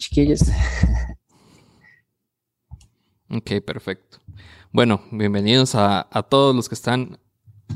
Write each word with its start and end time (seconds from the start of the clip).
chiquillos? 0.00 0.40
Ok, 3.30 3.62
perfecto. 3.64 4.18
Bueno, 4.72 5.02
bienvenidos 5.12 5.74
a, 5.74 6.08
todos 6.28 6.54
los 6.54 6.68
que 6.68 6.74
están 6.74 7.18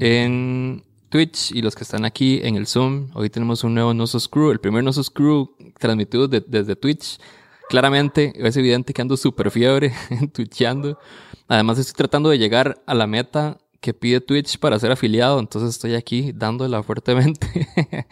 en 0.01 0.83
Twitch 1.15 1.53
y 1.53 1.63
los 1.63 1.77
que 1.77 1.85
están 1.85 2.05
aquí 2.05 2.41
en 2.43 2.57
el 2.57 2.67
Zoom. 2.67 3.11
Hoy 3.15 3.31
tenemos 3.31 3.63
un 3.63 3.73
nuevo 3.73 3.95
Nosos 3.95 4.29
Crew, 4.29 4.51
el 4.51 4.59
primer 4.59 4.83
Nosos 4.83 5.11
Crew 5.11 5.55
transmitido 5.79 6.27
desde 6.27 6.75
Twitch. 6.75 7.21
Claramente 7.69 8.33
es 8.35 8.57
evidente 8.57 8.93
que 8.93 9.01
ando 9.01 9.17
súper 9.17 9.53
fiebre 9.53 9.93
twitchando. 10.33 10.99
Además 11.47 11.79
estoy 11.79 11.95
tratando 11.95 12.31
de 12.31 12.39
llegar 12.39 12.83
a 12.85 12.95
la 12.95 13.07
meta 13.07 13.59
que 13.81 13.95
pide 13.95 14.21
Twitch 14.21 14.59
para 14.59 14.77
ser 14.81 14.91
afiliado, 14.91 15.39
entonces 15.39 15.71
estoy 15.71 15.95
aquí 15.95 16.33
dándola 16.33 16.83
fuertemente. 16.83 17.69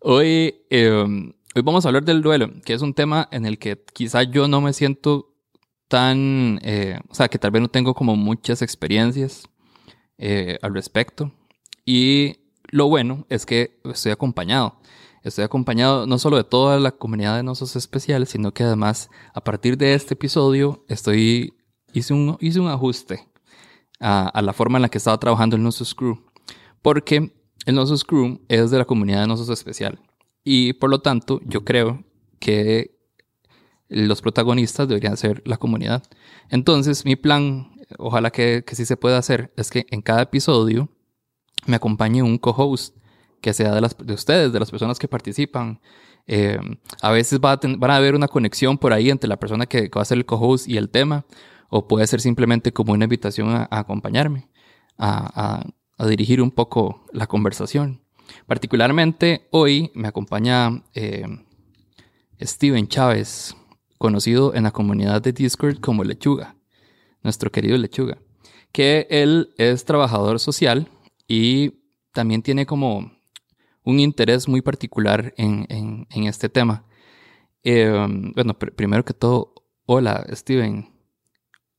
Hoy 0.00 0.54
em, 0.68 1.32
Hoy 1.54 1.62
vamos 1.62 1.86
a 1.86 1.88
hablar 1.88 2.04
del 2.04 2.20
duelo, 2.20 2.50
que 2.66 2.74
es 2.74 2.82
un 2.82 2.92
tema 2.92 3.26
en 3.32 3.46
el 3.46 3.58
que 3.58 3.82
quizá 3.94 4.22
yo 4.22 4.48
no 4.48 4.60
me 4.60 4.74
siento 4.74 5.32
tan, 5.88 6.60
eh, 6.62 7.00
o 7.08 7.14
sea, 7.14 7.28
que 7.28 7.38
tal 7.38 7.52
vez 7.52 7.62
no 7.62 7.68
tengo 7.68 7.94
como 7.94 8.16
muchas 8.16 8.60
experiencias 8.60 9.48
eh, 10.18 10.58
al 10.60 10.74
respecto. 10.74 11.32
Y 11.84 12.36
lo 12.70 12.88
bueno 12.88 13.26
es 13.28 13.46
que 13.46 13.80
estoy 13.84 14.12
acompañado. 14.12 14.80
Estoy 15.22 15.44
acompañado 15.44 16.06
no 16.06 16.18
solo 16.18 16.36
de 16.36 16.44
toda 16.44 16.78
la 16.78 16.92
comunidad 16.92 17.36
de 17.36 17.42
Nosos 17.42 17.76
Especiales, 17.76 18.28
sino 18.28 18.52
que 18.52 18.62
además 18.62 19.10
a 19.32 19.42
partir 19.42 19.78
de 19.78 19.94
este 19.94 20.14
episodio 20.14 20.84
estoy, 20.88 21.54
hice 21.92 22.12
un, 22.12 22.36
hice 22.40 22.60
un 22.60 22.68
ajuste 22.68 23.26
a, 24.00 24.42
la 24.42 24.52
forma 24.52 24.76
en 24.76 24.82
la 24.82 24.88
que 24.90 24.98
estaba 24.98 25.18
trabajando 25.18 25.56
el 25.56 25.62
Nosos 25.62 25.94
Crew. 25.94 26.22
Porque 26.82 27.34
el 27.64 27.74
Nosos 27.74 28.04
Crew 28.04 28.40
es 28.48 28.70
de 28.70 28.78
la 28.78 28.84
comunidad 28.84 29.22
de 29.22 29.26
Nosos 29.26 29.48
Especial. 29.48 29.98
Y 30.44 30.74
por 30.74 30.90
lo 30.90 31.00
tanto, 31.00 31.40
yo 31.46 31.64
creo 31.64 32.04
que 32.38 32.98
los 33.88 34.20
protagonistas 34.20 34.88
deberían 34.88 35.16
ser 35.16 35.42
la 35.46 35.56
comunidad. 35.56 36.02
Entonces, 36.50 37.06
mi 37.06 37.16
plan, 37.16 37.70
ojalá 37.98 38.30
que, 38.30 38.62
que 38.66 38.74
sí 38.74 38.84
se 38.84 38.98
pueda 38.98 39.16
hacer, 39.16 39.54
es 39.56 39.70
que 39.70 39.86
en 39.90 40.02
cada 40.02 40.22
episodio 40.22 40.90
me 41.66 41.76
acompañe 41.76 42.22
un 42.22 42.38
co-host 42.38 42.96
que 43.40 43.52
sea 43.52 43.74
de, 43.74 43.80
las, 43.80 43.96
de 43.98 44.14
ustedes, 44.14 44.52
de 44.52 44.60
las 44.60 44.70
personas 44.70 44.98
que 44.98 45.06
participan. 45.06 45.80
Eh, 46.26 46.58
a 47.02 47.10
veces 47.10 47.38
va 47.38 47.52
a 47.52 47.60
van 47.62 47.90
a 47.90 47.96
haber 47.96 48.14
una 48.14 48.28
conexión 48.28 48.78
por 48.78 48.94
ahí 48.94 49.10
entre 49.10 49.28
la 49.28 49.38
persona 49.38 49.66
que, 49.66 49.90
va 49.94 50.00
a 50.00 50.06
ser 50.06 50.16
el 50.16 50.24
co-host 50.24 50.66
y 50.66 50.78
el 50.78 50.88
tema, 50.88 51.26
o 51.68 51.86
puede 51.86 52.06
ser 52.06 52.22
simplemente 52.22 52.72
como 52.72 52.94
una 52.94 53.04
invitación 53.04 53.50
a, 53.50 53.68
acompañarme, 53.70 54.48
a, 54.96 55.62
a, 55.98 56.06
dirigir 56.06 56.40
un 56.40 56.50
poco 56.50 57.04
la 57.12 57.26
conversación. 57.26 58.00
Particularmente 58.46 59.46
hoy 59.50 59.90
me 59.94 60.08
acompaña 60.08 60.82
eh, 60.94 61.26
Steven 62.40 62.88
Chávez, 62.88 63.54
conocido 63.98 64.54
en 64.54 64.64
la 64.64 64.70
comunidad 64.70 65.20
de 65.20 65.32
Discord 65.32 65.80
como 65.80 66.04
Lechuga, 66.04 66.56
nuestro 67.22 67.50
querido 67.50 67.76
Lechuga, 67.76 68.18
que 68.72 69.06
él 69.10 69.52
es 69.58 69.84
trabajador 69.84 70.40
social 70.40 70.88
y 71.26 71.72
también 72.12 72.42
tiene 72.42 72.66
como 72.66 73.12
un 73.82 74.00
interés 74.00 74.48
muy 74.48 74.62
particular 74.62 75.34
en, 75.36 76.06
este 76.10 76.48
tema. 76.48 76.84
Eh, 77.62 77.90
bueno, 78.34 78.54
primero 78.58 79.04
que 79.04 79.14
todo, 79.14 79.54
hola 79.86 80.26
Steven. 80.32 80.90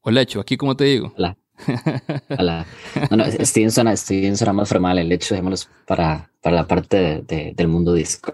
Hola 0.01 0.21
Lechu, 0.21 0.39
aquí 0.39 0.57
como 0.57 0.75
te 0.75 0.85
digo. 0.85 1.13
Hola. 1.17 1.37
Hola. 2.37 2.65
No, 3.09 3.17
no, 3.17 3.25
Steven 3.25 3.71
suena, 3.71 3.95
Steven 3.95 4.35
suena 4.37 4.53
más 4.53 4.69
formal. 4.69 4.99
El 4.99 5.11
hecho, 5.11 5.33
dejémoslo 5.33 5.71
para, 5.87 6.31
para 6.41 6.57
la 6.57 6.67
parte 6.67 7.21
de, 7.21 7.53
del 7.55 7.67
mundo 7.67 7.93
disco. 7.93 8.33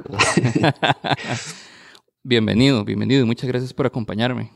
bienvenido, 2.23 2.83
bienvenido. 2.83 3.25
Muchas 3.25 3.47
gracias 3.47 3.73
por 3.73 3.85
acompañarme. 3.85 4.51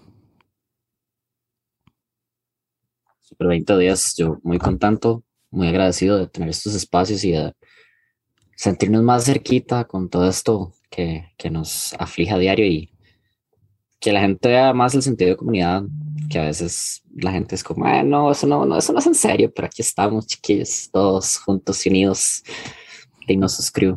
Super 3.21 3.47
20 3.47 3.77
días. 3.77 4.15
Yo 4.17 4.39
muy 4.43 4.57
contento, 4.57 5.23
muy 5.55 5.67
agradecido 5.67 6.17
de 6.17 6.27
tener 6.27 6.49
estos 6.49 6.75
espacios 6.75 7.23
y 7.23 7.31
de 7.31 7.53
sentirnos 8.55 9.03
más 9.03 9.25
cerquita 9.25 9.85
con 9.85 10.09
todo 10.09 10.29
esto 10.29 10.73
que, 10.89 11.33
que 11.37 11.49
nos 11.49 11.93
aflige 11.93 12.33
a 12.33 12.37
diario 12.37 12.65
y 12.65 12.91
que 13.99 14.13
la 14.13 14.21
gente 14.21 14.49
vea 14.49 14.73
más 14.73 14.93
el 14.93 15.01
sentido 15.01 15.31
de 15.31 15.37
comunidad, 15.37 15.83
que 16.29 16.39
a 16.39 16.45
veces 16.45 17.01
la 17.15 17.31
gente 17.31 17.55
es 17.55 17.63
como, 17.63 17.85
ah, 17.85 18.03
no, 18.03 18.31
eso 18.31 18.45
no, 18.45 18.65
no, 18.65 18.77
eso 18.77 18.93
no 18.93 18.99
es 18.99 19.07
en 19.07 19.15
serio, 19.15 19.51
pero 19.53 19.65
aquí 19.67 19.81
estamos, 19.81 20.27
chiquillos, 20.27 20.89
todos 20.91 21.37
juntos 21.37 21.85
y 21.85 21.89
unidos, 21.89 22.43
Dignosos 23.27 23.71
Crew. 23.71 23.95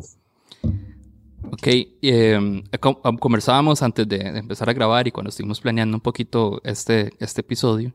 Ok, 1.51 1.67
em, 2.01 2.63
conversábamos 3.19 3.81
antes 3.81 4.07
de, 4.07 4.17
empezar 4.17 4.69
a 4.69 4.73
grabar 4.73 5.07
y 5.07 5.11
cuando 5.11 5.29
estuvimos 5.29 5.59
planeando 5.59 5.97
un 5.97 6.01
poquito 6.01 6.61
este, 6.63 7.11
este 7.19 7.41
episodio, 7.41 7.93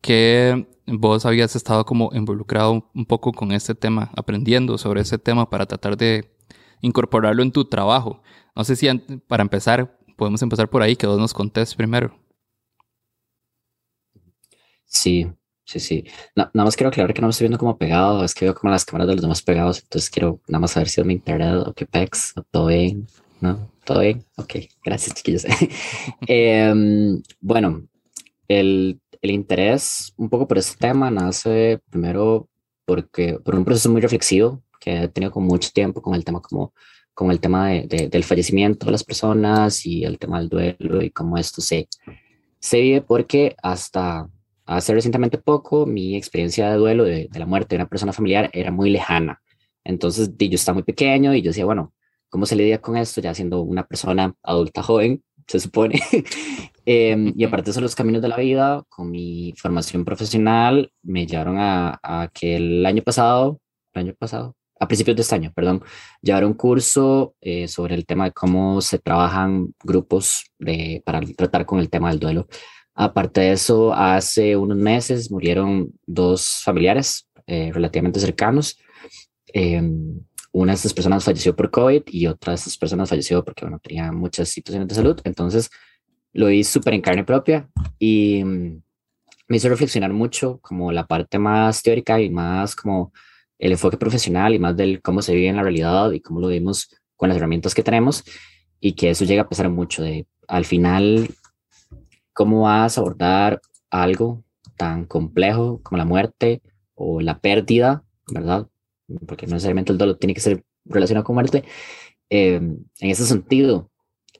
que 0.00 0.66
vos 0.86 1.26
habías 1.26 1.54
estado 1.56 1.84
como 1.84 2.10
involucrado 2.12 2.90
un 2.94 3.06
poco 3.06 3.32
con 3.32 3.52
este 3.52 3.74
tema, 3.74 4.10
aprendiendo 4.16 4.78
sobre 4.78 5.02
ese 5.02 5.18
tema 5.18 5.48
para 5.48 5.66
tratar 5.66 5.96
de 5.96 6.30
incorporarlo 6.80 7.42
en 7.42 7.52
tu 7.52 7.64
trabajo. 7.64 8.22
No 8.54 8.64
sé 8.64 8.76
si 8.76 8.88
para 9.28 9.42
empezar 9.42 9.98
podemos 10.16 10.42
empezar 10.42 10.68
por 10.68 10.82
ahí, 10.82 10.96
que 10.96 11.06
vos 11.06 11.18
nos 11.18 11.32
contés 11.32 11.74
primero. 11.74 12.14
Sí, 14.84 15.26
sí, 15.64 15.80
sí. 15.80 16.04
nada 16.34 16.50
más 16.52 16.76
quiero 16.76 16.88
aclarar 16.88 17.14
que 17.14 17.22
no 17.22 17.28
me 17.28 17.30
estoy 17.30 17.46
viendo 17.46 17.58
como 17.58 17.78
pegado, 17.78 18.22
es 18.22 18.34
que 18.34 18.44
veo 18.44 18.54
como 18.54 18.70
las 18.70 18.84
cámaras 18.84 19.08
de 19.08 19.14
los 19.14 19.22
demás 19.22 19.40
pegados, 19.40 19.80
entonces 19.82 20.10
quiero 20.10 20.40
nada 20.46 20.60
más 20.60 20.72
saber 20.72 20.88
si 20.88 21.00
es 21.00 21.06
mi 21.06 21.14
internet 21.14 21.62
o 21.66 21.72
qué 21.72 21.86
pex, 21.86 22.34
todo 22.50 22.66
bien, 22.66 23.06
¿no? 23.40 23.70
¿Todo 23.84 24.00
bien? 24.00 24.26
Ok, 24.36 24.56
gracias 24.84 25.14
chiquillos. 25.14 25.44
Em, 26.26 27.22
bueno, 27.40 27.88
el, 28.48 28.99
el 29.22 29.30
interés 29.30 30.12
un 30.16 30.28
poco 30.28 30.46
por 30.48 30.58
este 30.58 30.76
tema 30.78 31.10
nace 31.10 31.80
primero 31.90 32.48
porque 32.84 33.38
por 33.44 33.54
un 33.54 33.64
proceso 33.64 33.90
muy 33.90 34.00
reflexivo 34.00 34.62
que 34.80 35.02
he 35.02 35.08
tenido 35.08 35.32
con 35.32 35.44
mucho 35.44 35.70
tiempo 35.72 36.00
con 36.00 36.14
el 36.14 36.24
tema 36.24 36.40
como 36.40 36.72
con 37.20 37.30
el 37.30 37.38
tema 37.38 37.68
de, 37.68 38.08
del 38.10 38.24
fallecimiento 38.24 38.86
de 38.86 38.92
las 38.92 39.04
personas 39.04 39.84
y 39.84 40.04
el 40.04 40.18
tema 40.18 40.38
del 40.38 40.48
duelo 40.48 41.02
y 41.02 41.10
cómo 41.10 41.36
esto 41.36 41.60
se, 41.60 41.86
se 42.58 42.80
vive, 42.80 43.02
porque 43.02 43.54
hasta 43.62 44.26
hace 44.64 44.94
recientemente 44.94 45.36
poco 45.36 45.84
mi 45.84 46.16
experiencia 46.16 46.70
de 46.70 46.78
duelo 46.78 47.04
de, 47.04 47.28
de 47.30 47.38
la 47.38 47.44
muerte 47.44 47.76
de 47.76 47.82
una 47.82 47.88
persona 47.90 48.14
familiar 48.14 48.48
era 48.54 48.70
muy 48.70 48.88
lejana. 48.88 49.42
Entonces 49.84 50.30
yo 50.38 50.54
estaba 50.54 50.74
muy 50.74 50.82
pequeño 50.82 51.34
y 51.34 51.42
yo 51.42 51.50
decía, 51.50 51.66
bueno, 51.66 51.92
¿cómo 52.30 52.46
se 52.46 52.56
lidia 52.56 52.80
con 52.80 52.96
esto 52.96 53.20
ya 53.20 53.34
siendo 53.34 53.60
una 53.60 53.84
persona 53.86 54.34
adulta 54.42 54.82
joven, 54.82 55.22
se 55.50 55.58
supone? 55.58 56.00
eh, 56.86 57.32
y 57.36 57.44
aparte 57.44 57.66
de 57.66 57.70
eso, 57.72 57.80
los 57.80 57.96
caminos 57.96 58.22
de 58.22 58.28
la 58.28 58.36
vida, 58.36 58.84
con 58.88 59.10
mi 59.10 59.52
formación 59.56 60.04
profesional, 60.04 60.92
me 61.02 61.26
llevaron 61.26 61.58
a, 61.58 61.98
a 62.02 62.28
que 62.32 62.56
el 62.56 62.86
año 62.86 63.02
pasado, 63.02 63.60
el 63.94 64.02
año 64.02 64.14
pasado, 64.16 64.54
a 64.78 64.86
principios 64.86 65.16
de 65.16 65.22
este 65.22 65.34
año, 65.34 65.52
perdón, 65.52 65.82
llevar 66.22 66.44
un 66.44 66.54
curso 66.54 67.34
eh, 67.40 67.66
sobre 67.66 67.96
el 67.96 68.06
tema 68.06 68.26
de 68.26 68.32
cómo 68.32 68.80
se 68.80 69.00
trabajan 69.00 69.74
grupos 69.82 70.44
de, 70.58 71.02
para 71.04 71.20
tratar 71.20 71.66
con 71.66 71.80
el 71.80 71.90
tema 71.90 72.10
del 72.10 72.20
duelo. 72.20 72.46
Aparte 72.94 73.40
de 73.40 73.52
eso, 73.52 73.92
hace 73.92 74.56
unos 74.56 74.76
meses 74.76 75.32
murieron 75.32 75.92
dos 76.06 76.62
familiares 76.64 77.28
eh, 77.46 77.72
relativamente 77.72 78.20
cercanos. 78.20 78.78
Una 80.52 80.72
de 80.72 80.76
estas 80.76 80.94
personas 80.94 81.24
falleció 81.24 81.54
por 81.54 81.70
COVID 81.70 82.02
y 82.06 82.26
otra 82.26 82.52
de 82.52 82.56
estas 82.56 82.76
personas 82.76 83.08
falleció 83.08 83.44
porque, 83.44 83.64
bueno, 83.64 83.78
tenía 83.78 84.10
muchas 84.10 84.48
situaciones 84.48 84.88
de 84.88 84.94
salud. 84.94 85.20
Entonces, 85.24 85.70
lo 86.32 86.46
vi 86.46 86.64
súper 86.64 86.94
en 86.94 87.00
carne 87.00 87.24
propia 87.24 87.68
y 87.98 88.42
mm, 88.44 88.82
me 89.48 89.56
hizo 89.56 89.68
reflexionar 89.68 90.12
mucho 90.12 90.58
como 90.60 90.92
la 90.92 91.06
parte 91.06 91.38
más 91.38 91.82
teórica 91.82 92.20
y 92.20 92.30
más 92.30 92.76
como 92.76 93.12
el 93.58 93.72
enfoque 93.72 93.96
profesional 93.96 94.54
y 94.54 94.58
más 94.58 94.76
del 94.76 95.02
cómo 95.02 95.22
se 95.22 95.34
vive 95.34 95.48
en 95.48 95.56
la 95.56 95.62
realidad 95.62 96.12
y 96.12 96.20
cómo 96.20 96.40
lo 96.40 96.48
vemos 96.48 96.88
con 97.16 97.28
las 97.28 97.36
herramientas 97.36 97.74
que 97.74 97.82
tenemos 97.82 98.24
y 98.80 98.92
que 98.92 99.10
eso 99.10 99.24
llega 99.24 99.42
a 99.42 99.48
pesar 99.48 99.68
mucho 99.68 100.02
de 100.02 100.26
al 100.48 100.64
final 100.64 101.28
cómo 102.32 102.62
vas 102.62 102.96
a 102.96 103.00
abordar 103.00 103.60
algo 103.90 104.42
tan 104.76 105.04
complejo 105.04 105.80
como 105.82 105.98
la 105.98 106.06
muerte 106.06 106.62
o 106.94 107.20
la 107.20 107.38
pérdida, 107.38 108.02
¿verdad? 108.32 108.66
Porque 109.26 109.46
no 109.46 109.54
necesariamente 109.54 109.92
el 109.92 109.98
dolor 109.98 110.16
tiene 110.18 110.34
que 110.34 110.40
ser 110.40 110.62
relacionado 110.84 111.24
con 111.24 111.34
muerte, 111.34 111.64
em, 112.28 112.78
en 113.00 113.10
ese 113.10 113.26
sentido. 113.26 113.90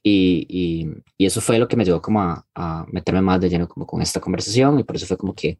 Y, 0.02 0.46
y, 0.48 0.88
y, 1.18 1.26
eso 1.26 1.40
fue 1.42 1.58
lo 1.58 1.68
que 1.68 1.76
me 1.76 1.84
llevó 1.84 2.00
como 2.00 2.22
a, 2.22 2.46
a, 2.54 2.86
meterme 2.90 3.20
más 3.20 3.40
de 3.40 3.50
lleno 3.50 3.68
como 3.68 3.86
con 3.86 4.00
esta 4.00 4.18
conversación 4.20 4.78
y 4.78 4.84
por 4.84 4.96
eso 4.96 5.06
fue 5.06 5.18
como 5.18 5.34
que 5.34 5.58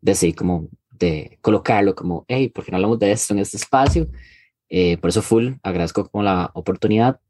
decidí 0.00 0.32
como 0.32 0.68
de 0.90 1.38
colocarlo 1.40 1.94
como, 1.94 2.24
hey, 2.28 2.48
¿por 2.48 2.64
qué 2.64 2.72
no 2.72 2.78
hablamos 2.78 2.98
de 2.98 3.12
esto 3.12 3.34
en 3.34 3.40
este 3.40 3.56
espacio? 3.58 4.08
Eh, 4.68 4.96
por 4.98 5.10
eso, 5.10 5.22
full, 5.22 5.54
agradezco 5.62 6.08
como 6.08 6.24
la 6.24 6.50
oportunidad. 6.54 7.20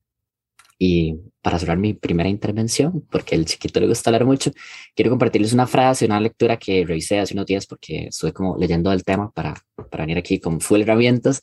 Y 0.78 1.16
para 1.40 1.58
cerrar 1.58 1.78
mi 1.78 1.94
primera 1.94 2.28
intervención, 2.28 3.06
porque 3.10 3.34
el 3.34 3.46
chiquito 3.46 3.80
le 3.80 3.86
gusta 3.86 4.10
hablar 4.10 4.26
mucho, 4.26 4.50
quiero 4.94 5.10
compartirles 5.10 5.52
una 5.52 5.66
frase, 5.66 6.04
una 6.04 6.20
lectura 6.20 6.58
que 6.58 6.84
revisé 6.84 7.18
hace 7.18 7.34
unos 7.34 7.46
días 7.46 7.66
porque 7.66 8.08
estuve 8.08 8.32
como 8.32 8.58
leyendo 8.58 8.92
el 8.92 9.04
tema 9.04 9.30
para, 9.30 9.54
para 9.90 10.04
venir 10.04 10.18
aquí 10.18 10.38
con 10.38 10.60
full 10.60 10.82
herramientas, 10.82 11.40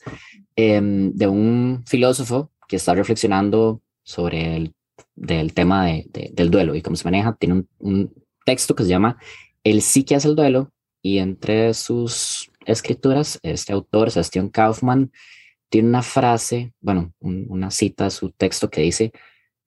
em, 0.55 1.11
de 1.13 1.27
un 1.27 1.83
filósofo 1.87 2.51
que 2.67 2.75
está 2.75 2.93
reflexionando 2.93 3.81
sobre 4.03 4.55
el 4.55 4.73
del 5.15 5.53
tema 5.53 5.85
de, 5.85 6.31
del 6.33 6.51
duelo 6.51 6.75
y 6.75 6.81
cómo 6.81 6.95
se 6.95 7.05
maneja. 7.05 7.35
Tiene 7.39 7.55
un, 7.55 7.69
un 7.79 8.13
texto 8.45 8.75
que 8.75 8.83
se 8.83 8.89
llama 8.89 9.17
El 9.63 9.81
sí 9.81 10.03
que 10.03 10.15
hace 10.15 10.27
el 10.27 10.35
duelo 10.35 10.71
y 11.01 11.19
entre 11.19 11.73
sus 11.73 12.51
escrituras, 12.65 13.39
este 13.43 13.73
autor, 13.73 14.11
Sebastián 14.11 14.49
Kaufman, 14.49 15.11
tiene 15.73 15.89
una 15.89 16.03
frase, 16.03 16.71
bueno, 16.81 17.15
una 17.19 17.71
cita 17.71 18.03
de 18.03 18.11
su 18.11 18.29
texto 18.29 18.69
que 18.69 18.81
dice, 18.81 19.11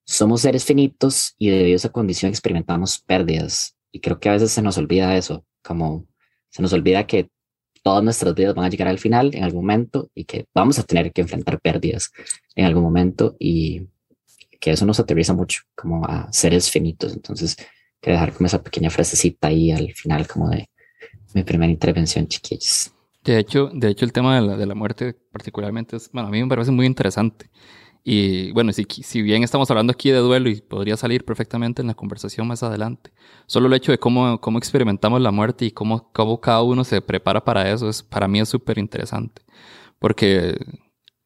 somos 0.04 0.42
seres 0.42 0.64
finitos 0.64 1.34
y 1.36 1.50
debido 1.50 1.72
a 1.72 1.76
esa 1.78 1.88
condición 1.88 2.28
experimentamos 2.28 3.00
pérdidas. 3.00 3.76
Y 3.90 3.98
creo 3.98 4.20
que 4.20 4.28
a 4.28 4.32
veces 4.34 4.52
se 4.52 4.62
nos 4.62 4.78
olvida 4.78 5.16
eso, 5.16 5.44
como 5.64 6.06
se 6.48 6.62
nos 6.62 6.72
olvida 6.72 7.08
que 7.08 7.28
todas 7.82 8.04
nuestras 8.04 8.36
vidas 8.36 8.54
van 8.54 8.66
a 8.66 8.70
llegar 8.70 8.86
al 8.86 9.00
final 9.00 9.34
en 9.34 9.42
algún 9.42 9.62
momento 9.62 10.08
y 10.14 10.26
que 10.26 10.46
vamos 10.54 10.78
a 10.78 10.84
tener 10.84 11.12
que 11.12 11.22
enfrentar 11.22 11.60
pérdidas 11.60 12.12
en 12.54 12.66
algún 12.66 12.84
momento 12.84 13.34
y 13.40 13.88
que 14.60 14.70
eso 14.70 14.86
nos 14.86 15.00
aterriza 15.00 15.34
mucho 15.34 15.62
como 15.74 16.04
a 16.04 16.32
seres 16.32 16.70
finitos. 16.70 17.14
Entonces, 17.14 17.56
quiero 18.00 18.20
dejar 18.20 18.32
como 18.32 18.46
esa 18.46 18.62
pequeña 18.62 18.90
frasecita 18.90 19.48
ahí 19.48 19.72
al 19.72 19.92
final 19.92 20.28
como 20.28 20.50
de 20.50 20.70
mi 21.34 21.42
primera 21.42 21.72
intervención, 21.72 22.28
chiquillos. 22.28 22.95
De 23.26 23.38
hecho, 23.40 23.70
de 23.72 23.88
hecho 23.88 24.04
el 24.04 24.12
tema 24.12 24.36
de 24.36 24.46
la, 24.46 24.56
de 24.56 24.66
la 24.66 24.74
muerte 24.76 25.14
particularmente 25.32 25.96
es, 25.96 26.10
bueno, 26.12 26.28
a 26.28 26.30
mí 26.30 26.40
me 26.40 26.48
parece 26.48 26.70
muy 26.70 26.86
interesante. 26.86 27.50
Y 28.04 28.52
bueno, 28.52 28.72
si, 28.72 28.84
si 28.84 29.20
bien 29.20 29.42
estamos 29.42 29.68
hablando 29.68 29.90
aquí 29.92 30.10
de 30.10 30.18
duelo 30.18 30.48
y 30.48 30.60
podría 30.60 30.96
salir 30.96 31.24
perfectamente 31.24 31.82
en 31.82 31.88
la 31.88 31.94
conversación 31.94 32.46
más 32.46 32.62
adelante, 32.62 33.12
solo 33.46 33.66
el 33.66 33.72
hecho 33.72 33.90
de 33.90 33.98
cómo, 33.98 34.40
cómo 34.40 34.58
experimentamos 34.58 35.20
la 35.20 35.32
muerte 35.32 35.64
y 35.64 35.72
cómo, 35.72 36.12
cómo 36.12 36.40
cada 36.40 36.62
uno 36.62 36.84
se 36.84 37.02
prepara 37.02 37.44
para 37.44 37.68
eso, 37.68 37.88
es, 37.88 38.00
para 38.04 38.28
mí 38.28 38.38
es 38.38 38.48
súper 38.48 38.78
interesante. 38.78 39.42
Porque 39.98 40.56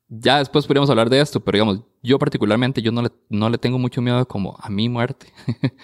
ya 0.08 0.38
después 0.38 0.66
podríamos 0.66 0.88
hablar 0.88 1.10
de 1.10 1.20
esto, 1.20 1.40
pero 1.40 1.56
digamos, 1.56 1.84
yo 2.02 2.18
particularmente, 2.18 2.80
yo 2.80 2.92
no 2.92 3.02
le, 3.02 3.10
no 3.28 3.50
le 3.50 3.58
tengo 3.58 3.78
mucho 3.78 4.00
miedo 4.00 4.26
como 4.26 4.56
a 4.58 4.70
mi 4.70 4.88
muerte, 4.88 5.26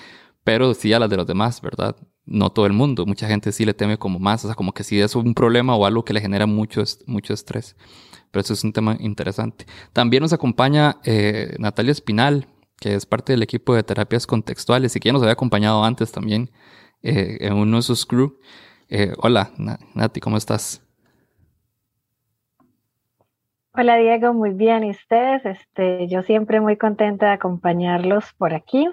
pero 0.44 0.72
sí 0.72 0.94
a 0.94 0.98
las 0.98 1.10
de 1.10 1.18
los 1.18 1.26
demás, 1.26 1.60
¿verdad? 1.60 1.94
No 2.26 2.50
todo 2.50 2.66
el 2.66 2.72
mundo, 2.72 3.06
mucha 3.06 3.28
gente 3.28 3.52
sí 3.52 3.64
le 3.64 3.74
teme 3.74 3.98
como 3.98 4.18
más, 4.18 4.44
o 4.44 4.48
sea, 4.48 4.56
como 4.56 4.72
que 4.72 4.82
si 4.84 5.00
es 5.00 5.14
un 5.14 5.32
problema 5.32 5.76
o 5.76 5.86
algo 5.86 6.04
que 6.04 6.12
le 6.12 6.20
genera 6.20 6.46
mucho, 6.46 6.82
mucho 7.06 7.32
estrés. 7.32 7.76
Pero 8.30 8.40
eso 8.40 8.52
es 8.52 8.64
un 8.64 8.72
tema 8.72 8.96
interesante. 8.98 9.66
También 9.92 10.22
nos 10.22 10.32
acompaña 10.32 10.96
eh, 11.04 11.54
Natalia 11.58 11.92
Espinal, 11.92 12.48
que 12.80 12.94
es 12.94 13.06
parte 13.06 13.32
del 13.32 13.42
equipo 13.42 13.74
de 13.74 13.82
terapias 13.82 14.26
contextuales 14.26 14.94
y 14.96 15.00
que 15.00 15.12
nos 15.12 15.22
había 15.22 15.32
acompañado 15.32 15.84
antes 15.84 16.12
también 16.12 16.50
eh, 17.02 17.38
en 17.40 17.54
uno 17.54 17.76
de 17.76 17.82
sus 17.82 18.04
crew. 18.04 18.38
Eh, 18.88 19.12
hola, 19.18 19.50
Nati, 19.94 20.20
¿cómo 20.20 20.36
estás? 20.36 20.82
Hola 23.78 23.96
Diego, 23.96 24.32
muy 24.32 24.50
bien. 24.50 24.84
¿Y 24.84 24.90
ustedes? 24.90 25.44
Este, 25.44 26.08
yo 26.08 26.22
siempre 26.22 26.60
muy 26.60 26.76
contenta 26.76 27.26
de 27.26 27.32
acompañarlos 27.32 28.24
por 28.38 28.54
aquí. 28.54 28.88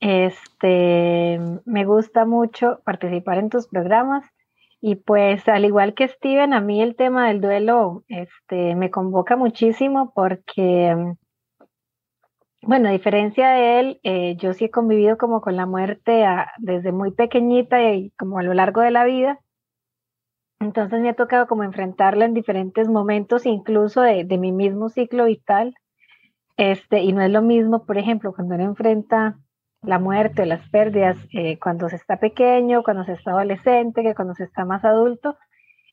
Este, 0.00 1.38
me 1.66 1.84
gusta 1.84 2.24
mucho 2.24 2.80
participar 2.84 3.36
en 3.38 3.50
tus 3.50 3.68
programas 3.68 4.24
y 4.80 4.96
pues 4.96 5.46
al 5.46 5.66
igual 5.66 5.92
que 5.92 6.08
Steven, 6.08 6.54
a 6.54 6.60
mí 6.60 6.80
el 6.80 6.96
tema 6.96 7.28
del 7.28 7.42
duelo 7.42 8.02
este, 8.08 8.74
me 8.76 8.90
convoca 8.90 9.36
muchísimo 9.36 10.12
porque, 10.14 11.14
bueno, 12.62 12.88
a 12.88 12.92
diferencia 12.92 13.50
de 13.50 13.80
él, 13.80 14.00
eh, 14.02 14.36
yo 14.36 14.54
sí 14.54 14.66
he 14.66 14.70
convivido 14.70 15.18
como 15.18 15.42
con 15.42 15.56
la 15.56 15.66
muerte 15.66 16.24
desde 16.58 16.92
muy 16.92 17.10
pequeñita 17.12 17.92
y 17.92 18.10
como 18.12 18.38
a 18.38 18.42
lo 18.42 18.54
largo 18.54 18.80
de 18.80 18.90
la 18.90 19.04
vida. 19.04 19.38
Entonces 20.60 21.00
me 21.00 21.10
ha 21.10 21.14
tocado 21.14 21.46
como 21.46 21.62
enfrentarla 21.62 22.24
en 22.24 22.34
diferentes 22.34 22.88
momentos, 22.88 23.44
incluso 23.44 24.00
de, 24.00 24.24
mi 24.38 24.52
mismo 24.52 24.88
ciclo 24.88 25.26
vital. 25.26 25.74
Este, 26.56 27.00
y 27.00 27.12
no 27.12 27.22
es 27.22 27.30
lo 27.30 27.42
mismo, 27.42 27.84
por 27.84 27.98
ejemplo, 27.98 28.34
cuando 28.34 28.54
uno 28.54 28.64
enfrenta 28.64 29.38
la 29.82 29.98
muerte 29.98 30.42
o 30.42 30.44
las 30.44 30.68
pérdidas 30.68 31.16
eh, 31.32 31.58
cuando 31.58 31.88
se 31.88 31.96
está 31.96 32.18
pequeño, 32.18 32.82
cuando 32.82 33.04
se 33.04 33.12
está 33.12 33.32
adolescente, 33.32 34.02
que 34.02 34.14
cuando 34.14 34.34
se 34.34 34.44
está 34.44 34.64
más 34.64 34.84
adulto. 34.84 35.36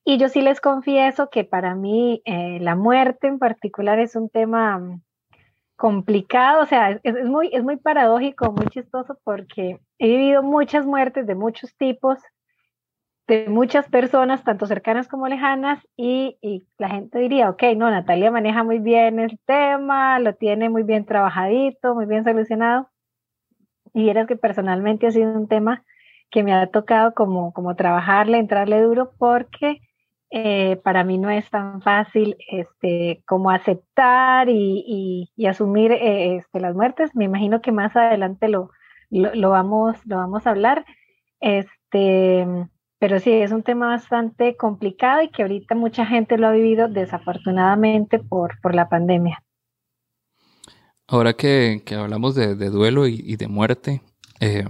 Y 0.04 0.18
yo 0.18 0.30
sí 0.30 0.42
les 0.42 0.62
confieso 0.62 1.30
que 1.30 1.44
para 1.44 1.76
mí 1.76 2.22
eh, 2.26 2.60
la 2.62 2.76
muerte 2.76 3.28
en 3.28 3.40
particular 3.40 4.00
es 4.00 4.16
un 4.16 4.30
tema 4.30 4.78
mm, 4.78 5.02
complicado, 5.76 6.64
o 6.64 6.66
sea, 6.66 7.00
es, 7.04 7.26
muy, 7.26 7.50
es 7.54 7.64
muy 7.64 7.78
paradójico, 7.78 8.52
muy 8.52 8.68
chistoso 8.68 9.18
porque 9.24 9.80
he 10.00 10.08
vivido 10.08 10.44
muchas 10.44 10.86
muertes 10.86 11.28
de 11.28 11.36
muchos 11.36 11.76
tipos 11.78 12.20
de 13.28 13.48
muchas 13.50 13.90
personas, 13.90 14.44
tanto 14.44 14.66
cercanas 14.68 15.10
como 15.10 15.28
lejanas, 15.28 15.86
y, 15.98 16.38
y, 16.42 16.66
la 16.78 16.90
gente 16.90 17.20
diría, 17.20 17.50
ok, 17.50 17.62
no, 17.76 17.92
Natalia 17.92 18.32
maneja 18.32 18.64
muy 18.64 18.80
bien 18.80 19.20
el 19.20 19.38
tema, 19.46 20.18
lo 20.20 20.34
tiene 20.36 20.70
muy 20.70 20.84
bien 20.84 21.06
trabajadito, 21.06 21.94
muy 21.94 22.06
bien 22.06 22.24
solucionado. 22.24 22.90
Y 23.94 24.10
eres 24.10 24.28
que 24.28 24.36
personalmente 24.36 25.08
ha 25.08 25.12
sido 25.12 25.32
un 25.32 25.48
tema 25.48 25.84
que 26.30 26.44
me 26.44 26.54
ha 26.54 26.68
tocado 26.68 27.14
como, 27.14 27.54
como 27.54 27.76
trabajarle, 27.76 28.38
entrarle 28.38 28.82
duro, 28.82 29.12
porque 29.18 29.82
eh, 30.30 30.76
para 30.84 31.04
mí 31.04 31.18
no 31.18 31.30
es 31.30 31.50
tan 31.50 31.82
fácil 31.82 32.36
este, 32.50 33.24
como 33.26 33.50
aceptar 33.50 34.50
y, 34.50 35.30
y, 35.36 35.46
asumir 35.46 35.92
eh, 35.94 36.36
este, 36.38 36.60
las 36.60 36.76
muertes. 36.76 37.16
Me 37.16 37.26
imagino 37.26 37.62
que 37.62 37.72
más 37.72 37.96
adelante 37.96 38.50
lo, 38.50 38.72
lo, 39.10 39.34
lo, 39.36 39.50
vamos, 39.52 39.98
lo 40.06 40.18
vamos 40.18 40.46
a 40.46 40.52
hablar. 40.52 40.86
Este, 41.40 42.46
pero 43.00 43.20
sí, 43.20 43.32
es 43.32 43.52
un 43.52 43.64
tema 43.64 43.88
bastante 43.88 44.58
complicado 44.58 45.22
y 45.22 45.30
que 45.30 45.44
ahorita 45.44 45.76
mucha 45.76 46.06
gente 46.06 46.38
lo 46.38 46.48
ha 46.48 46.52
vivido 46.52 46.88
desafortunadamente 46.90 48.20
por, 48.20 48.60
por 48.62 48.76
la 48.76 48.90
pandemia. 48.90 49.44
Ahora 51.08 51.34
que, 51.34 51.82
que 51.86 51.96
hablamos 51.96 52.36
de, 52.36 52.56
de, 52.56 52.70
duelo 52.70 53.08
y, 53.08 53.36
de 53.38 53.48
muerte, 53.48 54.02
eh, 54.40 54.66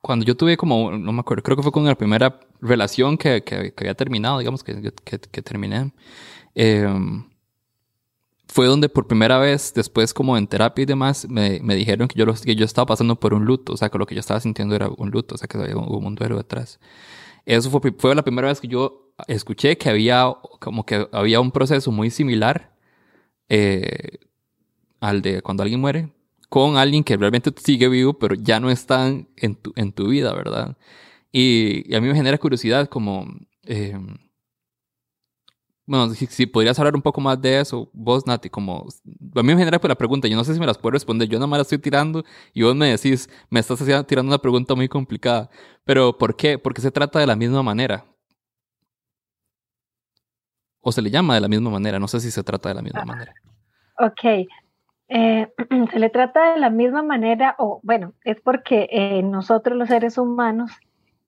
cuando 0.00 0.24
yo 0.24 0.36
tuve 0.36 0.56
como, 0.56 0.90
no 0.92 1.12
me 1.12 1.20
acuerdo, 1.20 1.42
creo 1.42 1.56
que 1.56 1.62
fue 1.62 1.72
con 1.72 1.84
la 1.84 1.94
primera 1.94 2.40
relación 2.60 3.18
que, 3.18 3.44
que, 3.44 3.74
había 3.76 3.94
terminado, 3.94 4.38
digamos, 4.38 4.64
que, 4.64 4.92
que 5.04 5.42
terminé, 5.42 5.92
eh, 6.54 6.88
fue 8.48 8.66
donde 8.66 8.88
por 8.88 9.06
primera 9.06 9.38
vez, 9.38 9.72
después 9.74 10.14
como 10.14 10.36
en 10.36 10.46
terapia 10.46 10.82
y 10.82 10.86
demás, 10.86 11.28
me, 11.28 11.60
me 11.62 11.74
dijeron 11.76 12.08
que 12.08 12.18
yo, 12.18 12.26
que 12.26 12.56
yo 12.56 12.64
estaba 12.64 12.86
pasando 12.86 13.20
por 13.20 13.34
un 13.34 13.44
luto, 13.44 13.74
o 13.74 13.76
sea, 13.76 13.90
que 13.90 13.98
lo 13.98 14.06
que 14.06 14.14
yo 14.14 14.20
estaba 14.20 14.40
sintiendo 14.40 14.74
era 14.74 14.88
un 14.88 15.10
luto, 15.10 15.34
o 15.34 15.38
sea, 15.38 15.46
que 15.46 15.58
había 15.58 15.76
un, 15.76 16.04
un 16.04 16.14
duelo 16.14 16.38
detrás. 16.38 16.80
Eso 17.44 17.70
fue, 17.70 17.92
fue 17.96 18.14
la 18.14 18.22
primera 18.22 18.48
vez 18.48 18.60
que 18.60 18.68
yo 18.68 19.12
escuché 19.26 19.76
que 19.76 19.90
había 19.90 20.32
como 20.60 20.84
que 20.86 21.08
había 21.12 21.40
un 21.40 21.50
proceso 21.50 21.90
muy 21.92 22.10
similar 22.10 22.74
eh, 23.48 24.18
al 25.00 25.22
de 25.22 25.42
cuando 25.42 25.62
alguien 25.62 25.80
muere, 25.80 26.12
con 26.48 26.76
alguien 26.76 27.04
que 27.04 27.16
realmente 27.16 27.52
sigue 27.56 27.88
vivo, 27.88 28.14
pero 28.14 28.34
ya 28.34 28.60
no 28.60 28.70
está 28.70 29.08
en 29.08 29.54
tu, 29.56 29.72
en 29.76 29.92
tu 29.92 30.08
vida, 30.08 30.32
¿verdad? 30.34 30.76
Y, 31.32 31.90
y, 31.92 31.94
a 31.94 32.00
mí 32.00 32.08
me 32.08 32.14
genera 32.14 32.38
curiosidad 32.38 32.88
como... 32.88 33.26
Eh, 33.64 33.98
bueno, 35.88 36.12
si, 36.12 36.44
podrías 36.44 36.78
hablar 36.78 36.94
un 36.94 37.00
poco 37.00 37.18
más 37.18 37.40
de 37.40 37.60
eso, 37.60 37.88
vos, 37.94 38.26
Nati, 38.26 38.50
como... 38.50 38.86
A 39.34 39.42
mí 39.42 39.54
me 39.54 39.56
genera 39.56 39.80
pues 39.80 39.88
la 39.88 39.94
pregunta, 39.94 40.28
yo 40.28 40.36
no 40.36 40.44
sé 40.44 40.52
si 40.52 40.60
me 40.60 40.66
las 40.66 40.76
puedo 40.76 40.92
responder, 40.92 41.26
yo 41.28 41.38
nada 41.38 41.46
más 41.46 41.58
la 41.58 41.62
estoy 41.62 41.78
tirando 41.78 42.24
y 42.52 42.62
vos 42.62 42.76
me 42.76 42.90
decís, 42.90 43.30
me 43.48 43.58
estás 43.60 43.78
tirando 44.06 44.30
una 44.30 44.38
pregunta 44.38 44.74
muy 44.74 44.86
complicada, 44.88 45.48
pero 45.84 46.16
¿por 46.18 46.36
qué? 46.36 46.58
Porque 46.58 46.82
se 46.82 46.90
trata 46.90 47.18
de 47.18 47.26
la 47.26 47.36
misma 47.36 47.62
manera. 47.62 48.04
O 50.80 50.92
se 50.92 51.00
le 51.00 51.10
llama 51.10 51.34
de 51.34 51.40
la 51.40 51.48
misma 51.48 51.70
manera, 51.70 51.98
no 51.98 52.06
sé 52.06 52.20
si 52.20 52.30
se 52.30 52.42
trata 52.42 52.68
de 52.68 52.74
la 52.74 52.82
misma 52.82 53.06
manera. 53.06 53.32
Ok, 53.98 54.46
eh, 55.08 55.48
se 55.92 55.98
le 55.98 56.10
trata 56.10 56.52
de 56.52 56.60
la 56.60 56.70
misma 56.70 57.02
manera, 57.02 57.54
o 57.58 57.80
bueno, 57.82 58.12
es 58.24 58.40
porque 58.40 58.88
eh, 58.90 59.22
nosotros 59.22 59.76
los 59.76 59.88
seres 59.88 60.18
humanos 60.18 60.70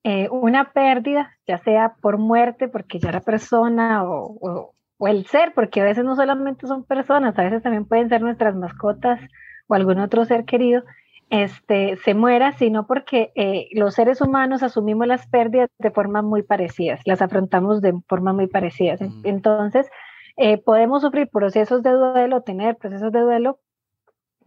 eh, 0.03 0.29
una 0.31 0.71
pérdida, 0.71 1.37
ya 1.47 1.59
sea 1.59 1.95
por 2.01 2.17
muerte, 2.17 2.67
porque 2.67 2.99
ya 2.99 3.11
la 3.11 3.21
persona 3.21 4.03
o, 4.03 4.73
o, 4.97 5.07
el 5.07 5.25
ser, 5.25 5.53
porque 5.53 5.81
a 5.81 5.83
veces 5.83 6.05
no 6.05 6.15
solamente 6.15 6.67
son 6.67 6.83
personas, 6.83 7.37
a 7.37 7.43
veces 7.43 7.63
también 7.63 7.85
pueden 7.85 8.09
ser 8.09 8.21
nuestras 8.21 8.55
mascotas 8.55 9.19
o 9.67 9.73
algún 9.73 9.99
otro 9.99 10.25
ser 10.25 10.45
querido, 10.45 10.83
este, 11.29 11.97
se 11.97 12.13
muera, 12.13 12.51
sino 12.53 12.85
porque 12.85 13.31
los 13.73 13.95
seres 13.95 14.21
humanos 14.21 14.63
asumimos 14.63 15.07
las 15.07 15.25
pérdidas 15.27 15.69
de 15.79 15.89
formas 15.89 16.23
muy 16.23 16.43
parecidas, 16.43 16.99
las 17.05 17.21
afrontamos 17.21 17.81
de 17.81 17.93
formas 18.07 18.35
muy 18.35 18.47
parecidas. 18.47 19.01
Mm. 19.01 19.21
Entonces, 19.23 19.89
eh, 20.37 20.57
podemos 20.57 21.01
sufrir 21.01 21.27
procesos 21.29 21.83
de 21.83 21.91
duelo, 21.91 22.41
tener 22.41 22.77
procesos 22.77 23.11
de 23.11 23.19
duelo, 23.19 23.59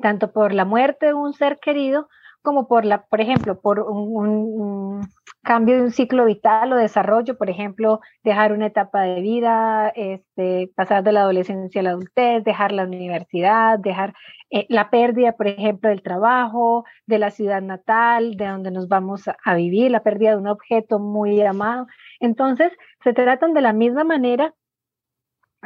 tanto 0.01 0.33
por 0.33 0.53
la 0.53 0.65
muerte 0.65 1.07
de 1.07 1.15
un 1.15 1.33
ser 1.33 1.59
querido 1.59 2.09
como 2.45 2.69
por 2.69 2.85
la, 2.85 3.07
por 3.07 3.23
ejemplo, 3.23 3.59
por 3.59 3.81
un, 3.81 5.01
cambio 5.43 5.77
de 5.77 5.83
un 5.83 5.91
ciclo 5.93 6.27
vital 6.27 6.75
o 6.75 6.77
desarrollo, 6.77 7.39
por 7.39 7.49
ejemplo, 7.49 8.01
dejar 8.23 8.53
una 8.53 8.67
etapa 8.67 9.01
de 9.01 9.23
vida, 9.23 9.89
este, 9.97 10.71
pasar 10.77 11.03
de 11.05 11.13
la 11.13 11.23
adolescencia 11.23 11.81
a 11.81 11.85
la 11.85 11.91
adultez, 11.91 12.45
dejar 12.45 12.73
la 12.73 12.85
universidad, 12.85 13.79
dejar 13.79 14.13
eh, 14.51 14.67
la 14.69 14.91
pérdida, 14.91 15.33
por 15.33 15.47
ejemplo, 15.47 15.89
del 15.89 16.03
trabajo, 16.03 16.85
de 17.07 17.19
la 17.19 17.31
ciudad 17.31 17.63
natal, 17.63 18.37
de 18.37 18.47
donde 18.47 18.71
nos 18.71 18.89
vamos 18.89 19.27
a, 19.27 19.37
a 19.43 19.55
vivir, 19.55 19.91
la 19.91 20.03
pérdida 20.03 20.33
de 20.33 20.37
un 20.37 20.49
objeto 20.49 20.99
muy 20.99 21.41
amado. 21.41 21.87
Entonces, 22.21 22.73
se 23.03 23.15
tratan 23.15 23.55
de 23.55 23.63
la 23.63 23.73
misma 23.73 24.05
manera 24.05 24.53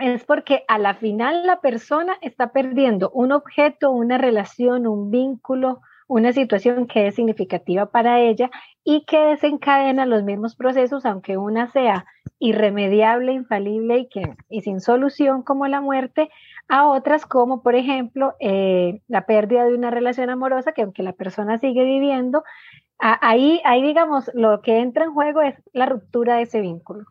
es 0.01 0.25
porque 0.25 0.65
a 0.69 0.79
la 0.79 0.95
final 0.95 1.47
la 1.47 1.61
persona 1.61 2.17
está 2.21 2.53
perdiendo 2.53 3.11
un 3.11 3.33
objeto, 3.33 3.91
una 3.91 4.19
relación, 4.19 4.87
un 4.87 5.11
vínculo, 5.11 5.81
una 6.07 6.33
situación 6.33 6.87
que 6.87 7.07
es 7.07 7.15
significativa 7.15 7.87
para 7.87 8.21
ella 8.21 8.51
y 8.83 9.05
que 9.05 9.19
desencadena 9.19 10.07
los 10.07 10.25
mismos 10.25 10.57
procesos, 10.57 11.05
aunque 11.05 11.37
una 11.37 11.71
sea 11.71 12.07
irremediable, 12.39 13.33
infalible 13.33 13.99
y, 13.99 14.09
que, 14.09 14.37
y 14.49 14.63
sin 14.63 14.81
solución 14.81 15.43
como 15.43 15.67
la 15.67 15.81
muerte, 15.81 16.31
a 16.69 16.87
otras 16.89 17.27
como 17.27 17.63
por 17.63 17.75
ejemplo 17.75 18.35
eh, 18.41 19.03
la 19.09 19.27
pérdida 19.27 19.65
de 19.65 19.75
una 19.75 19.91
relación 19.91 20.31
amorosa 20.31 20.73
que 20.73 20.83
aunque 20.83 21.03
la 21.03 21.13
persona 21.13 21.59
sigue 21.59 21.85
viviendo, 21.85 22.43
ahí, 22.99 23.61
digamos 23.83 24.31
lo 24.35 24.61
que 24.61 24.79
entra 24.81 25.05
en 25.05 25.13
juego 25.13 25.43
es 25.43 25.55
la 25.73 25.87
ruptura 25.87 26.37
de 26.37 26.43
ese 26.43 26.61
vínculo 26.61 27.05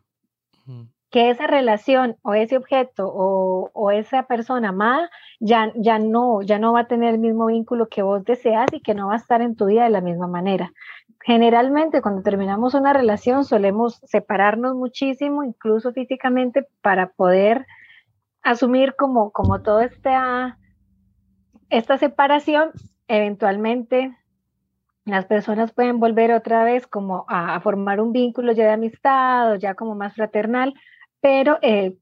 que 1.10 1.30
esa 1.30 1.46
relación 1.46 2.16
o 2.22 2.34
ese 2.34 2.56
objeto 2.56 3.08
o, 3.08 3.90
esa 3.90 4.24
persona 4.24 4.68
amada 4.68 5.10
ya, 5.40 5.72
ya, 5.74 5.98
no, 5.98 6.42
ya 6.42 6.58
no 6.58 6.72
va 6.74 6.80
a 6.80 6.86
tener 6.86 7.14
el 7.14 7.20
mismo 7.20 7.46
vínculo 7.46 7.88
que 7.88 8.02
vos 8.02 8.24
deseas 8.24 8.66
y 8.72 8.80
que 8.80 8.94
no 8.94 9.08
va 9.08 9.14
a 9.14 9.18
estar 9.18 9.40
en 9.40 9.56
tu 9.56 9.66
vida 9.66 9.84
de 9.84 9.90
la 9.90 10.02
misma 10.02 10.26
manera. 10.26 10.72
Generalmente 11.24 12.02
cuando 12.02 12.22
terminamos 12.22 12.74
una 12.74 12.92
relación 12.92 13.44
solemos 13.44 14.00
separarnos 14.04 14.74
muchísimo, 14.74 15.42
incluso 15.42 15.92
físicamente, 15.92 16.66
para 16.82 17.08
poder 17.08 17.66
asumir 18.42 18.94
como, 18.94 19.30
como 19.30 19.62
toda 19.62 19.84
esta, 19.84 20.58
esta 21.70 21.96
separación, 21.96 22.70
eventualmente 23.08 24.14
las 25.06 25.24
personas 25.24 25.72
pueden 25.72 26.00
volver 26.00 26.32
otra 26.32 26.64
vez 26.64 26.86
como 26.86 27.24
a, 27.28 27.54
a, 27.54 27.60
formar 27.60 27.98
un 27.98 28.12
vínculo 28.12 28.52
ya 28.52 28.64
de 28.64 28.72
amistad 28.72 29.52
o 29.52 29.54
ya 29.54 29.74
como 29.74 29.94
más 29.94 30.14
fraternal, 30.14 30.74
pero 31.20 31.58
eh, 31.62 31.96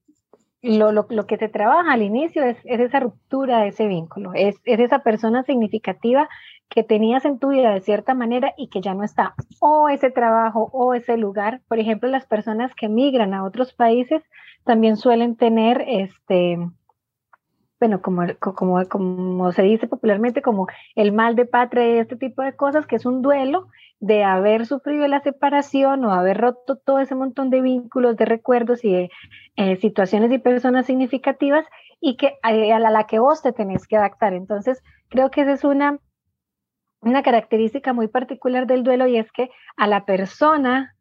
lo, 0.63 0.93
lo, 0.93 1.07
lo, 1.09 1.27
que 1.27 1.37
se 1.37 1.49
trabaja 1.49 1.93
al 1.93 2.03
inicio 2.03 2.43
es, 2.43 2.59
es 2.65 2.81
esa 2.81 3.01
ruptura 3.01 3.61
de 3.61 3.69
ese 3.69 3.87
vínculo, 3.87 4.33
es, 4.35 4.57
es, 4.65 4.81
esa 4.81 5.01
persona 5.01 5.43
significativa 5.45 6.29
que 6.69 6.83
tenías 6.83 7.25
en 7.25 7.39
tu 7.39 7.49
vida 7.49 7.73
de 7.73 7.81
cierta 7.81 8.15
manera 8.15 8.53
y 8.57 8.69
que 8.69 8.81
ya 8.81 8.95
no 8.95 9.05
está, 9.05 9.35
o 9.61 9.89
ese 9.89 10.11
trabajo 10.11 10.69
o 10.73 10.95
ese 10.95 11.17
lugar. 11.17 11.61
Por 11.69 11.79
ejemplo, 11.79 12.09
las 12.09 12.27
personas 12.27 12.75
que 12.75 12.89
migran 12.89 13.35
a 13.35 13.45
otros 13.45 13.73
países 13.73 14.23
también 14.65 14.97
suelen 14.97 15.37
tener 15.37 15.85
este 15.87 16.59
bueno, 17.79 18.01
como, 18.01 18.23
como, 18.39 18.85
como 18.87 19.53
se 19.53 19.63
dice 19.63 19.87
popularmente, 19.87 20.43
como 20.43 20.67
el 20.95 21.13
mal 21.13 21.37
de 21.37 21.45
patria, 21.45 22.01
este 22.01 22.17
tipo 22.17 22.43
de 22.43 22.57
cosas, 22.57 22.87
que 22.87 22.97
es 22.97 23.05
un 23.05 23.21
duelo 23.21 23.69
de 24.01 24.25
haber 24.25 24.67
sufrido 24.67 25.07
la 25.09 25.21
separación 25.21 26.05
o 26.05 26.13
haber 26.13 26.39
roto 26.39 26.77
todo 26.77 27.01
ese 27.01 27.15
montón 27.15 27.51
de 27.51 27.61
vínculos, 27.61 28.17
de 28.17 28.25
recuerdos 28.25 28.85
y 28.85 28.93
de 28.93 29.11
eh, 29.57 29.77
situaciones 29.77 30.33
y 30.33 30.39
personas 30.39 30.87
significativas 30.87 31.67
y 32.01 32.17
que 32.17 32.39
eh, 32.49 32.73
a 32.73 32.79
la, 32.79 33.05
que 33.05 33.19
vos 33.19 33.43
te 33.43 33.53
tenés 33.53 33.87
que 33.87 33.97
adaptar. 33.97 34.33
Entonces, 34.33 34.83
creo 35.09 35.31
que 35.31 35.43
esa 35.43 35.53
es 35.53 35.65
una, 35.65 35.99
una 37.01 37.23
característica 37.23 37.93
muy 37.93 38.09
particular 38.09 38.67
del 38.67 38.85
duelo 38.85 39.07
y 39.07 39.17
es 39.17 39.31
que 39.33 39.51
a 39.77 39.87
la 39.87 40.05
persona 40.05 40.95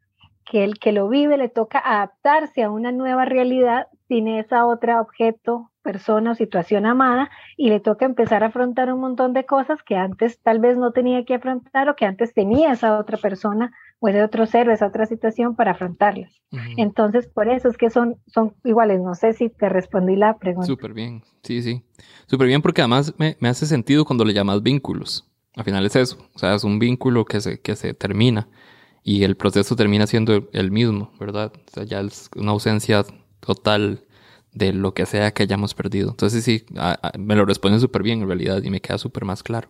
que 0.44 0.62
el 0.62 0.78
que 0.78 0.92
lo 0.92 1.08
vive 1.08 1.36
le 1.36 1.48
toca 1.48 1.78
adaptarse 1.78 2.62
a 2.62 2.70
una 2.70 2.92
nueva 2.92 3.24
realidad 3.24 3.88
sin 4.08 4.28
esa 4.28 4.66
otra 4.66 5.00
objeto, 5.00 5.70
persona 5.82 6.32
o 6.32 6.34
situación 6.34 6.84
amada 6.84 7.30
y 7.56 7.70
le 7.70 7.80
toca 7.80 8.04
empezar 8.04 8.42
a 8.42 8.48
afrontar 8.48 8.92
un 8.92 9.00
montón 9.00 9.32
de 9.32 9.46
cosas 9.46 9.82
que 9.84 9.94
antes 9.94 10.40
tal 10.42 10.58
vez 10.58 10.76
no 10.76 10.90
tenía 10.90 11.24
que 11.24 11.34
afrontar 11.34 11.88
o 11.88 11.94
que 11.94 12.04
antes 12.04 12.34
tenía 12.34 12.72
esa 12.72 12.98
otra 12.98 13.16
persona 13.16 13.72
o 14.00 14.08
ese 14.08 14.22
otro 14.22 14.46
ser 14.46 14.68
o 14.68 14.72
esa 14.72 14.86
otra 14.86 15.06
situación 15.06 15.54
para 15.54 15.72
afrontarlas. 15.72 16.32
Entonces, 16.76 17.28
por 17.28 17.48
eso 17.48 17.68
es 17.68 17.76
que 17.76 17.90
son, 17.90 18.16
son 18.26 18.54
iguales. 18.64 19.00
No 19.00 19.14
sé 19.14 19.32
si 19.32 19.48
te 19.48 19.68
respondí 19.68 20.16
la 20.16 20.36
pregunta. 20.38 20.66
Súper 20.66 20.92
bien, 20.92 21.22
sí, 21.42 21.62
sí. 21.62 21.82
Súper 22.26 22.46
bien 22.46 22.62
porque 22.62 22.82
además 22.82 23.14
me, 23.18 23.36
me, 23.40 23.48
hace 23.48 23.66
sentido 23.66 24.04
cuando 24.04 24.24
le 24.24 24.32
llamas 24.32 24.62
vínculos. 24.62 25.30
Al 25.54 25.64
final 25.64 25.86
es 25.86 25.96
eso, 25.96 26.18
o 26.34 26.38
sea, 26.38 26.54
es 26.54 26.64
un 26.64 26.78
vínculo 26.78 27.24
que 27.24 27.40
se, 27.40 27.60
que 27.60 27.76
se 27.76 27.94
termina 27.94 28.46
y 29.02 29.22
el 29.22 29.36
proceso 29.36 29.76
termina 29.76 30.06
siendo 30.06 30.48
el 30.52 30.70
mismo, 30.72 31.12
¿verdad? 31.18 31.52
O 31.54 31.70
sea, 31.72 31.84
ya 31.84 32.00
es 32.00 32.28
una 32.34 32.50
ausencia 32.50 33.04
total 33.40 34.04
de 34.52 34.72
lo 34.72 34.94
que 34.94 35.06
sea 35.06 35.32
que 35.32 35.42
hayamos 35.42 35.74
perdido. 35.74 36.10
Entonces 36.10 36.42
sí, 36.42 36.64
me 37.18 37.36
lo 37.36 37.44
responde 37.44 37.78
súper 37.78 38.02
bien 38.02 38.22
en 38.22 38.26
realidad 38.28 38.62
y 38.62 38.70
me 38.70 38.80
queda 38.80 38.98
súper 38.98 39.24
más 39.24 39.42
claro. 39.42 39.68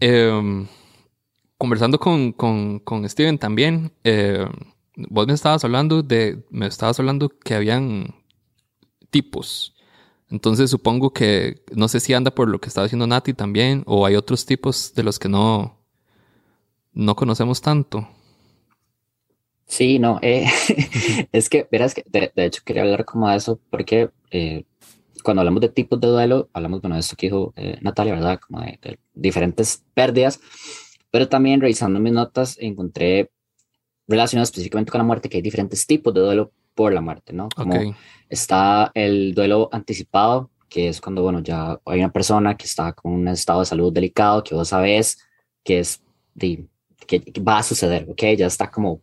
Em, 0.00 0.66
conversando 1.58 1.98
con, 1.98 2.32
con, 2.32 2.78
con, 2.80 3.08
Steven 3.08 3.38
también, 3.38 3.92
em, 4.04 4.48
vos 4.96 5.26
me 5.26 5.34
estabas 5.34 5.64
hablando 5.64 6.02
de, 6.02 6.44
me 6.50 6.66
estabas 6.66 6.98
hablando 6.98 7.28
que 7.28 7.54
habían 7.54 8.14
tipos. 9.10 9.74
Entonces 10.28 10.70
supongo 10.70 11.12
que, 11.12 11.62
no 11.74 11.88
sé 11.88 12.00
si 12.00 12.14
anda 12.14 12.30
por 12.30 12.48
lo 12.48 12.60
que 12.60 12.68
estaba 12.68 12.86
diciendo 12.86 13.06
Nati 13.06 13.34
también, 13.34 13.82
o 13.86 14.06
hay 14.06 14.16
otros 14.16 14.46
tipos 14.46 14.94
de 14.94 15.02
los 15.02 15.18
que 15.18 15.28
no, 15.28 15.78
no 16.92 17.14
conocemos 17.14 17.60
tanto. 17.60 18.08
Sí, 19.66 19.98
no, 19.98 20.18
eh, 20.22 20.46
es 21.32 21.48
que, 21.48 21.68
verás 21.70 21.92
que, 21.94 22.04
de, 22.06 22.30
hecho, 22.44 22.62
quería 22.64 22.82
hablar 22.82 23.04
como 23.04 23.28
de 23.28 23.36
eso, 23.36 23.60
porque 23.70 24.10
eh, 24.30 24.64
cuando 25.24 25.40
hablamos 25.40 25.60
de 25.60 25.68
tipos 25.68 26.00
de 26.00 26.06
duelo, 26.06 26.48
hablamos, 26.52 26.80
bueno, 26.80 26.94
de 26.94 27.00
esto 27.00 27.16
que 27.16 27.26
dijo 27.26 27.52
eh, 27.56 27.78
Natalia, 27.82 28.14
¿verdad? 28.14 28.38
Como 28.38 28.60
de, 28.60 28.98
diferentes 29.12 29.84
pérdidas, 29.92 30.40
pero 31.10 31.28
también 31.28 31.60
revisando 31.60 31.98
mis 31.98 32.12
notas 32.12 32.56
encontré 32.60 33.30
relacionado 34.06 34.44
específicamente 34.44 34.92
con 34.92 35.00
la 35.00 35.04
muerte 35.04 35.28
que 35.28 35.38
hay 35.38 35.42
diferentes 35.42 35.84
tipos 35.84 36.14
de 36.14 36.20
duelo 36.20 36.52
por 36.74 36.92
la 36.92 37.00
muerte, 37.00 37.32
¿no? 37.32 37.48
Como 37.56 37.96
está 38.28 38.92
el 38.94 39.34
duelo 39.34 39.68
anticipado, 39.72 40.50
que 40.68 40.88
es 40.88 41.00
cuando, 41.00 41.22
bueno, 41.22 41.40
ya 41.40 41.80
hay 41.86 41.98
una 41.98 42.12
persona 42.12 42.56
que 42.56 42.66
está 42.66 42.92
con 42.92 43.12
un 43.12 43.28
estado 43.28 43.60
de 43.60 43.66
salud 43.66 43.92
delicado, 43.92 44.44
que 44.44 44.54
vos 44.54 44.68
sabés 44.68 45.18
que 45.64 45.80
es, 45.80 46.02
de, 46.34 46.66
que 47.06 47.20
va 47.40 47.58
a 47.58 47.62
suceder, 47.62 48.06
¿ok? 48.08 48.22
Ya 48.36 48.46
está 48.46 48.70
como 48.70 49.00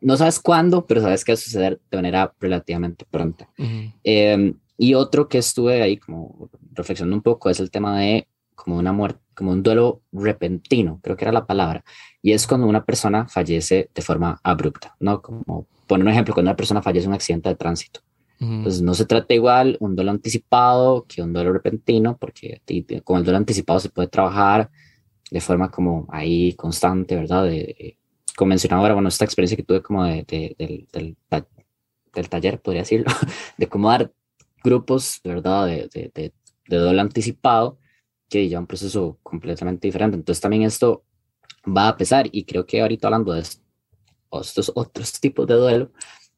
no 0.00 0.16
sabes 0.16 0.40
cuándo, 0.40 0.86
pero 0.86 1.00
sabes 1.00 1.24
que 1.24 1.32
va 1.32 1.34
a 1.34 1.38
suceder 1.38 1.80
de 1.90 1.96
manera 1.96 2.32
relativamente 2.40 3.04
pronta. 3.10 3.48
Em, 4.04 4.54
y 4.76 4.94
otro 4.94 5.28
que 5.28 5.38
estuve 5.38 5.82
ahí 5.82 5.96
como 5.96 6.50
reflexionando 6.72 7.16
un 7.16 7.22
poco 7.22 7.50
es 7.50 7.60
el 7.60 7.70
tema 7.70 7.98
de 7.98 8.28
como 8.54 8.78
una 8.78 8.92
muerte, 8.92 9.20
como 9.34 9.52
un 9.52 9.62
duelo 9.62 10.02
repentino, 10.12 11.00
creo 11.02 11.16
que 11.16 11.24
era 11.24 11.32
la 11.32 11.46
palabra, 11.46 11.84
y 12.22 12.32
es 12.32 12.46
cuando 12.46 12.66
una 12.66 12.84
persona 12.84 13.28
fallece 13.28 13.88
de 13.94 14.02
forma 14.02 14.40
abrupta, 14.42 14.96
¿no? 15.00 15.22
Como 15.22 15.66
poner 15.86 16.06
un 16.06 16.12
ejemplo, 16.12 16.34
cuando 16.34 16.50
una 16.50 16.56
persona 16.56 16.82
fallece 16.82 17.04
en 17.04 17.10
un 17.10 17.14
accidente 17.14 17.48
de 17.48 17.54
tránsito. 17.56 18.00
Entonces 18.40 18.82
no 18.82 18.94
se 18.94 19.04
trata 19.04 19.34
igual 19.34 19.76
un 19.80 19.96
duelo 19.96 20.12
anticipado 20.12 21.06
que 21.08 21.22
un 21.22 21.32
duelo 21.32 21.52
repentino, 21.52 22.16
porque 22.16 22.62
con 23.02 23.18
el 23.18 23.24
duelo 23.24 23.36
anticipado 23.36 23.80
se 23.80 23.88
puede 23.88 24.06
trabajar 24.06 24.70
de 25.28 25.40
forma 25.40 25.70
como 25.72 26.06
ahí 26.08 26.52
constante, 26.54 27.16
¿verdad? 27.16 27.46
de, 27.46 27.97
como 28.38 28.50
mencionaba 28.50 28.82
ahora, 28.82 28.94
bueno, 28.94 29.08
esta 29.08 29.24
experiencia 29.24 29.56
que 29.56 29.64
tuve 29.64 29.82
como 29.82 30.04
de, 30.04 30.24
del, 30.56 30.86
del, 30.92 31.16
del, 32.14 32.28
taller, 32.28 32.60
podría 32.60 32.82
decirlo, 32.82 33.06
de 33.58 33.68
cómo 33.68 33.90
dar 33.90 34.12
grupos, 34.62 35.20
de 35.24 35.30
verdad, 35.30 35.66
de, 35.66 35.88
de, 35.92 36.32
de 36.68 36.76
duelo 36.76 37.00
anticipado, 37.00 37.80
que 38.28 38.48
ya 38.48 38.60
un 38.60 38.68
proceso 38.68 39.18
completamente 39.24 39.88
diferente. 39.88 40.16
Entonces 40.16 40.40
también 40.40 40.62
esto 40.62 41.02
va 41.66 41.88
a 41.88 41.96
pesar 41.96 42.28
y 42.30 42.44
creo 42.44 42.64
que 42.64 42.80
ahorita 42.80 43.08
hablando 43.08 43.32
de 43.32 43.40
estos 43.40 44.70
otros 44.72 45.18
tipos 45.18 45.44
de 45.48 45.54
duelo, 45.54 45.90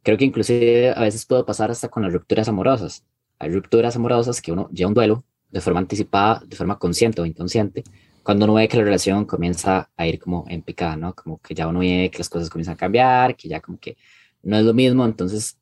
creo 0.02 0.16
que 0.16 0.25
inclusive 0.25 0.92
a 0.97 1.00
veces 1.02 1.26
puede 1.26 1.45
pasar 1.45 1.71
hasta 1.71 1.88
con 1.88 2.02
las 2.02 2.14
rupturas 2.14 2.49
amorosas. 2.49 3.04
Hay 3.38 3.50
rupturas 3.50 3.95
amorosas 3.95 4.40
que 4.40 4.52
uno 4.52 4.71
lleva 4.71 4.88
un 4.88 4.95
duelo 4.95 5.25
de 5.50 5.61
forma 5.61 5.80
anticipada, 5.80 6.42
de 6.47 6.57
forma 6.57 6.78
consciente 6.78 7.21
o 7.21 7.26
inconsciente, 7.26 7.85
cuando 8.23 8.45
uno 8.45 8.55
ve 8.55 8.69
que 8.69 8.77
la 8.77 8.85
relación 8.85 9.25
comienza 9.25 9.91
a 9.97 10.07
ir 10.07 10.19
como 10.19 10.45
en 10.49 10.62
picada, 10.62 10.97
¿no? 10.97 11.15
Como 11.15 11.41
que 11.41 11.55
ya 11.55 11.67
uno 11.67 11.81
ve 11.81 12.11
que 12.12 12.19
las 12.19 12.29
cosas 12.29 12.50
comienzan 12.50 12.75
a 12.75 12.79
cambiar, 12.79 13.37
que 13.37 13.49
ya 13.49 13.61
como 13.61 13.79
que 13.79 13.97
no 14.43 14.59
es 14.59 14.65
lo 14.65 14.75
mismo, 14.75 15.05
entonces 15.05 15.59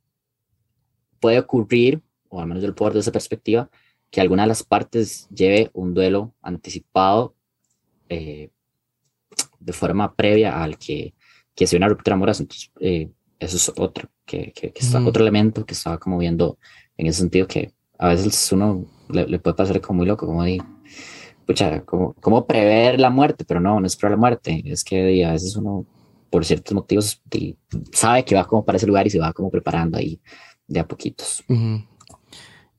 puede 1.20 1.38
ocurrir, 1.38 2.00
o 2.28 2.40
al 2.40 2.46
menos 2.46 2.62
yo 2.62 2.68
lo 2.68 2.74
puedo 2.74 2.90
ver 2.90 2.94
desde 2.94 3.10
esa 3.10 3.12
perspectiva, 3.12 3.70
que 4.10 4.20
alguna 4.20 4.42
de 4.42 4.48
las 4.48 4.62
partes 4.62 5.28
lleve 5.30 5.70
un 5.72 5.94
duelo 5.94 6.34
anticipado 6.42 7.34
eh, 8.08 8.50
de 9.60 9.72
forma 9.72 10.14
previa 10.14 10.62
al 10.62 10.78
que, 10.78 11.14
que 11.54 11.66
sea 11.66 11.76
una 11.76 11.88
ruptura 11.88 12.14
amorosa. 12.14 12.42
Entonces, 12.42 12.70
eh, 12.80 13.10
eso 13.38 13.56
es 13.56 13.72
otro, 13.76 14.08
que, 14.24 14.52
que, 14.52 14.72
está, 14.74 15.04
otro 15.04 15.22
elemento 15.22 15.64
que 15.64 15.74
estaba 15.74 15.98
como 15.98 16.18
viendo 16.18 16.58
en 16.96 17.06
ese 17.06 17.20
sentido 17.20 17.46
que 17.46 17.72
a 17.98 18.08
veces 18.08 18.50
uno 18.52 18.86
le, 19.08 19.26
le 19.26 19.38
puede 19.38 19.54
pasar 19.54 19.80
como 19.80 19.98
muy 19.98 20.06
loco, 20.06 20.26
como 20.26 20.42
digo 20.44 20.64
pucha, 21.48 21.80
¿cómo, 21.86 22.14
¿cómo, 22.20 22.46
prever 22.46 23.00
la 23.00 23.08
muerte? 23.08 23.42
Pero 23.46 23.58
no, 23.58 23.80
no 23.80 23.86
es 23.86 23.96
prever 23.96 24.18
la 24.18 24.20
muerte, 24.20 24.62
es 24.66 24.84
que 24.84 25.24
a 25.24 25.32
veces 25.32 25.56
uno, 25.56 25.86
por 26.28 26.44
ciertos 26.44 26.74
motivos, 26.74 27.22
sabe 27.90 28.22
que 28.26 28.34
va 28.34 28.44
como 28.44 28.66
para 28.66 28.76
ese 28.76 28.86
lugar 28.86 29.06
y 29.06 29.10
se 29.10 29.18
va 29.18 29.32
como 29.32 29.50
preparando 29.50 29.96
ahí 29.96 30.20
de 30.66 30.80
a 30.80 30.86
poquitos. 30.86 31.42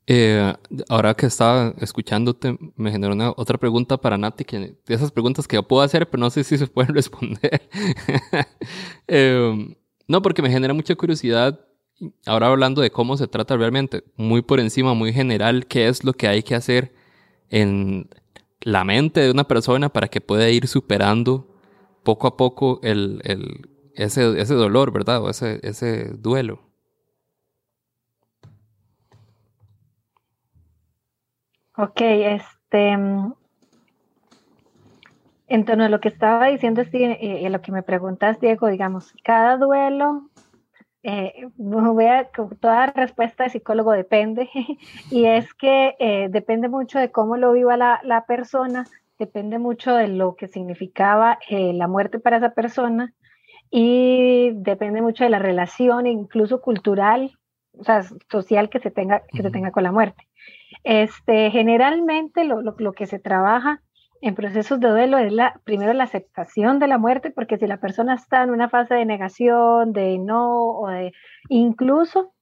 Eh, 0.06 0.54
ahora 0.88 1.16
que 1.16 1.26
estaba 1.26 1.74
escuchándote, 1.80 2.60
me 2.76 2.92
generó 2.92 3.14
una, 3.14 3.32
otra 3.32 3.58
pregunta 3.58 3.98
para 3.98 4.20
Nati, 4.20 4.46
que 4.46 4.60
de 4.60 4.76
esas 4.94 5.12
preguntas 5.12 5.48
que 5.48 5.56
yo 5.56 5.68
puedo 5.68 5.82
hacer, 5.82 6.08
pero 6.08 6.22
no 6.22 6.30
sé 6.30 6.44
si 6.44 6.56
se 6.56 6.68
pueden 6.68 6.94
responder. 6.94 7.68
eh, 9.08 9.76
no, 10.08 10.22
porque 10.22 10.44
me 10.44 10.52
genera 10.52 10.76
mucha 10.76 10.94
curiosidad. 10.94 11.60
Ahora 12.28 12.48
hablando 12.48 12.84
de 12.84 12.92
cómo 12.92 13.18
se 13.18 13.28
trata 13.28 13.58
realmente, 13.58 14.04
muy 14.16 14.44
por 14.44 14.60
encima, 14.60 14.94
muy 14.94 15.12
general, 15.12 15.66
qué 15.66 15.88
es 15.88 16.04
lo 16.04 16.14
que 16.14 16.28
hay 16.28 16.44
que 16.44 16.54
hacer 16.54 16.94
en 17.50 18.08
la 18.62 18.84
mente 18.84 19.22
de 19.22 19.32
una 19.32 19.46
persona 19.46 19.90
para 19.90 20.08
que 20.08 20.22
pueda 20.22 20.50
ir 20.50 20.68
superando 20.68 21.48
poco 22.04 22.28
a 22.28 22.38
poco 22.38 22.80
el, 22.84 23.22
el, 23.24 23.70
ese, 23.96 24.40
ese 24.40 24.54
dolor, 24.54 24.92
¿verdad? 24.92 25.24
O 25.24 25.30
ese, 25.30 25.60
ese 25.64 26.12
duelo. 26.14 26.60
Ok, 31.78 32.02
este, 32.02 32.98
en 35.50 35.66
torno 35.66 35.86
a 35.86 35.90
lo 35.90 36.00
que 36.02 36.10
estaba 36.10 36.48
diciendo 36.48 36.84
Steve, 36.84 37.18
eh, 37.22 37.42
y 37.42 37.46
a 37.46 37.50
lo 37.50 37.62
que 37.62 37.72
me 37.72 37.84
preguntas, 37.84 38.40
Diego, 38.40 38.68
digamos, 38.68 39.14
cada 39.24 39.58
duelo, 39.58 40.30
eh, 41.10 41.48
voy 41.58 42.06
a, 42.06 42.30
toda 42.60 42.88
respuesta 42.88 43.44
de 43.44 43.50
psicólogo 43.50 43.92
depende, 43.92 44.50
y 45.12 45.26
es 45.26 45.54
que 45.56 45.96
eh, 46.00 46.28
depende 46.30 46.70
mucho 46.70 47.00
de 47.00 47.12
cómo 47.12 47.36
lo 47.38 47.52
viva 47.54 47.78
la, 47.78 48.00
la, 48.04 48.26
persona, 48.26 48.86
depende 49.18 49.58
mucho 49.58 49.96
de 49.96 50.08
lo 50.08 50.36
que 50.36 50.48
significaba 50.48 51.40
eh, 51.50 51.74
la 51.74 51.88
muerte 51.88 52.20
para 52.20 52.38
esa 52.38 52.54
persona, 52.54 53.14
y 53.72 54.52
depende 54.54 55.02
mucho 55.02 55.24
de 55.24 55.32
la 55.32 55.40
relación, 55.40 56.06
incluso 56.06 56.62
cultural, 56.62 57.32
o 57.78 57.84
sea, 57.84 58.04
social 58.30 58.70
que 58.70 58.80
se 58.80 58.92
tenga, 58.92 59.24
que 59.28 59.42
se 59.42 59.52
tenga 59.52 59.72
con 59.72 59.84
la 59.84 59.92
muerte. 59.92 60.28
Este, 60.84 61.50
generalmente 61.52 62.44
lo, 62.44 62.62
lo, 62.62 62.76
lo 62.78 62.94
que 62.94 63.08
se 63.08 63.20
trabaja 63.20 63.82
en 64.22 64.36
procesos 64.36 64.80
de 64.80 64.90
duelo 64.90 65.18
es 65.18 65.32
la, 65.32 65.60
primero 65.64 65.94
la 65.94 66.04
aceptación 66.04 66.80
de 66.80 66.88
la 66.88 66.98
muerte, 66.98 67.32
porque 67.32 67.58
si 67.58 67.68
la 67.68 67.80
persona 67.80 68.16
está 68.16 68.44
en 68.44 68.50
una 68.50 68.70
fase 68.70 68.96
de 68.96 69.06
negación, 69.06 69.94
de 69.94 70.18
no, 70.18 70.80
o 70.80 70.88
de 70.88 71.14
incluso, 71.48 72.34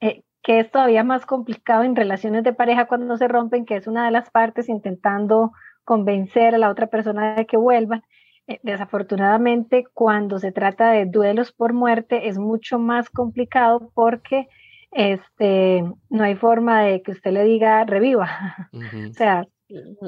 eh, 0.00 0.22
que 0.42 0.60
es 0.60 0.70
todavía 0.70 1.04
más 1.04 1.26
complicado 1.26 1.82
en 1.82 1.94
relaciones 1.94 2.42
de 2.44 2.52
pareja 2.52 2.86
cuando 2.86 3.16
se 3.16 3.28
rompen, 3.28 3.66
que 3.66 3.76
es 3.76 3.86
una 3.86 4.06
de 4.06 4.10
las 4.10 4.30
partes 4.30 4.68
intentando 4.68 5.52
convencer 5.84 6.54
a 6.54 6.58
la 6.58 6.70
otra 6.70 6.86
persona 6.86 7.34
de 7.34 7.46
que 7.46 7.56
vuelvan. 7.56 8.02
Eh, 8.46 8.58
desafortunadamente, 8.62 9.84
cuando 9.92 10.38
se 10.38 10.52
trata 10.52 10.90
de 10.90 11.06
duelos 11.06 11.52
por 11.52 11.74
muerte, 11.74 12.28
es 12.28 12.38
mucho 12.38 12.78
más 12.78 13.10
complicado 13.10 13.92
porque 13.94 14.48
este, 14.90 15.84
no 16.10 16.24
hay 16.24 16.34
forma 16.34 16.82
de 16.82 17.02
que 17.02 17.12
usted 17.12 17.32
le 17.32 17.44
diga 17.44 17.84
reviva. 17.84 18.70
o 19.10 19.12
sea, 19.12 19.46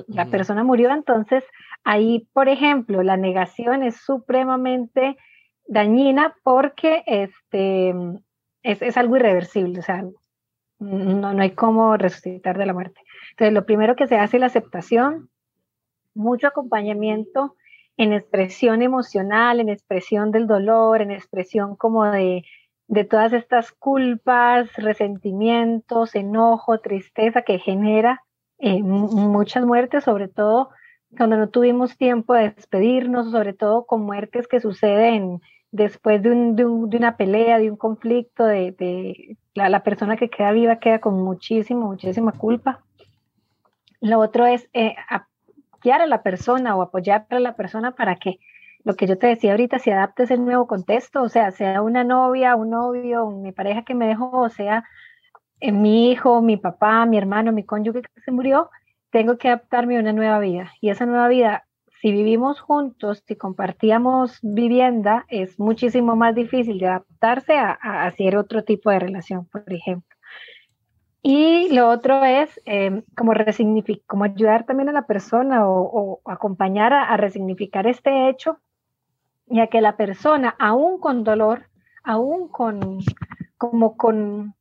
la 0.08 0.26
persona 0.26 0.64
murió, 0.64 0.90
entonces 0.90 1.44
ahí, 1.84 2.28
por 2.32 2.48
ejemplo, 2.48 3.02
la 3.02 3.16
negación 3.16 3.82
es 3.82 3.96
supremamente 3.96 5.16
dañina 5.66 6.34
porque 6.42 7.02
este, 7.06 7.94
es, 8.62 8.96
algo 8.96 9.16
irreversible, 9.16 9.80
o 9.80 9.82
sea, 9.82 10.04
no, 10.78 11.32
no 11.32 11.42
hay 11.42 11.50
cómo 11.52 11.96
resucitar 11.96 12.58
de 12.58 12.66
la 12.66 12.72
muerte. 12.72 13.00
Entonces, 13.30 13.54
lo 13.54 13.64
primero 13.64 13.96
que 13.96 14.06
se 14.06 14.16
hace 14.16 14.36
es 14.36 14.40
la 14.40 14.46
aceptación, 14.46 15.30
mucho 16.14 16.46
acompañamiento 16.46 17.56
en 17.96 18.12
expresión 18.12 18.82
emocional, 18.82 19.60
en 19.60 19.68
expresión 19.68 20.30
del 20.30 20.46
dolor, 20.46 21.00
en 21.00 21.10
expresión 21.10 21.76
como 21.76 22.04
de, 22.04 22.44
de 22.88 23.04
todas 23.04 23.32
estas 23.32 23.72
culpas, 23.72 24.72
resentimientos, 24.76 26.14
enojo, 26.14 26.80
tristeza 26.80 27.42
que 27.42 27.58
genera 27.58 28.23
eh, 28.58 28.82
muchas 28.82 29.64
muertes, 29.64 30.04
sobre 30.04 30.28
todo 30.28 30.70
cuando 31.16 31.36
no 31.36 31.48
tuvimos 31.48 31.96
tiempo 31.96 32.34
de 32.34 32.50
despedirnos, 32.50 33.30
sobre 33.30 33.52
todo 33.52 33.86
con 33.86 34.02
muertes 34.02 34.48
que 34.48 34.60
suceden 34.60 35.40
después 35.70 36.22
de, 36.22 36.30
una 36.30 37.16
pelea, 37.16 37.58
de 37.58 37.70
un 37.70 37.76
conflicto, 37.76 38.44
de, 38.44 39.36
la, 39.54 39.82
persona 39.82 40.16
que 40.16 40.30
queda 40.30 40.52
viva 40.52 40.78
queda 40.78 41.00
con 41.00 41.22
muchísimo, 41.22 41.86
muchísima 41.86 42.32
culpa. 42.32 42.80
Lo 44.00 44.20
otro 44.20 44.46
es 44.46 44.68
eh, 44.72 44.94
a 45.10 45.26
la 46.06 46.22
persona 46.22 46.76
o 46.76 46.82
apoyar 46.82 47.26
a 47.30 47.40
la 47.40 47.56
persona 47.56 47.92
para 47.92 48.16
que 48.16 48.38
lo 48.84 48.94
que 48.94 49.06
yo 49.06 49.18
te 49.18 49.26
decía 49.26 49.52
ahorita 49.52 49.78
se 49.78 49.92
adapte 49.92 50.22
a 50.22 50.24
ese 50.24 50.36
nuevo 50.36 50.66
contexto, 50.66 51.22
o 51.22 51.28
sea, 51.28 51.50
sea 51.50 51.82
una 51.82 52.04
novia, 52.04 52.54
un 52.54 52.70
novio, 52.70 53.30
mi 53.30 53.52
pareja 53.52 53.82
que 53.82 53.94
me 53.94 54.06
dejó, 54.06 54.30
o 54.30 54.50
sea, 54.50 54.84
mi 55.60 56.10
hijo, 56.10 56.42
mi 56.42 56.56
papá, 56.56 57.06
mi 57.06 57.16
hermano, 57.16 57.52
mi 57.52 57.64
cónyuge 57.64 58.02
que 58.02 58.20
se 58.20 58.32
murió, 58.32 58.70
tengo 59.10 59.38
que 59.38 59.48
adaptarme 59.48 59.96
a 59.96 60.00
una 60.00 60.12
nueva 60.12 60.38
vida. 60.40 60.72
Y 60.80 60.90
esa 60.90 61.06
nueva 61.06 61.28
vida, 61.28 61.64
si 62.00 62.10
vivimos 62.10 62.60
juntos, 62.60 63.22
si 63.26 63.36
compartíamos 63.36 64.38
vivienda, 64.42 65.24
es 65.28 65.58
muchísimo 65.58 66.16
más 66.16 66.34
difícil 66.34 66.78
de 66.78 66.88
adaptarse 66.88 67.56
a, 67.56 67.72
hacer 68.06 68.36
otro 68.36 68.64
tipo 68.64 68.90
de 68.90 68.98
relación, 68.98 69.46
por 69.46 69.72
ejemplo. 69.72 70.08
Y 71.22 71.72
lo 71.72 71.88
otro 71.88 72.22
es 72.24 72.60
em, 72.66 73.02
como, 73.16 73.32
como 74.06 74.24
ayudar 74.24 74.66
también 74.66 74.90
a 74.90 74.92
la 74.92 75.06
persona 75.06 75.66
o, 75.66 76.20
acompañar 76.26 76.92
a, 76.92 77.04
a, 77.04 77.16
resignificar 77.16 77.86
este 77.86 78.28
hecho 78.28 78.58
y 79.46 79.60
a 79.60 79.68
que 79.68 79.80
la 79.80 79.96
persona, 79.96 80.54
aún 80.58 80.98
con 80.98 81.24
dolor, 81.24 81.68
aún 82.02 82.48
con, 82.48 82.98
como 83.56 83.96
con 83.96 84.54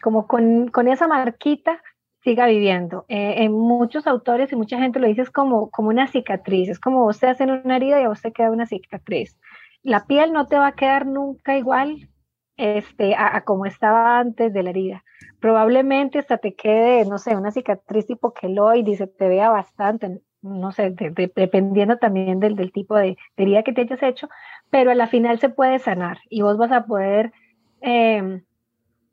como 0.00 0.26
con, 0.26 0.68
con 0.68 0.88
esa 0.88 1.06
marquita 1.08 1.80
siga 2.22 2.46
viviendo. 2.46 3.04
Eh, 3.08 3.44
en 3.44 3.52
muchos 3.52 4.06
autores 4.06 4.52
y 4.52 4.56
mucha 4.56 4.78
gente 4.78 5.00
lo 5.00 5.06
dice 5.06 5.22
es 5.22 5.30
como, 5.30 5.70
como 5.70 5.88
una 5.88 6.06
cicatriz, 6.06 6.68
es 6.68 6.78
como 6.78 7.06
usted 7.06 7.28
hace 7.28 7.44
una 7.44 7.76
herida 7.76 8.00
y 8.00 8.04
a 8.04 8.10
usted 8.10 8.32
queda 8.32 8.50
una 8.50 8.66
cicatriz. 8.66 9.38
La 9.82 10.04
piel 10.04 10.32
no 10.32 10.46
te 10.46 10.56
va 10.56 10.68
a 10.68 10.72
quedar 10.72 11.06
nunca 11.06 11.56
igual 11.56 12.08
este, 12.56 13.14
a, 13.16 13.40
como 13.42 13.64
estaba 13.64 14.18
antes 14.18 14.52
de 14.52 14.62
la 14.62 14.70
herida. 14.70 15.04
Probablemente 15.40 16.18
hasta 16.18 16.36
te 16.38 16.54
quede, 16.54 17.06
no 17.06 17.16
sé, 17.16 17.34
una 17.34 17.50
cicatriz 17.50 18.06
tipo 18.06 18.34
queloide 18.34 18.90
y 18.90 18.96
te 18.96 19.28
vea 19.28 19.48
bastante, 19.48 20.20
no 20.42 20.70
sé, 20.72 20.94
dependiendo 21.34 21.96
también 21.96 22.40
del, 22.40 22.56
del 22.56 22.72
tipo 22.72 22.96
de, 22.96 23.16
herida 23.36 23.62
que 23.62 23.72
te 23.72 23.82
hayas 23.82 24.02
hecho, 24.02 24.28
pero 24.68 24.90
a 24.90 24.94
la 24.94 25.06
final 25.06 25.38
se 25.40 25.48
puede 25.48 25.78
sanar 25.78 26.18
y 26.28 26.42
vos 26.42 26.58
vas 26.58 26.72
a 26.72 26.84
poder... 26.84 27.32
Eh, 27.80 28.42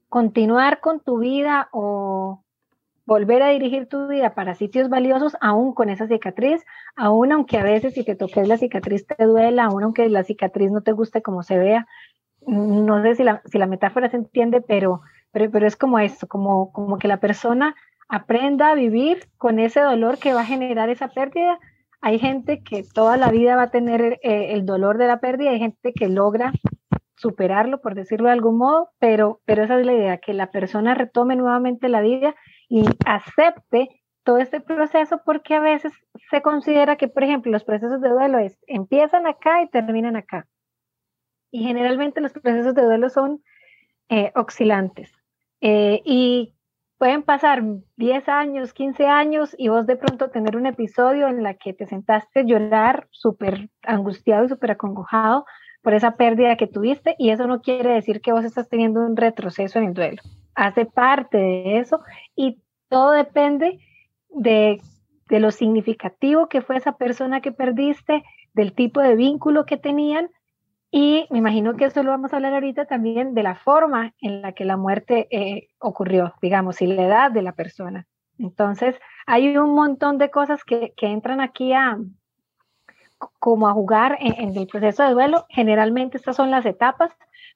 continuar 0.09 0.79
con 0.79 0.99
tu 0.99 1.19
vida 1.19 1.69
o 1.71 2.43
volver 3.07 3.41
a 3.41 3.49
dirigir 3.49 3.87
tu 3.87 4.07
vida 4.07 4.35
para 4.35 4.53
sitios 4.53 4.89
valiosos, 4.89 5.37
aún 5.39 5.73
con 5.73 5.89
esa 5.89 6.07
cicatriz, 6.07 6.65
aún 6.95 7.31
aunque 7.31 7.57
a 7.57 7.63
veces 7.63 7.93
si 7.93 8.03
te 8.03 8.15
toques 8.15 8.47
la 8.47 8.57
cicatriz 8.57 9.07
te 9.07 9.23
duela, 9.23 9.65
aún 9.65 9.83
aunque 9.83 10.09
la 10.09 10.23
cicatriz 10.23 10.71
no 10.71 10.81
te 10.81 10.91
guste 10.91 11.21
como 11.21 11.41
se 11.41 11.57
vea. 11.57 11.87
No 12.45 13.01
sé 13.01 13.15
si 13.15 13.23
la, 13.23 13.41
si 13.45 13.57
la 13.57 13.65
metáfora 13.65 14.09
se 14.09 14.17
entiende, 14.17 14.61
pero, 14.61 15.01
pero, 15.31 15.49
pero 15.51 15.67
es 15.67 15.77
como 15.77 15.99
esto, 15.99 16.27
como, 16.27 16.71
como 16.73 16.97
que 16.97 17.07
la 17.07 17.19
persona 17.19 17.75
aprenda 18.09 18.71
a 18.71 18.75
vivir 18.75 19.29
con 19.37 19.59
ese 19.59 19.79
dolor 19.79 20.17
que 20.17 20.33
va 20.33 20.41
a 20.41 20.45
generar 20.45 20.89
esa 20.89 21.07
pérdida. 21.07 21.59
Hay 22.01 22.19
gente 22.19 22.61
que 22.61 22.83
toda 22.83 23.17
la 23.17 23.31
vida 23.31 23.55
va 23.55 23.63
a 23.63 23.71
tener 23.71 24.19
eh, 24.21 24.53
el 24.53 24.65
dolor 24.65 24.97
de 24.97 25.07
la 25.07 25.19
pérdida, 25.19 25.51
hay 25.51 25.59
gente 25.59 25.93
que 25.93 26.09
logra 26.09 26.51
superarlo, 27.17 27.81
por 27.81 27.95
decirlo 27.95 28.27
de 28.27 28.33
algún 28.33 28.57
modo, 28.57 28.91
pero, 28.99 29.41
pero 29.45 29.63
esa 29.63 29.79
es 29.79 29.85
la 29.85 29.93
idea, 29.93 30.17
que 30.17 30.33
la 30.33 30.51
persona 30.51 30.93
retome 30.93 31.35
nuevamente 31.35 31.89
la 31.89 32.01
vida 32.01 32.35
y 32.69 32.85
acepte 33.05 33.89
todo 34.23 34.37
este 34.37 34.61
proceso 34.61 35.21
porque 35.25 35.55
a 35.55 35.59
veces 35.59 35.93
se 36.29 36.41
considera 36.41 36.95
que, 36.95 37.07
por 37.07 37.23
ejemplo, 37.23 37.51
los 37.51 37.63
procesos 37.63 38.01
de 38.01 38.09
duelo 38.09 38.39
es, 38.39 38.57
empiezan 38.67 39.25
acá 39.25 39.61
y 39.63 39.69
terminan 39.69 40.15
acá. 40.15 40.47
Y 41.49 41.63
generalmente 41.63 42.21
los 42.21 42.33
procesos 42.33 42.75
de 42.75 42.83
duelo 42.83 43.09
son 43.09 43.41
eh, 44.09 44.31
oscilantes. 44.35 45.11
Eh, 45.61 46.01
y 46.05 46.53
pueden 46.97 47.23
pasar 47.23 47.63
10 47.95 48.29
años, 48.29 48.73
15 48.73 49.07
años 49.07 49.55
y 49.57 49.69
vos 49.69 49.87
de 49.87 49.95
pronto 49.95 50.29
tener 50.29 50.55
un 50.55 50.65
episodio 50.65 51.27
en 51.27 51.41
la 51.41 51.55
que 51.55 51.73
te 51.73 51.87
sentaste 51.87 52.45
llorar 52.45 53.07
súper 53.11 53.69
angustiado 53.83 54.45
y 54.45 54.49
súper 54.49 54.71
acongojado 54.71 55.45
por 55.81 55.93
esa 55.93 56.15
pérdida 56.15 56.57
que 56.57 56.67
tuviste 56.67 57.15
y 57.17 57.29
eso 57.29 57.47
no 57.47 57.61
quiere 57.61 57.93
decir 57.93 58.21
que 58.21 58.31
vos 58.31 58.43
estás 58.43 58.67
teniendo 58.69 59.01
un 59.01 59.15
retroceso 59.15 59.79
en 59.79 59.85
el 59.85 59.93
duelo. 59.93 60.21
Hace 60.55 60.85
parte 60.85 61.37
de 61.37 61.77
eso 61.79 62.01
y 62.35 62.61
todo 62.89 63.11
depende 63.11 63.79
de, 64.29 64.81
de 65.29 65.39
lo 65.39 65.51
significativo 65.51 66.49
que 66.49 66.61
fue 66.61 66.77
esa 66.77 66.97
persona 66.97 67.41
que 67.41 67.51
perdiste, 67.51 68.23
del 68.53 68.73
tipo 68.73 69.01
de 69.01 69.15
vínculo 69.15 69.65
que 69.65 69.77
tenían 69.77 70.31
y 70.89 71.27
me 71.29 71.39
imagino 71.39 71.75
que 71.75 71.85
eso 71.85 72.01
lo 72.01 72.11
vamos 72.11 72.31
a 72.31 72.37
hablar 72.37 72.53
ahorita 72.53 72.85
también 72.85 73.33
de 73.33 73.43
la 73.43 73.55
forma 73.55 74.13
en 74.21 74.41
la 74.41 74.53
que 74.53 74.65
la 74.65 74.77
muerte 74.77 75.27
eh, 75.31 75.69
ocurrió, 75.79 76.33
digamos, 76.41 76.81
y 76.81 76.87
la 76.87 77.03
edad 77.03 77.31
de 77.31 77.41
la 77.41 77.51
persona. 77.51 78.07
Entonces, 78.39 78.95
hay 79.25 79.57
un 79.57 79.75
montón 79.75 80.17
de 80.17 80.29
cosas 80.29 80.63
que, 80.63 80.93
entran 81.01 81.41
aquí 81.41 81.73
a 81.73 81.97
como 83.39 83.67
a 83.67 83.73
jugar 83.73 84.17
en, 84.19 84.55
el 84.55 84.67
proceso 84.67 85.03
de 85.03 85.11
duelo. 85.11 85.45
Generalmente 85.49 86.17
estas 86.17 86.35
son 86.35 86.51
las 86.51 86.65
etapas, 86.65 87.11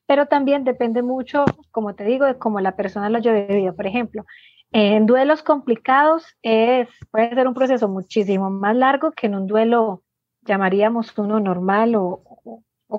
pero 0.05 0.27
también 0.27 0.63
depende 0.63 1.01
mucho, 1.01 1.45
como 1.71 1.95
te 1.95 2.03
digo, 2.03 2.25
de 2.25 2.37
cómo 2.37 2.59
la 2.59 2.75
persona 2.75 3.09
lo 3.09 3.17
haya 3.17 3.33
vivido. 3.33 3.75
Por 3.75 3.87
ejemplo, 3.87 4.25
en 4.71 5.05
duelos 5.05 5.43
complicados 5.43 6.25
es, 6.41 6.87
puede 7.11 7.35
ser 7.35 7.47
un 7.47 7.53
proceso 7.53 7.87
muchísimo 7.87 8.49
más 8.49 8.75
largo 8.75 9.11
que 9.11 9.27
en 9.27 9.35
un 9.35 9.47
duelo 9.47 10.03
llamaríamos 10.43 11.17
uno 11.17 11.39
normal 11.39 11.95
o, 11.95 12.21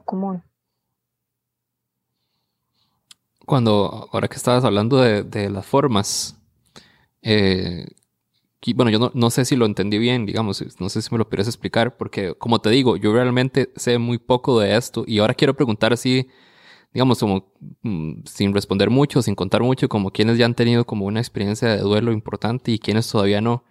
común. 0.04 0.42
Cuando, 3.46 4.08
ahora 4.12 4.28
que 4.28 4.36
estabas 4.36 4.64
hablando 4.64 4.98
de, 4.98 5.50
las 5.50 5.66
formas, 5.66 6.38
eh, 7.22 7.86
bueno, 8.74 8.90
yo 8.90 9.10
no, 9.12 9.30
sé 9.30 9.44
si 9.44 9.56
lo 9.56 9.66
entendí 9.66 9.98
bien, 9.98 10.24
digamos, 10.24 10.64
no 10.78 10.88
sé 10.88 11.02
si 11.02 11.08
me 11.10 11.18
lo 11.18 11.28
quieres 11.28 11.48
explicar, 11.48 11.96
porque 11.96 12.34
como 12.34 12.60
te 12.60 12.70
digo, 12.70 12.96
yo 12.96 13.12
realmente 13.12 13.72
sé 13.76 13.98
muy 13.98 14.18
poco 14.18 14.60
de 14.60 14.76
esto 14.76 15.04
y 15.06 15.18
ahora 15.18 15.34
quiero 15.34 15.56
preguntar 15.56 15.92
así, 15.92 16.28
digamos, 16.94 17.18
como 17.18 17.52
mm, 17.82 18.22
sin 18.24 18.54
responder 18.54 18.90
mucho, 18.90 19.20
sin 19.22 19.34
contar 19.34 19.62
mucho, 19.62 19.88
como 19.88 20.12
quienes 20.12 20.38
ya 20.38 20.46
han 20.46 20.54
tenido 20.54 20.84
como 20.86 21.06
una 21.06 21.20
experiencia 21.20 21.68
de 21.68 21.78
duelo 21.78 22.12
importante 22.12 22.70
y 22.72 22.78
quienes 22.78 23.08
todavía 23.10 23.40
no. 23.40 23.64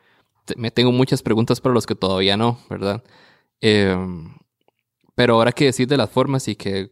Me 0.58 0.71
tengo 0.71 0.91
muchas 0.91 1.21
preguntas 1.21 1.62
para 1.62 1.73
los 1.73 1.86
que 1.86 1.95
todavía 1.95 2.36
no, 2.38 2.60
¿verdad? 2.69 3.04
Em, 3.62 4.36
pero 5.15 5.36
ahora 5.36 5.51
que 5.54 5.65
decís 5.65 5.88
de 5.88 5.97
las 5.97 6.10
formas 6.10 6.47
y 6.47 6.56
que 6.56 6.91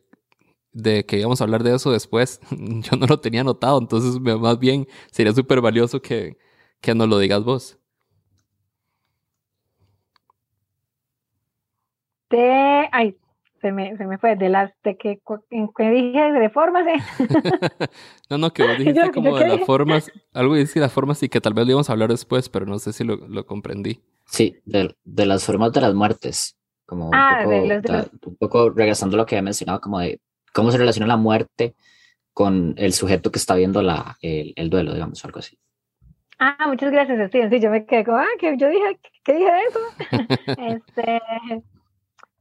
de 0.72 1.06
que 1.06 1.20
íbamos 1.20 1.42
a 1.42 1.46
hablar 1.46 1.64
de 1.64 1.76
eso 1.76 1.92
después, 1.92 2.40
yo 2.52 2.98
no 2.98 3.08
lo 3.08 3.20
tenía 3.20 3.44
notado, 3.44 3.80
entonces 3.80 4.20
más 4.22 4.60
bien 4.60 4.88
sería 5.12 5.34
súper 5.34 5.62
valioso 5.62 6.02
que, 6.02 6.38
que 6.82 6.96
nos 6.96 7.10
lo 7.10 7.20
digas 7.20 7.44
vos. 7.44 7.79
De, 12.30 12.90
ay, 12.92 13.18
se 13.62 13.72
me, 13.72 13.98
se 13.98 14.06
me 14.06 14.18
fue, 14.18 14.36
de 14.36 14.50
las, 14.50 14.72
de 14.84 14.98
que, 14.98 15.20
que 15.78 15.90
dije 15.90 16.32
de 16.32 16.50
formas, 16.50 16.86
¿eh? 16.88 17.00
no, 18.30 18.38
no, 18.38 18.54
que 18.54 18.64
vos 18.64 18.78
dijiste 18.78 19.12
como 19.12 19.38
de 19.38 19.48
las 19.48 19.66
formas, 19.66 20.12
algo 20.34 20.56
dijiste 20.56 20.80
de 20.80 20.86
las 20.86 20.94
formas 20.94 21.22
y 21.24 21.30
que 21.30 21.42
tal 21.42 21.54
vez 21.54 21.66
lo 21.66 21.72
íbamos 21.72 21.90
a 21.90 21.94
hablar 21.94 22.10
después, 22.10 22.50
pero 22.50 22.66
no 22.66 22.80
sé 22.80 22.94
si 22.94 23.04
lo, 23.04 23.16
lo 23.16 23.46
comprendí. 23.46 24.02
Sí, 24.26 24.58
de, 24.66 24.96
de, 25.04 25.26
las 25.26 25.44
formas 25.44 25.74
de 25.74 25.82
las 25.82 25.94
muertes, 25.94 26.58
como 26.86 27.10
ah, 27.14 27.44
un, 27.46 27.82
poco, 27.82 28.30
un 28.30 28.38
poco 28.38 28.70
regresando 28.70 29.16
a 29.16 29.20
lo 29.20 29.26
que 29.26 29.36
había 29.36 29.44
mencionado, 29.44 29.82
como 29.82 30.00
de 30.00 30.22
cómo 30.54 30.72
se 30.72 30.78
relaciona 30.78 31.08
la 31.08 31.18
muerte 31.18 31.76
con 32.34 32.76
el 32.78 32.94
sujeto 32.94 33.32
que 33.32 33.40
está 33.40 33.56
viendo 33.56 33.82
la, 33.82 34.18
el, 34.22 34.54
el 34.56 34.70
duelo, 34.70 34.94
digamos, 34.94 35.24
algo 35.26 35.40
así. 35.40 35.58
Ah, 36.38 36.68
muchas 36.68 36.92
gracias, 36.92 37.28
Steven. 37.28 37.50
Sí, 37.50 37.60
yo 37.60 37.70
me 37.70 37.86
quedé 37.86 38.06
como, 38.06 38.18
ah, 38.18 38.28
que 38.40 38.56
yo 38.58 38.70
dije, 38.70 39.00
¿qué 39.26 39.34
dije 39.34 39.52
de 39.52 39.62
eso? 39.68 39.80
este, 40.96 41.22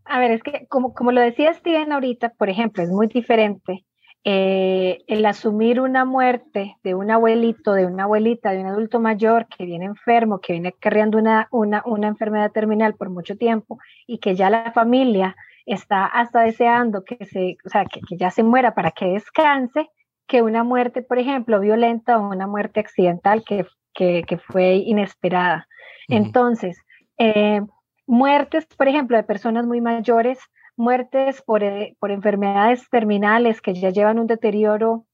a 0.08 0.18
ver, 0.18 0.30
es 0.32 0.42
que 0.42 0.66
como, 0.68 0.94
como 0.94 1.12
lo 1.12 1.20
decía 1.20 1.52
Steven 1.54 1.92
ahorita, 1.92 2.30
por 2.30 2.48
ejemplo, 2.48 2.82
es 2.82 2.90
muy 2.90 3.06
diferente 3.06 3.84
eh, 4.24 4.98
el 5.06 5.24
asumir 5.24 5.80
una 5.80 6.04
muerte 6.04 6.76
de 6.82 6.94
un 6.94 7.10
abuelito, 7.10 7.72
de 7.72 7.86
una 7.86 8.04
abuelita, 8.04 8.50
de 8.50 8.60
un 8.60 8.66
adulto 8.66 9.00
mayor 9.00 9.46
que 9.46 9.64
viene 9.64 9.86
enfermo, 9.86 10.40
que 10.40 10.54
viene 10.54 10.72
cargando 10.72 11.18
una, 11.18 11.48
una, 11.50 11.82
una 11.86 12.08
enfermedad 12.08 12.50
terminal 12.50 12.94
por 12.94 13.10
mucho 13.10 13.36
tiempo 13.36 13.78
y 14.06 14.18
que 14.18 14.34
ya 14.34 14.50
la 14.50 14.72
familia 14.72 15.36
está 15.66 16.04
hasta 16.06 16.40
deseando 16.40 17.04
que, 17.04 17.24
se, 17.26 17.56
o 17.64 17.68
sea, 17.68 17.84
que, 17.84 18.00
ya 18.16 18.30
se 18.30 18.42
muera 18.42 18.74
para 18.74 18.90
que 18.90 19.06
descanse, 19.06 19.88
que 20.26 20.42
una 20.42 20.64
muerte, 20.64 21.02
por 21.02 21.18
ejemplo, 21.18 21.60
violenta 21.60 22.18
o 22.18 22.28
una 22.28 22.46
muerte 22.46 22.80
accidental 22.80 23.44
que, 23.44 23.66
que, 23.94 24.38
fue 24.38 24.74
inesperada. 24.74 25.68
Entonces, 26.08 26.78
eh, 27.18 27.62
muertes, 28.08 28.66
por 28.66 28.88
ejemplo, 28.88 29.16
de 29.16 29.22
personas 29.22 29.66
muy 29.66 29.80
mayores, 29.80 30.38
muertes 30.76 31.42
por, 31.42 31.62
eh, 31.62 31.96
por, 32.00 32.10
enfermedades 32.10 32.88
terminales 32.90 33.60
que 33.60 33.74
ya 33.74 33.90
llevan 33.90 34.18
un 34.18 34.26
deterioro 34.26 35.04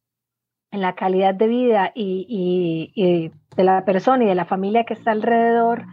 en 0.70 0.80
la 0.80 0.94
calidad 0.94 1.34
de 1.34 1.48
vida 1.48 1.92
y, 1.94 2.92
y, 2.94 3.32
de 3.56 3.64
la 3.64 3.84
persona 3.84 4.24
y 4.24 4.28
de 4.28 4.34
la 4.34 4.44
familia 4.44 4.84
que 4.84 4.94
está 4.94 5.10
alrededor, 5.10 5.84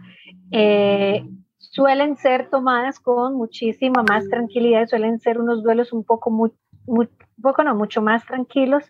eh, 0.50 1.24
suelen 1.58 2.16
ser 2.16 2.50
tomadas 2.50 2.98
con 2.98 3.34
muchísima 3.34 4.02
más 4.02 4.28
tranquilidad, 4.28 4.86
suelen 4.86 5.20
ser 5.20 5.40
unos 5.40 5.62
duelos 5.62 5.92
un 5.92 6.04
poco, 6.04 6.30
mucho 6.86 8.02
más 8.02 8.24
tranquilos 8.26 8.84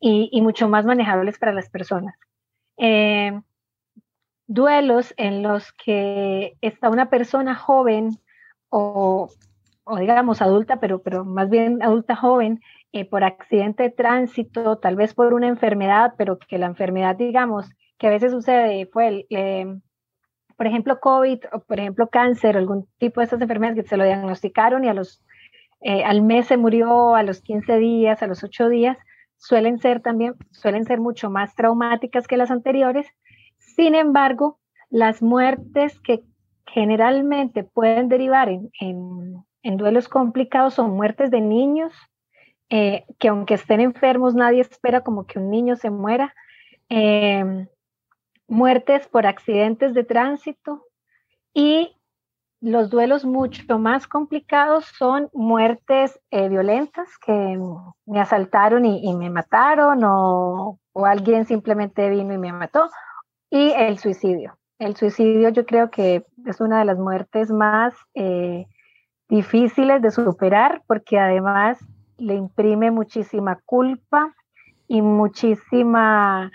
y, 0.00 0.28
y, 0.32 0.42
mucho 0.42 0.68
más 0.68 0.84
manejables 0.84 1.38
para 1.38 1.52
las 1.52 1.68
personas. 1.70 2.14
Eh, 2.76 3.40
duelos 4.48 5.14
en 5.16 5.42
los 5.42 5.72
que 5.72 6.56
está 6.60 6.90
una 6.90 7.10
persona 7.10 7.54
joven 7.54 8.18
o, 8.70 9.28
digamos 10.00 10.42
adulta, 10.42 10.80
pero, 10.80 11.24
más 11.24 11.48
bien 11.48 11.82
adulta 11.82 12.16
joven, 12.16 12.60
eh, 12.92 13.04
por 13.04 13.22
accidente 13.22 13.84
de 13.84 13.90
tránsito, 13.90 14.78
tal 14.78 14.96
vez 14.96 15.14
por 15.14 15.34
una 15.34 15.48
enfermedad, 15.48 16.14
pero 16.16 16.38
que 16.38 16.58
la 16.58 16.66
enfermedad, 16.66 17.16
digamos, 17.16 17.70
que 17.98 18.08
a 18.08 18.10
veces 18.10 18.32
sucede, 18.32 18.86
fue, 18.86 19.26
el, 19.28 19.82
por 20.56 20.66
ejemplo, 20.66 20.98
COVID 20.98 21.44
o 21.52 21.60
por 21.60 21.78
ejemplo 21.78 22.08
cáncer, 22.08 22.56
algún 22.56 22.88
tipo 22.98 23.20
de 23.20 23.26
esas 23.26 23.40
enfermedades 23.40 23.84
que 23.84 23.88
se 23.88 23.96
lo 23.96 24.04
diagnosticaron 24.04 24.84
y 24.84 24.88
a 24.88 24.94
los, 24.94 25.22
eh, 25.82 26.04
al 26.04 26.22
mes 26.22 26.46
se 26.46 26.56
murió, 26.56 27.14
a 27.14 27.22
los 27.22 27.42
15 27.42 27.78
días, 27.78 28.22
a 28.22 28.26
los 28.26 28.42
8 28.42 28.68
días, 28.68 28.98
suelen 29.36 29.78
ser 29.78 30.00
también, 30.00 30.34
suelen 30.50 30.84
ser 30.84 31.00
mucho 31.00 31.30
más 31.30 31.54
traumáticas 31.54 32.26
que 32.26 32.36
las 32.36 32.50
anteriores, 32.50 33.06
sin 33.78 33.94
embargo, 33.94 34.58
las 34.90 35.22
muertes 35.22 36.00
que 36.00 36.24
generalmente 36.66 37.62
pueden 37.62 38.08
derivar 38.08 38.48
en, 38.48 39.44
duelos 39.62 40.08
complicados 40.08 40.74
son 40.74 40.96
muertes 40.96 41.30
de 41.30 41.40
niños, 41.40 41.92
eh, 42.70 43.04
que 43.20 43.28
aunque 43.28 43.54
estén 43.54 43.80
enfermos, 43.80 44.34
nadie 44.34 44.62
espera 44.62 45.02
como 45.02 45.26
que 45.26 45.38
un 45.38 45.48
niño 45.48 45.76
se 45.76 45.90
muera. 45.90 46.34
Em, 46.88 47.68
muertes 48.48 49.06
por 49.06 49.26
accidentes 49.26 49.94
de 49.94 50.02
tránsito 50.02 50.84
y 51.54 51.94
los 52.60 52.90
duelos 52.90 53.24
mucho 53.24 53.78
más 53.78 54.08
complicados 54.08 54.86
son 54.86 55.30
muertes 55.32 56.18
eh, 56.32 56.48
violentas 56.48 57.16
que 57.24 57.56
me 58.06 58.20
asaltaron 58.20 58.84
y, 58.84 59.14
me 59.14 59.30
mataron 59.30 60.00
o, 60.02 60.80
alguien 60.94 61.46
simplemente 61.46 62.10
vino 62.10 62.34
y 62.34 62.38
me 62.38 62.52
mató 62.52 62.90
y 63.50 63.72
el 63.72 63.98
suicidio. 63.98 64.58
El 64.78 64.96
suicidio 64.96 65.48
yo 65.48 65.66
creo 65.66 65.90
que 65.90 66.24
es 66.46 66.60
una 66.60 66.78
de 66.78 66.84
las 66.84 66.98
muertes 66.98 67.50
más 67.50 67.94
eh, 68.14 68.66
difíciles 69.28 70.00
de 70.02 70.10
superar 70.10 70.82
porque 70.86 71.18
además 71.18 71.78
le 72.16 72.34
imprime 72.34 72.90
muchísima 72.90 73.58
culpa 73.64 74.34
y 74.86 75.02
muchísima, 75.02 76.50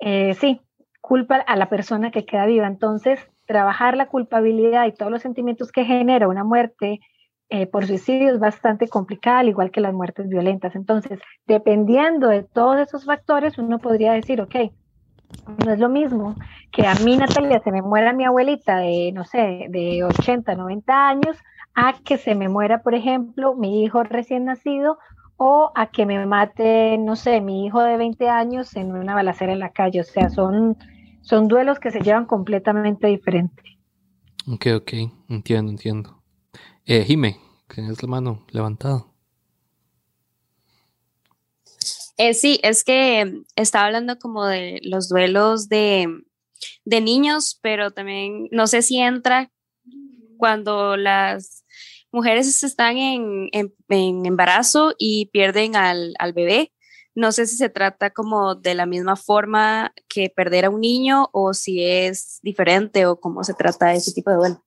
eh, 0.00 0.34
sí, 0.34 0.60
culpa 1.00 1.36
a 1.36 1.56
la 1.56 1.68
persona 1.68 2.10
que 2.10 2.24
queda 2.24 2.46
viva. 2.46 2.66
Entonces, 2.66 3.18
trabajar 3.46 3.96
la 3.96 4.06
culpabilidad 4.06 4.86
y 4.86 4.92
todos 4.92 5.10
los 5.10 5.22
sentimientos 5.22 5.72
que 5.72 5.84
genera 5.84 6.28
una 6.28 6.44
muerte 6.44 7.00
eh, 7.50 7.66
por 7.66 7.86
suicidio 7.86 8.32
es 8.32 8.38
bastante 8.38 8.88
complicada, 8.88 9.40
al 9.40 9.48
igual 9.48 9.70
que 9.70 9.80
las 9.80 9.92
muertes 9.92 10.28
violentas. 10.28 10.74
Entonces, 10.74 11.20
dependiendo 11.46 12.28
de 12.28 12.44
todos 12.44 12.78
esos 12.78 13.04
factores, 13.04 13.58
uno 13.58 13.78
podría 13.78 14.12
decir, 14.12 14.40
ok, 14.40 14.54
no 15.64 15.72
es 15.72 15.78
lo 15.78 15.88
mismo 15.88 16.36
que 16.72 16.86
a 16.86 16.94
mí, 16.94 17.16
Natalia, 17.16 17.60
se 17.62 17.70
me 17.70 17.82
muera 17.82 18.12
mi 18.12 18.24
abuelita 18.24 18.78
de, 18.78 19.12
no 19.12 19.24
sé, 19.24 19.66
de 19.68 20.02
80, 20.04 20.54
90 20.54 21.08
años, 21.08 21.36
a 21.74 21.94
que 22.04 22.16
se 22.16 22.34
me 22.34 22.48
muera, 22.48 22.82
por 22.82 22.94
ejemplo, 22.94 23.54
mi 23.54 23.84
hijo 23.84 24.02
recién 24.02 24.46
nacido 24.46 24.98
o 25.36 25.70
a 25.74 25.90
que 25.90 26.06
me 26.06 26.24
mate, 26.24 26.96
no 26.98 27.16
sé, 27.16 27.40
mi 27.40 27.66
hijo 27.66 27.82
de 27.82 27.96
20 27.96 28.28
años 28.28 28.74
en 28.76 28.92
una 28.92 29.14
balacera 29.14 29.52
en 29.52 29.58
la 29.58 29.70
calle. 29.70 30.00
O 30.00 30.04
sea, 30.04 30.30
son, 30.30 30.76
son 31.20 31.48
duelos 31.48 31.78
que 31.78 31.90
se 31.90 32.00
llevan 32.00 32.26
completamente 32.26 33.06
diferentes. 33.08 33.64
Ok, 34.46 34.66
ok, 34.76 34.92
entiendo, 35.28 35.72
entiendo. 35.72 36.22
Eh, 36.84 37.04
Jime, 37.04 37.36
que 37.68 37.86
es 37.86 38.02
la 38.02 38.08
mano 38.08 38.44
levantada. 38.50 39.04
Eh, 42.18 42.34
sí, 42.34 42.60
es 42.62 42.84
que 42.84 43.42
estaba 43.56 43.86
hablando 43.86 44.18
como 44.18 44.46
de 44.46 44.80
los 44.82 45.08
duelos 45.08 45.68
de, 45.68 46.08
niños, 46.84 47.58
pero 47.62 47.90
también 47.90 48.48
no 48.50 48.66
sé 48.66 48.82
si 48.82 48.98
entra 48.98 49.50
cuando 50.36 50.96
las 50.96 51.64
mujeres 52.10 52.62
están 52.62 52.98
en, 52.98 53.50
embarazo 53.88 54.94
y 54.98 55.26
pierden 55.26 55.76
al, 55.76 56.14
bebé. 56.34 56.72
No 57.14 57.32
sé 57.32 57.46
si 57.46 57.56
se 57.56 57.68
trata 57.68 58.10
como 58.10 58.54
de 58.54 58.74
la 58.74 58.86
misma 58.86 59.16
forma 59.16 59.92
que 60.08 60.30
perder 60.30 60.66
a 60.66 60.70
un 60.70 60.80
niño 60.80 61.28
o 61.32 61.52
si 61.54 61.82
es 61.84 62.38
diferente 62.42 63.06
o 63.06 63.20
cómo 63.20 63.44
se 63.44 63.54
trata 63.54 63.94
ese 63.94 64.12
tipo 64.12 64.30
de 64.30 64.36
duelo. 64.36 64.64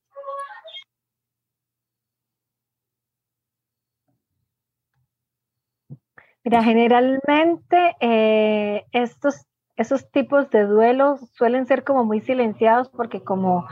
Mira, 6.46 6.64
generalmente 6.64 7.96
eh, 8.00 8.86
estos, 8.92 9.48
esos 9.78 10.12
tipos 10.12 10.48
de 10.52 10.66
duelos 10.66 11.20
suelen 11.34 11.66
ser 11.66 11.84
como 11.84 12.06
muy 12.06 12.22
silenciados 12.22 12.88
porque 12.90 13.24
como, 13.24 13.66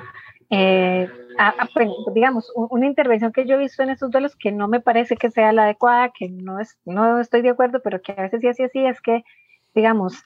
eh, 0.50 1.08
digamos, 2.16 2.52
una 2.56 2.88
intervención 2.88 3.32
que 3.32 3.46
yo 3.46 3.56
he 3.56 3.60
visto 3.60 3.84
en 3.84 3.92
esos 3.92 4.10
duelos 4.10 4.36
que 4.36 4.52
no 4.52 4.68
me 4.68 4.80
parece 4.80 5.18
que 5.18 5.30
sea 5.30 5.54
la 5.54 5.66
adecuada, 5.66 6.12
que 6.18 6.30
no, 6.30 6.60
es, 6.60 6.80
no 6.84 7.20
estoy 7.20 7.44
de 7.44 7.50
acuerdo, 7.50 7.80
pero 7.84 8.02
que 8.02 8.14
a 8.14 8.24
veces 8.24 8.42
sí 8.42 8.48
así 8.48 8.64
así, 8.64 8.84
es 8.84 9.00
que, 9.02 9.24
digamos, 9.76 10.24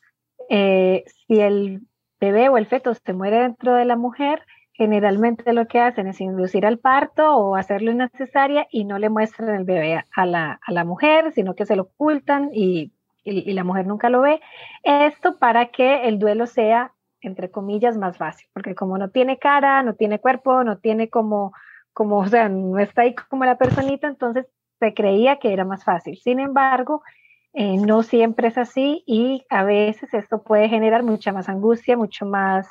eh, 0.49 1.03
si 1.27 1.41
el 1.41 1.81
bebé 2.17 2.47
o 2.47 2.57
el 2.57 2.67
feto 2.67 2.93
se 2.93 3.11
muere 3.11 3.41
dentro 3.41 3.73
de 3.75 3.83
la 3.83 3.97
mujer, 3.97 4.41
generalmente 4.77 5.53
lo 5.53 5.67
que 5.67 5.79
hacen 5.79 6.05
es 6.05 6.21
inducir 6.21 6.63
al 6.63 6.77
parto 6.77 7.35
o 7.35 7.55
hacerle 7.55 7.91
una 7.91 8.09
cesárea 8.09 8.67
y 8.71 8.85
no 8.85 8.99
le 8.99 9.09
muestran 9.09 9.49
el 9.55 9.63
bebé 9.63 10.05
a 10.15 10.25
la, 10.27 10.59
a 10.63 10.71
la 10.71 10.85
mujer, 10.85 11.31
sino 11.33 11.55
que 11.55 11.65
se 11.65 11.75
lo 11.75 11.83
ocultan 11.83 12.51
y, 12.53 12.91
y, 13.23 13.51
la 13.53 13.63
mujer 13.63 13.87
nunca 13.87 14.11
lo 14.11 14.21
ve. 14.21 14.39
Esto 14.83 15.39
para 15.39 15.71
que 15.71 16.07
el 16.07 16.19
duelo 16.19 16.45
sea, 16.45 16.93
entre 17.21 17.49
comillas, 17.49 17.97
más 17.97 18.17
fácil, 18.17 18.47
porque 18.53 18.75
como 18.75 18.99
no 18.99 19.09
tiene 19.09 19.39
cara, 19.39 19.81
no 19.81 19.95
tiene 19.95 20.19
cuerpo, 20.19 20.63
no 20.63 20.77
tiene 20.77 21.09
como, 21.09 21.53
como, 21.91 22.19
o 22.19 22.27
sea, 22.27 22.47
no 22.47 22.77
está 22.77 23.01
ahí 23.01 23.15
como 23.15 23.45
la 23.45 23.57
personita, 23.57 24.07
entonces 24.07 24.45
se 24.79 24.93
creía 24.93 25.39
que 25.39 25.53
era 25.53 25.65
más 25.65 25.83
fácil. 25.83 26.17
Sin 26.17 26.39
embargo, 26.39 27.01
eh, 27.53 27.77
no 27.77 28.03
siempre 28.03 28.49
es 28.49 28.59
así 28.59 29.03
y 29.07 29.43
a 29.49 29.63
veces 29.63 30.13
esto 30.13 30.43
puede 30.43 30.69
generar 30.69 31.01
mucha 31.01 31.31
más 31.31 31.49
angustia, 31.49 31.97
mucho 31.97 32.27
más 32.27 32.67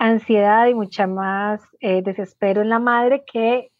ansiedad 0.00 0.66
y 0.66 0.74
mucha 0.74 1.06
más 1.06 1.60
eh, 1.80 2.00
desespero 2.02 2.62
en 2.62 2.70
la 2.70 2.78
madre 2.78 3.22
que 3.30 3.70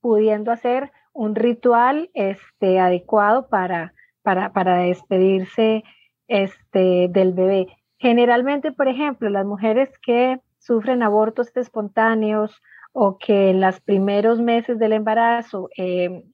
pudiendo 0.00 0.50
hacer 0.50 0.90
un 1.12 1.34
ritual 1.34 2.10
este, 2.14 2.80
adecuado 2.80 3.48
para, 3.48 3.92
para, 4.22 4.52
para 4.54 4.78
despedirse 4.78 5.84
este, 6.28 7.08
del 7.10 7.34
bebé. 7.34 7.66
Generalmente, 7.98 8.72
por 8.72 8.88
ejemplo, 8.88 9.28
las 9.28 9.44
mujeres 9.44 9.90
que 10.00 10.40
sufren 10.58 11.02
abortos 11.02 11.54
espontáneos 11.54 12.62
o 12.92 13.18
que 13.18 13.50
en 13.50 13.60
los 13.60 13.78
primeros 13.80 14.40
meses 14.40 14.78
del 14.78 14.94
embarazo 14.94 15.68
eh, 15.76 16.24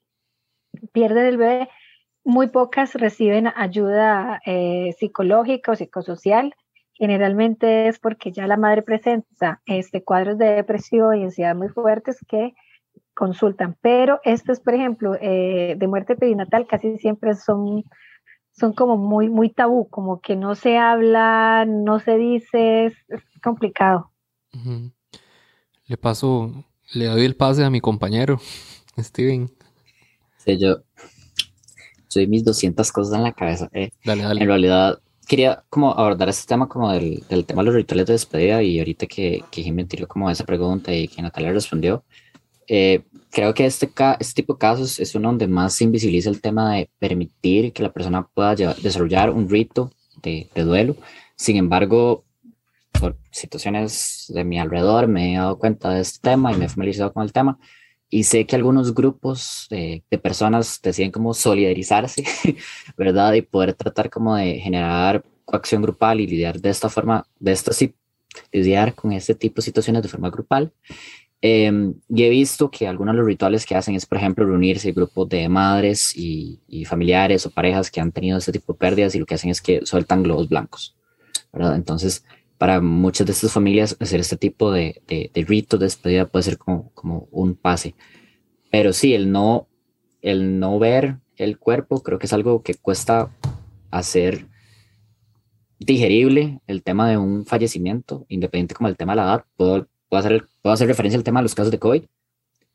pierden 0.92 1.26
el 1.26 1.36
bebé, 1.36 1.68
muy 2.24 2.46
pocas 2.46 2.94
reciben 2.94 3.48
ayuda 3.56 4.40
eh, 4.46 4.94
psicológica 4.98 5.72
o 5.72 5.74
psicosocial 5.74 6.54
generalmente 7.02 7.88
es 7.88 7.98
porque 7.98 8.30
ya 8.30 8.46
la 8.46 8.56
madre 8.56 8.82
presenta 8.82 9.60
este, 9.66 10.04
cuadros 10.04 10.38
de 10.38 10.52
depresión 10.52 11.16
y 11.16 11.24
ansiedad 11.24 11.56
muy 11.56 11.68
fuertes 11.68 12.16
que 12.28 12.54
consultan. 13.12 13.76
Pero 13.80 14.20
estos, 14.22 14.60
por 14.60 14.74
ejemplo, 14.74 15.16
eh, 15.20 15.74
de 15.76 15.88
muerte 15.88 16.14
perinatal 16.14 16.64
casi 16.68 16.98
siempre 16.98 17.34
son, 17.34 17.82
son 18.52 18.72
como 18.72 18.96
muy, 18.96 19.28
muy 19.28 19.50
tabú, 19.50 19.88
como 19.88 20.20
que 20.20 20.36
no 20.36 20.54
se 20.54 20.78
habla, 20.78 21.64
no 21.66 21.98
se 21.98 22.16
dice, 22.18 22.86
es, 22.86 22.94
complicado. 23.42 24.12
Le 25.86 25.96
paso, 25.96 26.52
le 26.94 27.06
doy 27.06 27.24
el 27.24 27.34
pase 27.34 27.64
a 27.64 27.70
mi 27.70 27.80
compañero, 27.80 28.38
Steven. 28.96 29.50
Sí, 30.36 30.56
yo 30.56 30.76
soy 32.06 32.28
mis 32.28 32.44
200 32.44 32.92
cosas 32.92 33.16
en 33.16 33.24
la 33.24 33.32
cabeza. 33.32 33.68
Eh. 33.72 33.90
Dale, 34.04 34.22
dale. 34.22 34.42
En 34.42 34.46
realidad, 34.46 35.00
quería 35.26 35.64
como 35.70 35.92
abordar 35.92 36.28
este 36.28 36.46
tema 36.46 36.68
como 36.68 36.92
del, 36.92 37.22
del, 37.28 37.44
tema 37.44 37.62
de 37.62 37.66
los 37.66 37.74
rituales 37.74 38.06
de 38.06 38.12
despedida 38.14 38.62
y 38.62 38.78
ahorita 38.78 39.06
que, 39.06 39.44
que 39.50 39.62
Jimmy 39.62 39.84
tiró 39.84 40.06
como 40.06 40.30
esa 40.30 40.44
pregunta 40.44 40.92
y 40.92 41.08
que 41.08 41.22
Natalia 41.22 41.52
respondió, 41.52 42.04
eh, 42.68 43.02
creo 43.30 43.54
que 43.54 43.66
este, 43.66 43.90
este 44.20 44.42
tipo 44.42 44.54
de 44.54 44.58
casos 44.58 44.98
es 44.98 45.14
uno 45.14 45.28
donde 45.28 45.46
más 45.46 45.74
se 45.74 45.84
invisibiliza 45.84 46.30
el 46.30 46.40
tema 46.40 46.74
de 46.74 46.90
permitir 46.98 47.72
que 47.72 47.82
la 47.82 47.92
persona 47.92 48.26
pueda 48.34 48.54
desarrollar 48.54 49.30
un 49.30 49.48
rito 49.48 49.90
de, 50.22 50.48
de, 50.54 50.62
duelo. 50.62 50.96
Sin 51.36 51.56
embargo, 51.56 52.24
por 52.98 53.16
situaciones 53.30 54.26
de 54.28 54.44
mi 54.44 54.58
alrededor 54.58 55.08
me 55.08 55.32
he 55.32 55.36
dado 55.36 55.58
cuenta 55.58 55.90
de 55.90 56.00
este 56.00 56.20
tema 56.20 56.52
y 56.52 56.56
me 56.56 56.66
he 56.66 56.68
familiarizado 56.68 57.12
con 57.12 57.22
el 57.24 57.32
tema 57.32 57.58
y 58.12 58.24
sé 58.24 58.44
que 58.44 58.56
algunos 58.56 58.94
grupos 58.94 59.66
de, 59.70 60.04
de, 60.10 60.18
personas 60.18 60.78
deciden 60.82 61.10
como 61.10 61.32
solidarizarse, 61.32 62.22
¿verdad? 62.98 63.32
Y 63.32 63.40
poder 63.40 63.72
tratar 63.72 64.10
como 64.10 64.36
de 64.36 64.60
generar 64.60 65.24
coacción 65.46 65.80
grupal 65.80 66.20
y 66.20 66.26
lidiar 66.26 66.60
de 66.60 66.68
esta 66.68 66.90
forma, 66.90 67.26
de 67.40 67.52
esto 67.52 67.72
sí, 67.72 67.94
lidiar 68.52 68.94
con 68.94 69.12
este 69.12 69.34
tipo 69.34 69.56
de 69.56 69.62
situaciones 69.62 70.02
de 70.02 70.10
forma 70.10 70.28
grupal. 70.28 70.74
Eh, 71.40 71.72
y 72.10 72.22
he 72.22 72.28
visto 72.28 72.70
que 72.70 72.86
algunos 72.86 73.14
de 73.14 73.18
los 73.20 73.26
rituales 73.26 73.64
que 73.64 73.76
hacen 73.76 73.94
es, 73.94 74.04
por 74.04 74.18
ejemplo, 74.18 74.44
reunirse 74.44 74.92
grupos 74.92 75.30
de 75.30 75.48
madres 75.48 76.12
y, 76.14 76.60
y, 76.68 76.84
familiares 76.84 77.46
o 77.46 77.50
parejas 77.50 77.90
que 77.90 78.02
han 78.02 78.12
tenido 78.12 78.36
este 78.36 78.52
tipo 78.52 78.74
de 78.74 78.78
pérdidas 78.78 79.14
y 79.14 79.20
lo 79.20 79.26
que 79.26 79.36
hacen 79.36 79.48
es 79.48 79.62
que 79.62 79.86
sueltan 79.86 80.22
globos 80.22 80.50
blancos, 80.50 80.94
¿verdad? 81.50 81.76
Entonces, 81.76 82.26
para 82.62 82.80
muchas 82.80 83.26
de 83.26 83.32
estas 83.32 83.50
familias 83.50 83.96
hacer 83.98 84.20
este 84.20 84.36
tipo 84.36 84.70
de, 84.70 85.02
de, 85.08 85.32
de 85.34 85.44
de 85.44 85.78
despedida 85.78 86.28
puede 86.28 86.44
ser 86.44 86.58
como, 86.58 86.92
como 86.92 87.26
un 87.32 87.56
pase. 87.56 87.96
Pero 88.70 88.92
sí, 88.92 89.14
el 89.14 89.32
no, 89.32 89.66
el 90.20 90.60
no 90.60 90.78
ver 90.78 91.16
el 91.36 91.58
cuerpo 91.58 92.04
creo 92.04 92.20
que 92.20 92.26
es 92.26 92.32
algo 92.32 92.62
que 92.62 92.76
cuesta 92.76 93.36
hacer 93.90 94.46
digerible 95.80 96.60
el 96.68 96.84
tema 96.84 97.10
de 97.10 97.16
un 97.16 97.46
fallecimiento, 97.46 98.26
independiente 98.28 98.76
como 98.76 98.88
el 98.88 98.96
tema 98.96 99.14
de 99.14 99.16
la 99.16 99.24
edad. 99.24 99.44
Puedo, 99.56 99.88
puedo, 100.08 100.20
hacer, 100.20 100.46
puedo 100.62 100.72
hacer 100.72 100.86
referencia 100.86 101.18
al 101.18 101.24
tema 101.24 101.40
de 101.40 101.46
los 101.46 101.56
casos 101.56 101.72
de 101.72 101.80
COVID. 101.80 102.04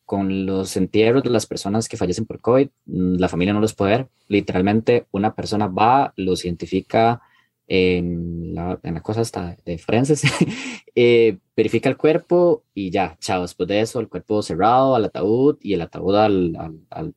Con 0.04 0.45
los 0.45 0.76
entierros 0.76 1.23
de 1.23 1.30
las 1.30 1.45
personas 1.45 1.88
que 1.88 1.95
fallecen 1.95 2.26
por 2.26 2.41
COVID, 2.41 2.67
mm, 2.88 3.15
la 3.19 3.30
familia 3.30 3.54
no 3.54 3.62
los 3.62 3.73
puede 3.73 3.91
ver. 3.91 4.10
Literalmente 4.28 5.08
una 5.12 5.34
persona 5.34 5.67
va, 5.67 6.12
los 6.17 6.43
identifica 6.43 7.21
en 7.67 8.56
la, 8.56 8.80
en 8.82 8.93
la 8.93 9.01
cosa 9.01 9.21
hasta 9.21 9.58
de 9.65 9.77
forenses, 9.77 10.23
eh, 10.95 11.38
verifica 11.56 11.89
el 11.89 11.97
cuerpo 11.97 12.63
y 12.73 12.89
ya, 12.89 13.17
chao, 13.19 13.41
después 13.41 13.67
de 13.67 13.82
eso 13.82 13.99
el 13.99 14.08
cuerpo 14.08 14.41
cerrado 14.41 14.95
al 14.95 15.06
ataúd 15.06 15.58
y 15.62 15.73
el 15.73 15.82
ataúd 15.82 16.15
al, 16.15 16.56
al, 16.89 17.13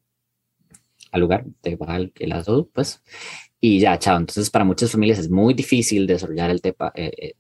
al, 1.13 1.21
lugar 1.21 1.45
de 1.63 1.79
el, 1.89 2.13
el 2.19 2.33
ataúd, 2.33 2.67
pues, 2.73 3.03
y 3.61 3.79
ya, 3.79 3.99
chao. 3.99 4.17
Entonces 4.19 4.51
para 4.51 4.65
muchas 4.65 4.91
familias 4.91 5.19
es 5.19 5.31
muy 5.31 5.55
difícil 5.55 6.07
desarrollar 6.07 6.51
el 6.51 6.61
tepa, 6.61 6.93
eh, 6.97 7.13
eh, 7.17 7.35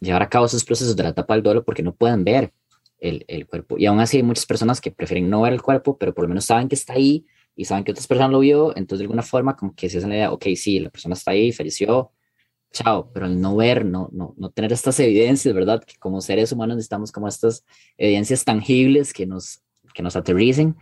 llevar 0.00 0.22
a 0.22 0.28
cabo 0.28 0.46
esos 0.46 0.64
procesos 0.64 0.96
de 0.96 1.02
la 1.02 1.10
etapa 1.10 1.34
del 1.34 1.42
duelo 1.42 1.64
porque 1.64 1.82
no 1.82 1.94
pueden 1.94 2.24
ver 2.24 2.52
el, 2.98 3.24
el, 3.28 3.46
cuerpo. 3.46 3.78
Y 3.78 3.86
aún 3.86 4.00
así 4.00 4.16
hay 4.16 4.22
muchas 4.22 4.46
personas 4.46 4.80
que 4.80 4.90
prefieren 4.90 5.30
no 5.30 5.42
ver 5.42 5.52
el 5.52 5.62
cuerpo, 5.62 5.96
pero 5.98 6.14
por 6.14 6.24
lo 6.24 6.28
menos 6.28 6.46
saben 6.46 6.68
que 6.68 6.74
está 6.74 6.94
ahí 6.94 7.26
y 7.54 7.64
saben 7.64 7.84
que 7.84 7.92
otras 7.92 8.06
personas 8.06 8.30
lo 8.32 8.40
vio, 8.40 8.76
entonces 8.76 9.00
de 9.00 9.04
alguna 9.04 9.22
forma 9.22 9.56
como 9.56 9.74
que 9.74 9.88
se 9.88 9.98
hacen 9.98 10.10
la 10.10 10.16
idea, 10.16 10.32
ok, 10.32 10.46
sí, 10.56 10.80
la 10.80 10.90
persona 10.90 11.14
está 11.14 11.32
ahí, 11.32 11.52
falleció, 11.52 12.12
chao, 12.72 13.10
pero 13.12 13.26
el 13.26 13.40
no 13.40 13.56
ver, 13.56 13.84
no, 13.84 14.08
no, 14.12 14.34
no 14.36 14.50
tener 14.50 14.72
estas 14.72 14.98
evidencias, 15.00 15.54
¿verdad? 15.54 15.82
Que 15.84 15.96
como 15.98 16.20
seres 16.20 16.52
humanos 16.52 16.76
necesitamos 16.76 17.12
como 17.12 17.28
estas 17.28 17.64
evidencias 17.96 18.44
tangibles 18.44 19.12
que 19.12 19.26
nos, 19.26 19.62
que 19.94 20.02
nos 20.02 20.16
aterricen, 20.16 20.76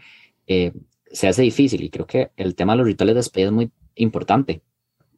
eh, 0.47 0.73
se 1.11 1.29
hace 1.29 1.43
difícil 1.43 1.83
y 1.83 1.91
creo 1.91 2.07
que 2.07 2.31
el 2.37 2.55
tema 2.55 2.75
de 2.75 2.79
los 2.79 2.87
rituales 2.87 3.15
de 3.15 3.21
despedida 3.21 3.49
es 3.49 3.53
muy 3.53 3.73
importante, 3.95 4.63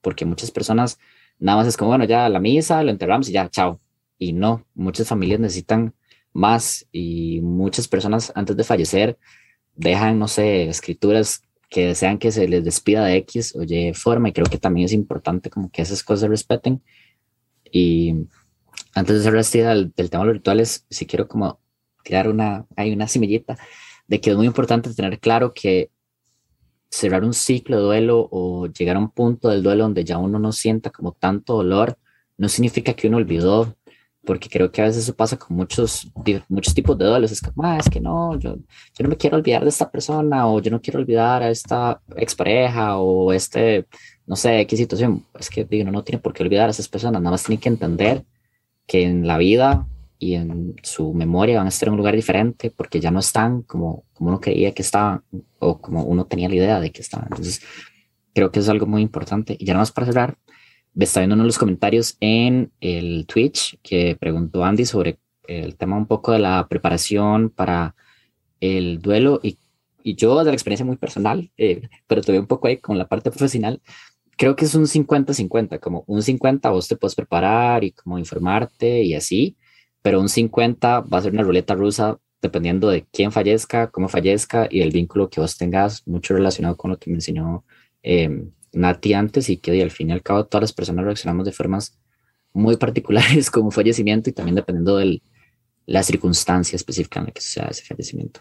porque 0.00 0.24
muchas 0.24 0.50
personas 0.50 0.98
nada 1.38 1.58
más 1.58 1.66
es 1.66 1.76
como, 1.76 1.90
bueno, 1.90 2.04
ya 2.04 2.28
la 2.28 2.40
misa, 2.40 2.82
lo 2.82 2.90
enterramos 2.90 3.28
y 3.28 3.32
ya, 3.32 3.48
chao. 3.48 3.80
Y 4.18 4.32
no, 4.32 4.66
muchas 4.74 5.08
familias 5.08 5.40
necesitan 5.40 5.94
más 6.32 6.86
y 6.92 7.40
muchas 7.40 7.88
personas 7.88 8.32
antes 8.34 8.56
de 8.56 8.64
fallecer 8.64 9.18
dejan, 9.74 10.18
no 10.18 10.28
sé, 10.28 10.68
escrituras 10.68 11.42
que 11.70 11.86
desean 11.86 12.18
que 12.18 12.32
se 12.32 12.48
les 12.48 12.64
despida 12.64 13.04
de 13.04 13.16
X 13.18 13.54
o 13.56 13.62
Y 13.62 13.94
forma 13.94 14.28
y 14.28 14.32
creo 14.32 14.46
que 14.46 14.58
también 14.58 14.86
es 14.86 14.92
importante 14.92 15.48
como 15.48 15.70
que 15.70 15.82
esas 15.82 16.02
cosas 16.02 16.22
se 16.22 16.28
respeten. 16.28 16.82
Y 17.72 18.26
antes 18.94 19.16
de 19.16 19.22
cerrar 19.22 19.40
este 19.40 19.62
del, 19.62 19.92
del 19.92 20.10
tema 20.10 20.24
de 20.24 20.28
los 20.28 20.36
rituales, 20.36 20.84
sí 20.90 21.06
quiero 21.06 21.28
como 21.28 21.60
tirar 22.02 22.28
una, 22.28 22.66
hay 22.76 22.92
una 22.92 23.06
semillita 23.06 23.56
de 24.08 24.20
que 24.20 24.30
es 24.30 24.36
muy 24.36 24.46
importante 24.46 24.92
tener 24.92 25.20
claro 25.20 25.54
que 25.54 25.90
cerrar 26.90 27.22
un 27.24 27.32
ciclo 27.32 27.76
de 27.76 27.82
duelo 27.84 28.28
o 28.32 28.66
llegar 28.66 28.96
a 28.96 28.98
un 28.98 29.10
punto 29.10 29.48
del 29.48 29.62
duelo 29.62 29.84
donde 29.84 30.04
ya 30.04 30.18
uno 30.18 30.40
no 30.40 30.50
sienta 30.50 30.90
como 30.90 31.12
tanto 31.12 31.54
dolor, 31.54 31.96
no 32.36 32.48
significa 32.48 32.94
que 32.94 33.06
uno 33.06 33.18
olvidó 33.18 33.76
porque 34.24 34.48
creo 34.48 34.70
que 34.70 34.82
a 34.82 34.84
veces 34.84 35.04
eso 35.04 35.14
pasa 35.14 35.38
con 35.38 35.56
muchos, 35.56 36.10
muchos 36.48 36.74
tipos 36.74 36.96
de 36.98 37.06
duelos. 37.06 37.32
Es 37.32 37.40
como, 37.40 37.66
ah, 37.66 37.78
es 37.78 37.88
que 37.88 38.00
no, 38.00 38.38
yo, 38.38 38.56
yo 38.56 39.02
no 39.02 39.08
me 39.08 39.16
quiero 39.16 39.36
olvidar 39.36 39.62
de 39.62 39.70
esta 39.70 39.90
persona, 39.90 40.46
o 40.46 40.60
yo 40.60 40.70
no 40.70 40.80
quiero 40.80 41.00
olvidar 41.00 41.42
a 41.42 41.50
esta 41.50 42.00
expareja, 42.16 42.98
o 42.98 43.32
este, 43.32 43.86
no 44.26 44.36
sé, 44.36 44.66
qué 44.66 44.76
situación. 44.76 45.24
Es 45.38 45.48
que 45.48 45.64
digo, 45.64 45.90
no, 45.90 46.04
tiene 46.04 46.20
por 46.20 46.32
qué 46.32 46.42
olvidar 46.42 46.68
a 46.68 46.70
esas 46.70 46.88
personas, 46.88 47.22
nada 47.22 47.32
más 47.32 47.44
tiene 47.44 47.60
que 47.60 47.68
entender 47.68 48.24
que 48.86 49.04
en 49.04 49.26
la 49.26 49.38
vida 49.38 49.86
y 50.18 50.34
en 50.34 50.76
su 50.82 51.14
memoria 51.14 51.56
van 51.58 51.66
a 51.66 51.70
estar 51.70 51.88
en 51.88 51.94
un 51.94 51.98
lugar 51.98 52.14
diferente 52.14 52.70
porque 52.70 53.00
ya 53.00 53.10
no 53.10 53.20
están 53.20 53.62
como, 53.62 54.04
como 54.12 54.30
uno 54.30 54.40
creía 54.40 54.72
que 54.72 54.82
estaban, 54.82 55.22
o 55.58 55.80
como 55.80 56.04
uno 56.04 56.26
tenía 56.26 56.48
la 56.48 56.56
idea 56.56 56.80
de 56.80 56.92
que 56.92 57.00
estaban. 57.00 57.28
Entonces, 57.30 57.62
creo 58.34 58.50
que 58.50 58.60
es 58.60 58.68
algo 58.68 58.86
muy 58.86 59.00
importante. 59.02 59.56
Y 59.58 59.64
ya 59.64 59.72
nada 59.72 59.82
más 59.82 59.92
para 59.92 60.06
cerrar, 60.06 60.36
está 60.98 61.20
viendo 61.20 61.34
uno 61.34 61.44
de 61.44 61.48
los 61.48 61.58
comentarios 61.58 62.16
en 62.20 62.72
el 62.80 63.26
Twitch 63.26 63.78
que 63.82 64.16
preguntó 64.18 64.64
Andy 64.64 64.84
sobre 64.84 65.18
el 65.46 65.76
tema 65.76 65.96
un 65.96 66.06
poco 66.06 66.32
de 66.32 66.38
la 66.38 66.66
preparación 66.68 67.50
para 67.50 67.94
el 68.60 69.00
duelo. 69.00 69.40
Y, 69.42 69.58
y 70.02 70.14
yo 70.14 70.38
de 70.38 70.50
la 70.50 70.52
experiencia 70.52 70.86
muy 70.86 70.96
personal, 70.96 71.50
eh, 71.56 71.88
pero 72.06 72.22
todavía 72.22 72.40
un 72.40 72.46
poco 72.46 72.68
ahí 72.68 72.78
con 72.78 72.98
la 72.98 73.08
parte 73.08 73.30
profesional, 73.30 73.80
creo 74.36 74.56
que 74.56 74.64
es 74.64 74.74
un 74.74 74.86
50-50, 74.86 75.80
como 75.80 76.04
un 76.06 76.22
50 76.22 76.70
vos 76.70 76.88
te 76.88 76.96
puedes 76.96 77.14
preparar 77.14 77.84
y 77.84 77.92
como 77.92 78.18
informarte 78.18 79.02
y 79.02 79.14
así, 79.14 79.56
pero 80.02 80.20
un 80.20 80.28
50 80.28 81.00
va 81.00 81.18
a 81.18 81.22
ser 81.22 81.32
una 81.32 81.42
ruleta 81.42 81.74
rusa 81.74 82.18
dependiendo 82.40 82.88
de 82.88 83.06
quién 83.12 83.32
fallezca, 83.32 83.90
cómo 83.90 84.08
fallezca 84.08 84.66
y 84.70 84.80
el 84.80 84.92
vínculo 84.92 85.28
que 85.28 85.40
vos 85.40 85.58
tengas, 85.58 86.06
mucho 86.06 86.34
relacionado 86.34 86.76
con 86.76 86.90
lo 86.90 86.98
que 86.98 87.10
me 87.10 87.16
enseñó 87.16 87.64
eh, 88.02 88.48
Nati 88.72 89.14
antes 89.14 89.48
y 89.48 89.56
que 89.56 89.82
al 89.82 89.90
fin 89.90 90.10
y 90.10 90.12
al 90.12 90.22
cabo 90.22 90.46
todas 90.46 90.62
las 90.62 90.72
personas 90.72 91.04
reaccionamos 91.04 91.44
de 91.44 91.52
formas 91.52 91.98
muy 92.52 92.76
particulares 92.76 93.50
con 93.50 93.64
un 93.64 93.72
fallecimiento 93.72 94.30
y 94.30 94.32
también 94.32 94.56
dependiendo 94.56 94.96
de 94.96 95.22
la 95.86 96.02
circunstancia 96.02 96.76
específica 96.76 97.20
en 97.20 97.26
la 97.26 97.32
que 97.32 97.40
suceda 97.40 97.68
ese 97.68 97.84
fallecimiento. 97.84 98.40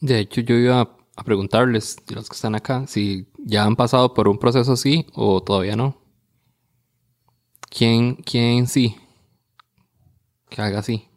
De 0.00 0.18
hecho, 0.18 0.40
yo 0.40 0.56
iba 0.56 0.96
a 1.16 1.24
preguntarles, 1.24 1.96
los 2.08 2.28
que 2.28 2.34
están 2.34 2.54
acá, 2.54 2.86
si 2.86 3.28
ya 3.38 3.64
han 3.64 3.76
pasado 3.76 4.14
por 4.14 4.28
un 4.28 4.38
proceso 4.38 4.72
así 4.72 5.06
o 5.14 5.42
todavía 5.42 5.76
no. 5.76 6.02
¿Quién, 7.70 8.16
quién 8.16 8.66
sí? 8.66 8.96
Que 10.48 10.60
haga 10.60 10.80
así. 10.80 11.08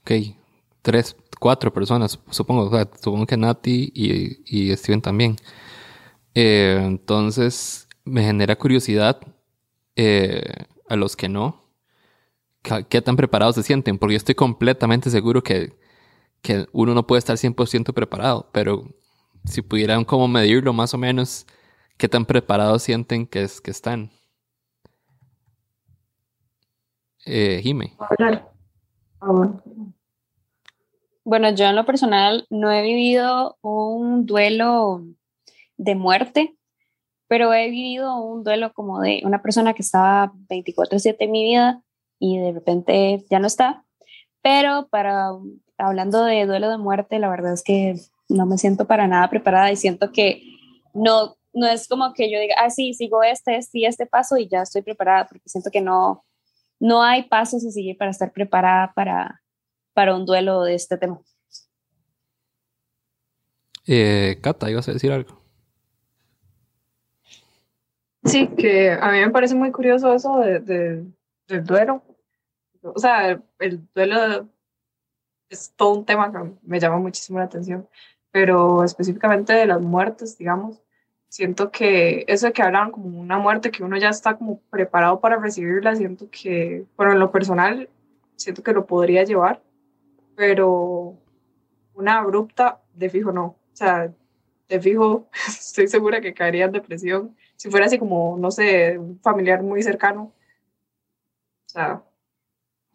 Ok, 0.00 0.36
tres, 0.82 1.16
cuatro 1.38 1.72
personas, 1.72 2.18
supongo, 2.30 2.70
supongo 3.00 3.26
que 3.26 3.36
Nati 3.36 3.92
y, 3.94 4.42
y 4.46 4.76
Steven 4.76 5.02
también. 5.02 5.36
Eh, 6.34 6.82
entonces, 6.84 7.88
me 8.04 8.22
genera 8.22 8.56
curiosidad 8.56 9.20
eh, 9.96 10.66
a 10.88 10.96
los 10.96 11.16
que 11.16 11.28
no, 11.28 11.64
¿qué 12.88 13.02
tan 13.02 13.16
preparados 13.16 13.54
se 13.56 13.62
sienten? 13.62 13.98
Porque 13.98 14.14
yo 14.14 14.18
estoy 14.18 14.34
completamente 14.34 15.10
seguro 15.10 15.42
que, 15.42 15.78
que 16.42 16.66
uno 16.72 16.94
no 16.94 17.06
puede 17.06 17.18
estar 17.20 17.36
100% 17.36 17.92
preparado, 17.94 18.50
pero 18.52 18.84
si 19.44 19.62
pudieran 19.62 20.04
como 20.04 20.28
medirlo 20.28 20.72
más 20.72 20.94
o 20.94 20.98
menos, 20.98 21.46
¿qué 21.96 22.08
tan 22.08 22.24
preparados 22.24 22.82
sienten 22.82 23.26
que, 23.26 23.42
es, 23.42 23.60
que 23.60 23.70
están? 23.70 24.10
Eh, 27.24 27.60
Jime. 27.62 27.96
Bueno, 31.26 31.50
yo 31.50 31.64
en 31.66 31.74
lo 31.74 31.84
personal 31.84 32.46
no 32.50 32.70
he 32.70 32.82
vivido 32.82 33.58
un 33.60 34.26
duelo 34.26 35.02
de 35.76 35.96
muerte, 35.96 36.54
pero 37.26 37.52
he 37.52 37.68
vivido 37.68 38.16
un 38.22 38.44
duelo 38.44 38.72
como 38.72 39.00
de 39.00 39.22
una 39.24 39.42
persona 39.42 39.74
que 39.74 39.82
estaba 39.82 40.32
24/7 40.48 41.24
en 41.24 41.32
mi 41.32 41.42
vida 41.42 41.82
y 42.20 42.38
de 42.38 42.52
repente 42.52 43.24
ya 43.28 43.40
no 43.40 43.48
está. 43.48 43.84
Pero 44.40 44.86
para 44.88 45.30
hablando 45.78 46.24
de 46.24 46.46
duelo 46.46 46.70
de 46.70 46.78
muerte, 46.78 47.18
la 47.18 47.28
verdad 47.28 47.54
es 47.54 47.64
que 47.64 47.96
no 48.28 48.46
me 48.46 48.56
siento 48.56 48.86
para 48.86 49.08
nada 49.08 49.28
preparada 49.28 49.72
y 49.72 49.76
siento 49.76 50.12
que 50.12 50.44
no 50.94 51.36
no 51.52 51.66
es 51.66 51.88
como 51.88 52.12
que 52.12 52.30
yo 52.30 52.38
diga, 52.38 52.54
ah, 52.58 52.70
sí, 52.70 52.94
sigo 52.94 53.24
este, 53.24 53.56
este 53.56 53.80
y 53.80 53.86
este 53.86 54.06
paso 54.06 54.36
y 54.36 54.46
ya 54.46 54.62
estoy 54.62 54.82
preparada, 54.82 55.26
porque 55.26 55.48
siento 55.48 55.70
que 55.72 55.80
no, 55.80 56.24
no 56.78 57.02
hay 57.02 57.24
pasos 57.24 57.64
a 57.66 57.70
seguir 57.72 57.96
para 57.98 58.12
estar 58.12 58.30
preparada 58.32 58.92
para, 58.94 59.42
para 59.96 60.14
un 60.14 60.26
duelo 60.26 60.62
de 60.62 60.74
este 60.74 60.98
tema. 60.98 61.22
Eh, 63.86 64.38
Cata, 64.42 64.70
ibas 64.70 64.86
a 64.90 64.92
decir 64.92 65.10
algo. 65.10 65.40
Sí, 68.22 68.48
que 68.48 68.90
a 68.90 69.10
mí 69.10 69.20
me 69.20 69.30
parece 69.30 69.54
muy 69.54 69.72
curioso 69.72 70.12
eso 70.12 70.36
de, 70.40 71.06
del 71.48 71.64
duelo. 71.64 72.02
O 72.82 72.98
sea, 72.98 73.40
el, 73.58 73.88
duelo 73.94 74.50
es 75.48 75.72
todo 75.74 75.94
un 75.94 76.04
tema 76.04 76.30
que 76.30 76.52
me 76.62 76.78
llama 76.78 76.98
muchísimo 76.98 77.38
la 77.38 77.46
atención, 77.46 77.88
pero 78.30 78.84
específicamente 78.84 79.54
de 79.54 79.64
las 79.64 79.80
muertes, 79.80 80.36
digamos, 80.36 80.82
siento 81.28 81.70
que 81.70 82.26
eso 82.28 82.48
de 82.48 82.52
que 82.52 82.62
hablan 82.62 82.90
como 82.90 83.18
una 83.18 83.38
muerte, 83.38 83.70
que 83.70 83.82
uno 83.82 83.96
ya 83.96 84.10
está 84.10 84.36
como 84.36 84.60
preparado 84.68 85.20
para 85.20 85.38
recibirla, 85.38 85.96
siento 85.96 86.28
que, 86.30 86.84
bueno, 86.98 87.12
en 87.12 87.18
lo 87.18 87.32
personal, 87.32 87.88
siento 88.34 88.62
que 88.62 88.74
lo 88.74 88.84
podría 88.84 89.24
llevar, 89.24 89.62
pero 90.36 91.18
una 91.94 92.18
abrupta, 92.18 92.82
de 92.94 93.10
fijo 93.10 93.32
no. 93.32 93.44
O 93.44 93.58
sea, 93.72 94.12
de 94.68 94.80
fijo, 94.80 95.28
estoy 95.48 95.88
segura 95.88 96.20
que 96.20 96.34
caería 96.34 96.66
en 96.66 96.72
depresión. 96.72 97.36
Si 97.56 97.70
fuera 97.70 97.86
así 97.86 97.98
como, 97.98 98.36
no 98.38 98.50
sé, 98.50 98.98
un 98.98 99.18
familiar 99.20 99.62
muy 99.62 99.82
cercano. 99.82 100.32
O 101.66 101.68
sea. 101.68 102.02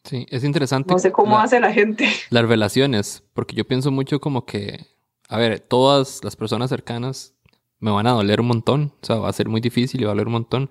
Sí, 0.03 0.25
es 0.29 0.43
interesante. 0.43 0.93
No 0.93 0.99
sé 0.99 1.11
cómo 1.11 1.37
hace 1.37 1.59
la 1.59 1.73
gente. 1.73 2.07
Las 2.29 2.47
relaciones, 2.47 3.23
porque 3.33 3.55
yo 3.55 3.67
pienso 3.67 3.91
mucho 3.91 4.19
como 4.19 4.45
que, 4.45 4.85
a 5.27 5.37
ver, 5.37 5.59
todas 5.59 6.23
las 6.23 6.35
personas 6.35 6.69
cercanas 6.69 7.35
me 7.79 7.91
van 7.91 8.07
a 8.07 8.11
doler 8.11 8.41
un 8.41 8.47
montón. 8.47 8.93
O 9.01 9.05
sea, 9.05 9.17
va 9.17 9.29
a 9.29 9.33
ser 9.33 9.47
muy 9.47 9.61
difícil 9.61 10.01
y 10.01 10.03
va 10.05 10.11
a 10.11 10.13
doler 10.13 10.27
un 10.27 10.33
montón. 10.33 10.69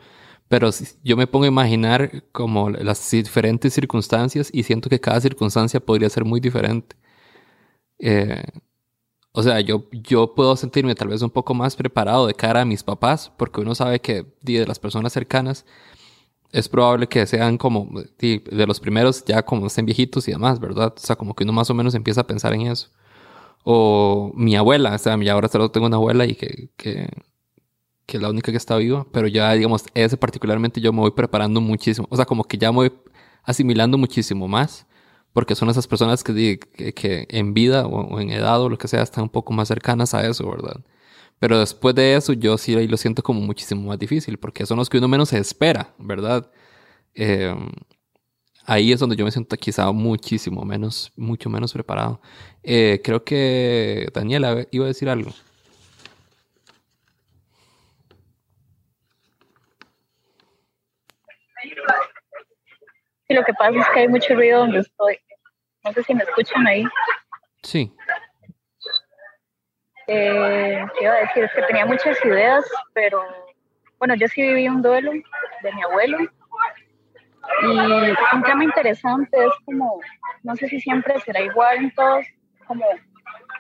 Pero 0.51 0.71
yo 1.05 1.17
me 1.17 1.29
pongo 1.29 1.45
a 1.45 1.49
imaginar 1.49 2.25
como 2.33 2.71
las 2.71 3.09
diferentes 3.13 3.73
circunstancias 3.73 4.51
y 4.53 4.65
siento 4.65 4.91
que 4.91 5.01
cada 5.01 5.21
circunstancia 5.21 5.79
podría 5.79 6.11
ser 6.11 6.25
muy 6.25 6.41
diferente. 6.41 6.97
Eh, 8.01 8.43
o 9.33 9.43
sea, 9.45 9.61
yo, 9.61 9.85
yo 9.93 10.35
puedo 10.35 10.57
sentirme 10.57 10.97
tal 10.97 11.09
vez 11.09 11.23
un 11.23 11.31
poco 11.31 11.55
más 11.55 11.77
preparado 11.77 12.27
de 12.27 12.35
cara 12.35 12.63
a 12.63 12.65
mis 12.65 12.83
papás, 12.83 13.33
porque 13.39 13.61
uno 13.61 13.77
sabe 13.77 14.01
que 14.01 14.27
de 14.43 14.67
las 14.67 14.81
personas 14.81 15.13
cercanas 15.13 15.67
es 16.53 16.69
probable 16.69 17.07
que 17.09 17.27
sean 17.27 17.59
como 17.59 17.89
de, 18.19 18.43
los 18.67 18.81
primeros 18.81 19.25
ya 19.25 19.45
como 19.45 19.67
estén 19.69 19.87
viejitos 19.87 20.29
y 20.29 20.33
demás, 20.33 20.61
¿verdad? 20.61 20.95
O 20.97 21.01
sea, 21.01 21.17
como 21.17 21.35
que 21.35 21.45
uno 21.45 21.53
más 21.53 21.71
o 21.71 21.75
menos 21.75 21.95
empieza 21.95 22.23
a 22.23 22.27
pensar 22.27 22.55
en 22.55 22.63
eso. 22.63 22.91
O 23.65 24.33
mi 24.35 24.57
abuela, 24.57 24.95
o 24.95 24.99
sea, 24.99 25.15
ahora 25.33 25.49
solo 25.49 25.71
tengo 25.71 25.87
una 25.87 25.97
abuela 25.97 26.27
y 26.27 26.35
que 26.35 27.09
que 28.11 28.17
es 28.17 28.23
la 28.23 28.29
única 28.29 28.51
que 28.51 28.59
está 28.59 28.77
viva, 28.77 29.07
pero 29.13 29.29
ya, 29.29 29.53
digamos, 29.53 29.85
ese 29.95 30.17
particularmente 30.17 30.81
yo 30.81 30.93
me 30.93 30.99
voy 30.99 31.13
preparando 31.13 31.61
muchísimo. 31.61 32.09
O 32.11 32.17
sea, 32.17 32.25
como 32.25 32.43
que 32.43 32.59
ya 32.59 32.73
me 32.73 32.77
voy 32.77 32.93
asimilando 33.45 33.97
muchísimo 33.99 34.49
más, 34.49 34.87
porque 35.33 35.55
son 35.55 35.71
esas 35.71 35.87
personas 35.87 36.25
que, 36.25 36.59
que, 36.59 37.27
en 37.31 37.55
vida 37.55 37.87
o, 37.87 38.19
en 38.21 38.31
edad 38.31 38.61
o 38.61 38.69
lo 38.69 38.79
que 38.79 38.89
sea 38.89 39.03
están 39.03 39.25
un 39.25 39.31
poco 39.31 39.53
más 39.53 39.69
cercanas 39.69 40.13
a 40.13 40.27
eso, 40.27 40.51
¿verdad? 40.51 40.85
Pero 41.39 41.61
después 41.61 41.95
de 41.95 42.17
eso, 42.17 42.33
yo 42.33 42.59
sí 42.59 42.75
lo 42.89 42.97
siento 42.97 43.23
como 43.23 43.41
muchísimo 43.41 43.83
más 43.89 43.99
difícil, 43.99 44.39
porque 44.39 44.67
son 44.67 44.79
los 44.79 44.89
que 44.91 44.99
uno 44.99 45.07
menos 45.09 45.33
espera, 45.33 45.95
¿verdad? 45.99 46.51
Eh, 47.15 47.55
ahí 48.67 48.91
es 48.93 48.99
donde 48.99 49.15
yo 49.17 49.25
me 49.25 49.31
siento 49.31 49.57
quizá 49.57 49.93
muchísimo 49.93 50.65
menos, 50.65 51.13
mucho 51.17 51.49
menos 51.49 51.73
preparado. 51.73 52.21
Eh, 52.65 53.01
creo 53.05 53.23
que 53.25 54.09
Daniela 54.13 54.67
iba 54.73 54.85
a 54.87 54.89
decir 54.89 55.09
algo. 55.09 55.31
Y 63.31 63.35
lo 63.35 63.45
que 63.45 63.55
pasa 63.55 63.79
es 63.79 63.89
que 63.91 64.01
hay 64.01 64.09
mucho 64.09 64.35
ruido 64.35 64.59
donde 64.59 64.81
estoy. 64.81 65.17
No 65.85 65.93
sé 65.93 66.03
si 66.03 66.15
me 66.15 66.25
escuchan 66.25 66.67
ahí. 66.67 66.85
Sí. 67.63 67.95
Eh, 70.09 70.85
¿Qué 70.99 71.05
iba 71.05 71.15
a 71.15 71.21
decir? 71.21 71.45
Es 71.45 71.53
que 71.53 71.63
tenía 71.63 71.87
muchas 71.87 72.19
ideas, 72.25 72.65
pero 72.93 73.23
bueno, 73.99 74.17
yo 74.17 74.27
sí 74.27 74.43
viví 74.43 74.67
un 74.67 74.83
duelo 74.83 75.13
de 75.13 75.73
mi 75.73 75.83
abuelo. 75.83 76.19
Y 77.63 77.67
un 78.35 78.43
tema 78.43 78.65
interesante 78.65 79.37
es 79.47 79.53
como, 79.65 80.01
no 80.43 80.57
sé 80.57 80.69
si 80.69 80.81
siempre 80.81 81.21
será 81.21 81.41
igual 81.41 81.77
en 81.77 81.95
todos, 81.95 82.27
como, 82.67 82.85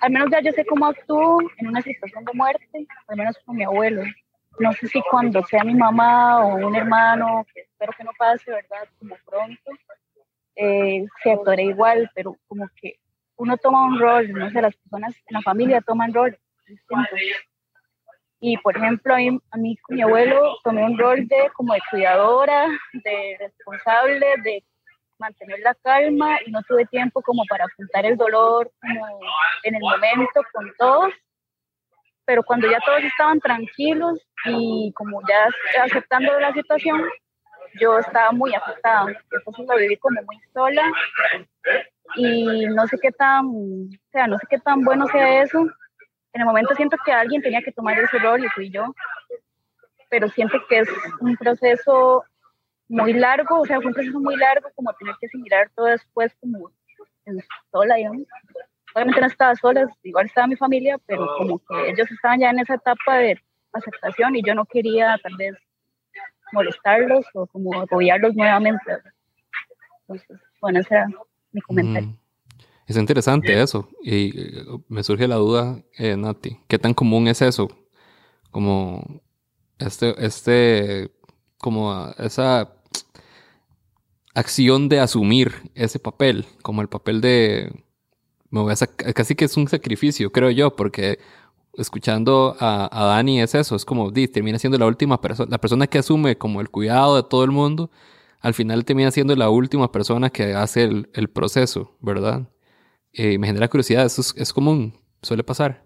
al 0.00 0.10
menos 0.10 0.30
ya 0.32 0.40
yo 0.40 0.50
sé 0.50 0.64
cómo 0.66 0.86
actúo 0.86 1.38
en 1.58 1.68
una 1.68 1.80
situación 1.80 2.24
de 2.24 2.32
muerte, 2.34 2.86
al 3.06 3.16
menos 3.16 3.38
con 3.46 3.54
mi 3.54 3.62
abuelo 3.62 4.02
no 4.60 4.72
sé 4.74 4.88
si 4.88 5.00
cuando 5.10 5.42
sea 5.44 5.64
mi 5.64 5.74
mamá 5.74 6.44
o 6.44 6.66
un 6.66 6.76
hermano, 6.76 7.46
que 7.52 7.62
espero 7.80 7.92
que 7.96 8.04
no 8.04 8.10
pase, 8.18 8.50
¿verdad? 8.50 8.88
Como 8.98 9.16
pronto, 9.24 9.70
eh, 10.56 11.06
se 11.22 11.32
actuará 11.32 11.62
igual, 11.62 12.10
pero 12.14 12.36
como 12.46 12.68
que 12.76 12.96
uno 13.36 13.56
toma 13.56 13.86
un 13.86 13.98
rol, 13.98 14.30
no 14.32 14.50
sé, 14.50 14.60
las 14.60 14.76
personas 14.76 15.14
en 15.26 15.34
la 15.34 15.40
familia 15.40 15.80
toman 15.80 16.12
rol 16.12 16.38
Y 18.40 18.58
por 18.58 18.76
ejemplo, 18.76 19.14
a 19.14 19.56
mí, 19.56 19.76
con 19.78 19.96
mi 19.96 20.02
abuelo 20.02 20.58
tomé 20.62 20.84
un 20.84 20.98
rol 20.98 21.26
de 21.26 21.50
como 21.54 21.72
de 21.72 21.80
cuidadora, 21.90 22.68
de 22.92 23.36
responsable, 23.38 24.26
de 24.44 24.62
mantener 25.18 25.60
la 25.60 25.74
calma 25.74 26.38
y 26.44 26.50
no 26.50 26.62
tuve 26.62 26.84
tiempo 26.86 27.22
como 27.22 27.44
para 27.48 27.64
afrontar 27.64 28.04
el 28.04 28.16
dolor 28.16 28.70
como 28.80 29.20
en 29.62 29.74
el 29.74 29.80
momento 29.80 30.42
con 30.52 30.70
todos. 30.76 31.14
Pero 32.26 32.42
cuando 32.42 32.70
ya 32.70 32.78
todos 32.84 33.02
estaban 33.02 33.40
tranquilos 33.40 34.20
y 34.44 34.92
como 34.94 35.20
ya 35.26 35.48
aceptando 35.82 36.38
la 36.38 36.52
situación, 36.52 37.02
yo 37.78 37.98
estaba 37.98 38.32
muy 38.32 38.54
afectada, 38.54 39.06
entonces 39.32 39.66
lo 39.66 39.76
viví 39.76 39.96
como 39.96 40.20
muy 40.22 40.38
sola 40.52 40.82
y 42.16 42.66
no 42.66 42.86
sé 42.86 42.98
qué 43.00 43.12
tan, 43.12 43.46
o 43.46 43.88
sea, 44.10 44.26
no 44.26 44.38
sé 44.38 44.46
qué 44.48 44.58
tan 44.58 44.82
bueno 44.82 45.06
sea 45.08 45.42
eso. 45.42 45.60
En 46.32 46.40
el 46.42 46.46
momento 46.46 46.74
siento 46.74 46.96
que 47.04 47.12
alguien 47.12 47.42
tenía 47.42 47.62
que 47.62 47.72
tomar 47.72 47.98
ese 47.98 48.18
rol 48.18 48.44
y 48.44 48.48
fui 48.48 48.70
yo, 48.70 48.94
pero 50.08 50.28
siento 50.28 50.58
que 50.68 50.80
es 50.80 50.88
un 51.20 51.36
proceso 51.36 52.24
muy 52.88 53.12
largo, 53.12 53.60
o 53.60 53.64
sea, 53.64 53.76
fue 53.76 53.86
un 53.86 53.94
proceso 53.94 54.18
muy 54.20 54.36
largo 54.36 54.68
como 54.74 54.92
tener 54.94 55.14
que 55.20 55.26
asimilar 55.26 55.70
todo 55.74 55.86
después 55.86 56.34
como 56.40 56.70
sola, 57.70 57.94
digamos. 57.94 58.22
obviamente 58.94 59.20
no 59.20 59.26
estaba 59.26 59.54
sola, 59.54 59.88
igual 60.02 60.26
estaba 60.26 60.48
mi 60.48 60.56
familia, 60.56 60.98
pero 61.06 61.26
como 61.38 61.58
que 61.58 61.90
ellos 61.90 62.10
estaban 62.10 62.40
ya 62.40 62.50
en 62.50 62.58
esa 62.58 62.74
etapa 62.74 63.18
de 63.18 63.40
aceptación 63.72 64.34
y 64.34 64.42
yo 64.42 64.54
no 64.54 64.64
quería 64.64 65.16
tal 65.22 65.36
vez 65.36 65.54
molestarlos 66.52 67.24
o 67.34 67.46
como 67.46 67.80
apoyarlos 67.80 68.34
nuevamente. 68.34 68.92
Entonces, 70.02 70.38
bueno, 70.60 70.80
ese 70.80 70.94
era 70.94 71.08
mi 71.52 71.60
comentario. 71.60 72.08
Mm. 72.08 72.18
Es 72.86 72.96
interesante 72.96 73.62
eso. 73.62 73.88
Y 74.02 74.36
eh, 74.36 74.64
me 74.88 75.04
surge 75.04 75.28
la 75.28 75.36
duda, 75.36 75.80
eh, 75.96 76.16
Nati, 76.16 76.58
¿qué 76.66 76.78
tan 76.78 76.92
común 76.92 77.28
es 77.28 77.40
eso? 77.40 77.68
Como 78.50 79.22
este, 79.78 80.14
este, 80.24 81.12
como 81.58 82.08
esa 82.18 82.72
acción 84.34 84.88
de 84.88 85.00
asumir 85.00 85.52
ese 85.74 85.98
papel, 85.98 86.46
como 86.62 86.82
el 86.82 86.88
papel 86.88 87.20
de, 87.20 87.72
me 88.50 88.60
voy 88.60 88.72
a 88.72 89.12
casi 89.12 89.34
que 89.34 89.44
es 89.44 89.56
un 89.56 89.68
sacrificio, 89.68 90.32
creo 90.32 90.50
yo, 90.50 90.74
porque 90.74 91.18
escuchando 91.80 92.56
a, 92.60 92.88
a 92.92 93.04
Dani 93.06 93.40
es 93.40 93.54
eso, 93.54 93.76
es 93.76 93.84
como, 93.84 94.10
di, 94.10 94.28
termina 94.28 94.58
siendo 94.58 94.78
la 94.78 94.86
última 94.86 95.20
persona, 95.20 95.50
la 95.50 95.58
persona 95.58 95.86
que 95.86 95.98
asume 95.98 96.36
como 96.38 96.60
el 96.60 96.70
cuidado 96.70 97.16
de 97.16 97.22
todo 97.22 97.44
el 97.44 97.50
mundo, 97.50 97.90
al 98.40 98.54
final 98.54 98.84
termina 98.84 99.10
siendo 99.10 99.36
la 99.36 99.50
última 99.50 99.92
persona 99.92 100.30
que 100.30 100.54
hace 100.54 100.84
el, 100.84 101.10
el 101.14 101.28
proceso, 101.28 101.96
¿verdad? 102.00 102.48
Eh, 103.12 103.38
me 103.38 103.46
genera 103.46 103.68
curiosidad, 103.68 104.04
¿eso 104.04 104.22
es, 104.36 104.52
común? 104.52 104.94
¿Suele 105.22 105.42
pasar? 105.42 105.82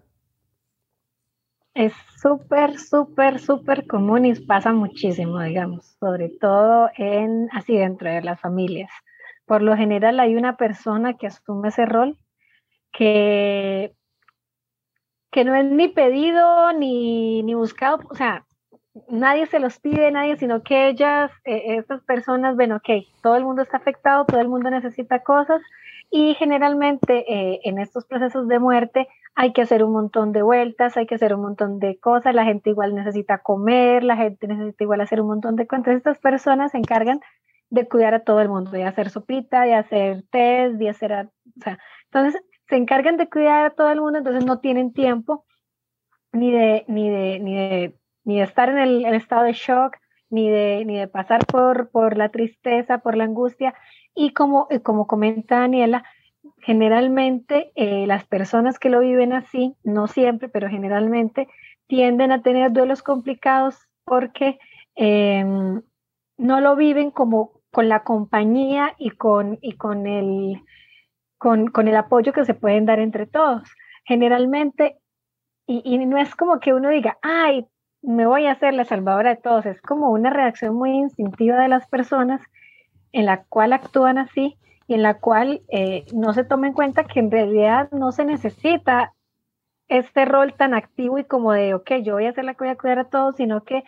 Es 1.75 1.93
súper, 2.23 2.79
súper, 2.79 3.41
súper 3.41 3.87
común 3.87 4.27
y 4.27 4.35
pasa 4.35 4.73
muchísimo, 4.73 5.41
digamos, 5.41 5.97
sobre 5.99 6.29
todo 6.29 6.91
en 6.97 7.49
así 7.53 7.77
dentro 7.77 8.11
de 8.11 8.23
las 8.23 8.41
familias. 8.41 8.91
Por 9.47 9.63
lo 9.63 9.77
general 9.77 10.21
hay 10.21 10.37
una 10.37 10.57
persona 10.57 11.15
que 11.15 11.27
asume 11.27 11.69
ese 11.69 11.87
rol 11.87 12.19
que, 12.93 13.95
que 15.35 15.45
no 15.45 15.53
es 15.57 15.65
ni 15.65 15.89
pedido 15.89 16.73
ni, 16.75 17.43
ni 17.43 17.55
buscado, 17.55 17.99
o 18.09 18.15
sea, 18.15 18.45
nadie 19.09 19.47
se 19.47 19.59
los 19.59 19.81
pide, 19.81 20.13
nadie, 20.13 20.37
sino 20.37 20.63
que 20.63 20.87
ellas, 20.87 21.33
eh, 21.45 21.75
estas 21.77 22.03
personas 22.05 22.55
ven, 22.55 22.71
ok, 22.71 22.89
todo 23.21 23.35
el 23.35 23.45
mundo 23.45 23.63
está 23.63 23.79
afectado, 23.79 24.27
todo 24.27 24.41
el 24.41 24.47
mundo 24.47 24.71
necesita 24.71 25.25
cosas, 25.25 25.61
y 26.09 26.35
generalmente 26.35 27.25
eh, 27.29 27.63
en 27.65 27.81
estos 27.81 28.05
procesos 28.05 28.47
de 28.47 28.61
muerte 28.61 29.09
hay 29.35 29.53
que 29.53 29.63
hacer 29.63 29.83
un 29.83 29.91
montón 29.91 30.31
de 30.31 30.43
vueltas, 30.43 30.97
hay 30.97 31.07
que 31.07 31.17
hacer 31.17 31.35
un 31.35 31.43
montón 31.43 31.81
de 31.81 31.99
cosas, 31.99 32.33
la 32.33 32.45
gente 32.45 32.71
igual 32.71 32.95
necesita 32.95 33.39
comer, 33.39 34.05
la 34.05 34.17
gente 34.17 34.47
necesita 34.47 34.85
igual 34.85 35.01
hacer 35.01 35.21
un 35.21 35.27
montón 35.27 35.57
de 35.57 35.67
cosas. 35.67 35.89
Estas 35.89 36.19
personas 36.21 36.71
se 36.71 36.79
encargan 36.79 37.21
de 37.71 37.89
cuidar 37.89 38.15
a 38.15 38.21
todo 38.21 38.41
el 38.41 38.49
mundo, 38.49 38.71
de 38.71 38.85
hacer 38.85 39.11
sopita, 39.11 39.63
de 39.63 39.75
hacer 39.75 40.23
test, 40.31 40.77
de 40.77 40.91
hacer, 40.91 41.13
o 41.13 41.61
sea, 41.61 41.81
entonces 42.05 42.41
se 42.75 42.79
encargan 42.79 43.17
de 43.17 43.29
cuidar 43.29 43.67
a 43.67 43.71
todo 43.71 43.89
el 43.93 44.01
mundo, 44.01 44.19
entonces 44.19 44.45
no 44.45 44.59
tienen 44.59 44.93
tiempo 44.93 45.45
ni 46.33 46.51
de, 46.51 46.85
ni 46.89 47.09
de, 47.09 47.39
ni 47.39 47.55
de, 47.55 47.95
ni 48.25 48.39
de 48.39 48.43
estar 48.43 48.69
en 48.69 48.79
el, 48.79 49.05
estado 49.15 49.45
de 49.45 49.53
shock, 49.53 49.97
ni 50.29 50.51
de, 50.51 50.83
ni 50.85 50.99
de 50.99 51.07
pasar 51.07 51.47
por, 51.47 51.91
por 51.91 52.17
la 52.17 52.31
tristeza, 52.31 52.99
por 52.99 53.17
la 53.17 53.23
angustia, 53.23 53.75
y 54.13 54.33
como, 54.33 54.67
eh, 54.71 54.81
como 54.81 55.07
comenta 55.07 55.61
Daniela, 55.61 56.03
generalmente 56.63 57.71
eh, 57.77 58.09
las 58.09 58.25
personas 58.25 58.81
que 58.81 58.91
lo 58.91 58.99
viven 58.99 59.33
así, 59.33 59.77
no 59.85 60.09
siempre, 60.09 60.49
pero 60.49 60.69
generalmente 60.69 61.47
tienden 61.87 62.33
a 62.33 62.43
tener 62.43 62.73
duelos 62.73 63.05
complicados 63.05 63.87
porque 64.05 64.59
em, 64.97 65.81
no 66.39 66.61
lo 66.61 66.75
viven 66.75 67.13
como 67.13 67.53
con 67.71 67.89
la 67.89 68.03
compañía 68.03 68.97
y 68.99 69.11
con, 69.11 69.61
y 69.63 69.75
con, 69.75 70.09
el, 70.09 70.61
con, 71.45 71.67
con, 71.67 71.89
el 71.89 71.97
apoyo 71.97 72.33
que 72.33 72.47
se 72.47 72.55
pueden 72.55 72.87
dar 72.87 73.01
entre 73.01 73.27
todos. 73.27 73.69
Generalmente, 74.07 74.97
y, 75.67 75.83
y 75.85 75.99
no 76.07 76.17
es 76.17 76.35
como 76.35 76.59
que 76.59 76.73
uno 76.73 76.89
diga, 76.89 77.19
ay, 77.21 77.67
me 78.01 78.27
voy 78.27 78.47
a 78.47 78.53
hacer 78.53 78.73
la 78.73 78.87
salvadora 78.87 79.35
de 79.35 79.43
todos, 79.43 79.67
es 79.67 79.79
como 79.83 80.11
una 80.11 80.31
reacción 80.31 80.75
muy 80.75 80.93
instintiva 80.93 81.61
de 81.61 81.69
las 81.69 81.87
personas 81.87 82.41
en 83.13 83.27
la 83.27 83.45
cual 83.45 83.75
actúan 83.75 84.17
así 84.17 84.57
y 84.87 84.95
en 84.95 85.03
la 85.03 85.21
cual 85.21 85.61
eh, 85.69 86.07
no 86.15 86.33
se 86.33 86.45
toma 86.45 86.67
en 86.67 86.73
cuenta 86.73 87.05
que 87.05 87.21
en 87.21 87.31
realidad 87.31 87.91
no 87.93 88.11
se 88.11 88.25
necesita 88.25 89.13
este 89.89 90.25
rol 90.25 90.55
tan 90.55 90.73
activo 90.73 91.19
y 91.19 91.25
como 91.25 91.53
de, 91.53 91.75
ok, 91.75 91.91
yo 92.03 92.15
voy 92.15 92.25
a 92.25 92.31
hacer 92.31 92.47
la 92.47 92.55
que 92.55 92.65
voy 92.65 92.73
a 92.73 92.77
cuidar 92.77 93.01
a 93.01 93.11
todos, 93.11 93.37
sino 93.37 93.65
que 93.65 93.85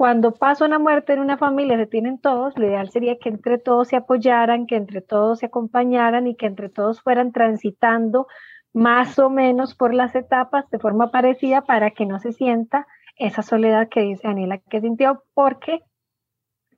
cuando 0.00 0.32
pasa 0.32 0.64
una 0.64 0.78
muerte 0.78 1.12
en 1.12 1.18
una 1.18 1.36
familia, 1.36 1.76
se 1.76 1.86
tienen 1.86 2.18
todos, 2.18 2.58
lo 2.58 2.66
ideal 2.66 2.88
sería 2.88 3.18
que 3.18 3.28
entre 3.28 3.58
todos 3.58 3.88
se 3.88 3.96
apoyaran, 3.96 4.66
que 4.66 4.76
entre 4.76 5.02
todos 5.02 5.40
se 5.40 5.44
acompañaran 5.44 6.26
y 6.26 6.36
que 6.36 6.46
entre 6.46 6.70
todos 6.70 7.02
fueran 7.02 7.32
transitando 7.32 8.26
más 8.72 9.18
o 9.18 9.28
menos 9.28 9.74
por 9.74 9.92
las 9.92 10.14
etapas 10.14 10.70
de 10.70 10.78
forma 10.78 11.10
parecida 11.10 11.66
para 11.66 11.90
que 11.90 12.06
no 12.06 12.18
se 12.18 12.32
sienta 12.32 12.86
esa 13.16 13.42
soledad 13.42 13.90
que 13.90 14.00
dice 14.00 14.26
Daniela 14.26 14.56
que 14.70 14.80
sintió, 14.80 15.22
porque 15.34 15.80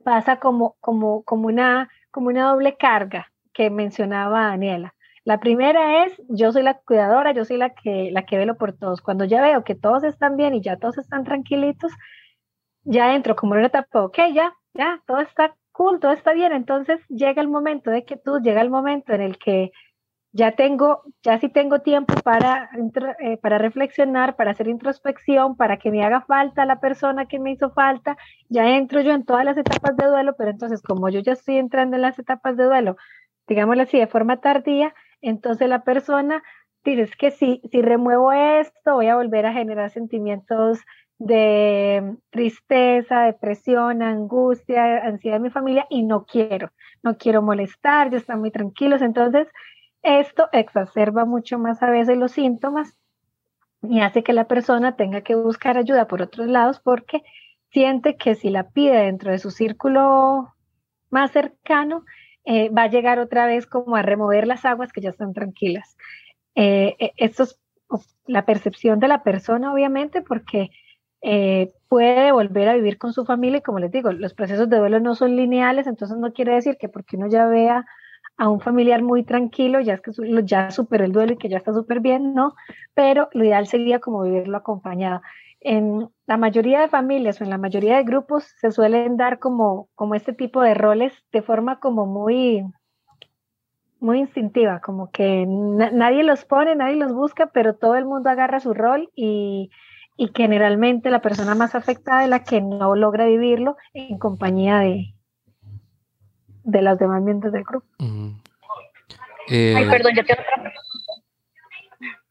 pasa 0.03 0.41
como, 0.41 0.75
como, 0.81 1.23
como, 1.23 1.47
una, 1.47 1.91
como 2.11 2.27
una 2.27 2.51
doble 2.51 2.77
carga 2.77 3.31
que 3.53 3.71
mencionaba 3.71 4.49
Daniela. 4.49 4.97
La 5.23 5.39
primera 5.39 6.05
es, 6.05 6.21
yo 6.29 6.51
soy 6.51 6.65
la 6.65 6.75
cuidadora, 6.75 7.31
yo 7.31 7.45
soy 7.45 7.57
la 7.57 7.71
que, 7.71 8.11
la 8.11 8.27
que 8.27 8.37
velo 8.37 8.57
por 8.57 8.73
todos. 8.73 9.01
Cuando 9.01 9.25
ya 9.25 9.41
veo 9.41 9.63
que 9.63 9.77
todos 9.77 10.03
están 10.03 10.37
bien 10.37 10.55
y 10.55 10.61
ya 10.61 10.77
todos 10.77 10.99
están 10.99 11.23
tranquilitos, 11.23 11.93
ya 12.85 13.15
entro 13.15 13.37
como 13.37 13.55
en 13.55 13.61
una 13.61 13.69
etapa, 13.69 14.05
ok, 14.05 14.19
ya, 14.35 14.55
ya, 14.75 15.03
todo 15.07 15.21
está 15.21 15.55
cool, 15.73 16.01
todo 16.01 16.13
está 16.13 16.33
bien. 16.33 16.53
Entonces 16.53 17.01
llega 17.09 17.43
el 17.43 17.49
momento 17.49 17.91
de 17.91 18.05
que 18.05 18.17
tú, 18.17 18.39
llega 18.41 18.61
el 18.61 18.71
momento 18.71 19.13
en 19.13 19.23
el 19.23 19.39
que 19.39 19.73
ya 20.33 20.53
tengo, 20.53 21.03
ya 21.23 21.39
sí 21.39 21.49
tengo 21.51 21.81
tiempo 21.81 22.15
para, 22.25 22.71
eh, 23.21 23.37
para 23.37 23.59
reflexionar, 23.59 24.35
para 24.37 24.53
hacer 24.53 24.69
introspección, 24.69 25.57
para 25.57 25.77
que 25.79 25.91
me 25.91 26.05
haga 26.05 26.23
falta 26.23 26.65
la 26.65 26.81
persona 26.81 27.27
que 27.27 27.39
me 27.39 27.53
hizo 27.53 27.71
falta, 27.73 28.17
ya 28.49 28.77
entro 28.77 29.03
yo 29.03 29.13
en 29.13 29.25
todas 29.25 29.45
las 29.45 29.59
etapas 29.59 29.95
de 29.97 30.07
duelo, 30.07 30.35
pero 30.39 30.51
entonces 30.51 30.83
como 30.83 31.11
yo 31.11 31.21
ya 31.21 31.33
estoy 31.33 31.59
entrando 31.59 31.97
en 31.97 32.03
las 32.03 32.19
etapas 32.19 32.57
de 32.57 32.65
duelo, 32.65 32.97
digámoslo 33.47 33.83
así, 33.83 33.99
de 33.99 34.07
forma 34.07 34.41
tardía, 34.41 34.95
entonces 35.21 35.69
la 35.69 35.85
persona 35.85 36.43
dice, 36.83 37.03
es 37.03 37.17
que 37.17 37.31
si, 37.31 37.61
si 37.71 37.83
remuevo 37.83 38.33
esto, 38.33 38.95
voy 38.95 39.09
a 39.09 39.17
volver 39.17 39.45
a 39.45 39.53
generar 39.53 39.91
sentimientos 39.91 40.81
de 41.19 42.17
tristeza, 42.31 43.23
depresión, 43.23 44.03
angustia, 44.03 45.05
ansiedad 45.05 45.37
en 45.37 45.43
mi 45.43 45.51
familia 45.51 45.87
y 45.89 46.03
no 46.03 46.25
quiero, 46.25 46.73
no 47.03 47.17
quiero 47.17 47.43
molestar, 47.43 48.11
ya 48.11 48.19
están 48.19 48.41
muy 48.41 48.51
tranquilos, 48.51 49.03
entonces 49.03 49.49
esto 50.03 50.49
exacerba 50.53 51.25
mucho 51.25 51.59
más 51.59 51.83
a 51.83 51.91
veces 51.91 52.19
los 52.19 52.33
síntomas 52.33 52.97
y 53.83 54.01
hace 54.01 54.23
que 54.23 54.33
la 54.33 54.47
persona 54.47 54.97
tenga 54.97 55.23
que 55.23 55.35
buscar 55.35 55.77
ayuda 55.77 56.07
por 56.07 56.23
otros 56.23 56.49
lados 56.49 56.81
porque 56.81 57.23
siente 57.71 58.17
que 58.17 58.35
si 58.35 58.51
la 58.51 58.71
pide 58.71 59.05
dentro 59.05 59.31
de 59.31 59.39
su 59.39 59.51
círculo 59.51 60.55
más 61.11 61.31
cercano, 61.33 62.05
eh, 62.45 62.71
va 62.71 62.85
a 62.85 62.91
llegar 62.91 63.19
otra 63.19 63.47
vez 63.47 63.67
como 63.67 63.97
a 63.97 64.03
remover 64.03 64.47
las 64.47 64.65
aguas 64.65 64.93
que 64.93 65.01
ya 65.01 65.11
están 65.11 65.33
tranquilas. 65.33 65.97
Eh, 66.55 66.97
eh, 66.99 67.13
esto 67.17 67.45
es 67.45 67.61
la 68.27 68.45
percepción 68.45 68.99
de 69.01 69.09
la 69.09 69.23
persona, 69.23 69.73
obviamente, 69.73 70.23
porque 70.23 70.71
puede 71.89 72.33
volver 72.33 72.69
a 72.69 72.75
vivir 72.75 72.99
con 72.99 73.13
su 73.13 73.25
familia 73.25 73.59
y 73.59 73.63
como 73.63 73.79
les 73.79 73.93
digo, 73.93 74.13
los 74.13 74.35
procesos 74.35 74.69
de 74.69 74.79
duelo 74.79 74.99
no 74.99 75.15
son 75.15 75.37
lineales, 75.37 75.87
entonces 75.87 76.17
no 76.19 76.33
quiere 76.33 76.55
decir 76.55 76.77
que 76.79 76.89
porque 76.89 77.17
uno 77.17 77.29
ya 77.29 77.47
vea 77.47 77.87
a 78.39 78.49
un 78.49 78.61
familiar 78.61 79.03
muy 79.03 79.23
tranquilo, 79.25 79.81
ya 79.81 79.95
es 79.95 80.01
que 80.01 80.11
ya 80.45 80.71
superó 80.71 81.05
el 81.05 81.13
duelo 81.13 81.35
y 81.35 81.37
que 81.37 81.49
ya 81.49 81.59
está 81.59 81.73
súper 81.73 82.01
bien, 82.01 82.35
¿no? 82.35 82.55
Pero 82.95 83.29
lo 83.33 83.45
ideal 83.45 83.67
sería 83.67 84.01
como 84.01 84.23
vivirlo 84.23 84.57
acompañado. 84.57 85.23
En 85.61 86.09
la 86.27 86.37
mayoría 86.39 86.81
de 86.81 86.89
familias 86.89 87.41
o 87.41 87.45
en 87.45 87.51
la 87.51 87.59
mayoría 87.59 87.97
de 87.97 88.05
grupos 88.05 88.45
se 88.61 88.73
suelen 88.73 89.17
dar 89.17 89.39
como, 89.39 89.89
como 89.95 90.15
este 90.17 90.33
tipo 90.33 90.61
de 90.63 90.75
roles 90.75 91.13
de 91.31 91.43
forma 91.43 91.79
como 91.79 92.07
muy, 92.07 92.65
muy 94.01 94.19
instintiva, 94.19 94.81
como 94.81 95.11
que 95.13 95.45
nadie 95.47 96.25
los 96.25 96.45
pone, 96.45 96.75
nadie 96.75 96.97
los 96.97 97.13
busca, 97.13 97.47
pero 97.53 97.77
todo 97.77 97.95
el 97.95 98.07
mundo 98.07 98.29
agarra 98.29 98.59
su 98.59 98.75
rol 98.75 99.11
y, 99.15 99.71
y 100.23 100.31
generalmente 100.37 101.11
la 101.11 101.21
persona 101.21 101.57
más 101.57 101.75
afectada 101.75 102.23
es 102.23 102.29
la 102.29 102.45
que 102.45 102.61
no 102.61 102.95
logra 102.95 103.27
vivirlo 103.27 103.77
en 103.93 104.19
compañía 104.19 104.79
de, 104.79 105.15
de 106.63 106.81
las 106.81 106.97
demás 106.97 107.21
miembros 107.23 107.53
del 107.53 107.65
grupo. 107.65 107.89
Eh, 109.49 109.75
Ay, 109.77 109.91
perdón, 109.91 110.15
ya 110.15 110.23
tengo 110.23 110.41
otra. 110.41 110.73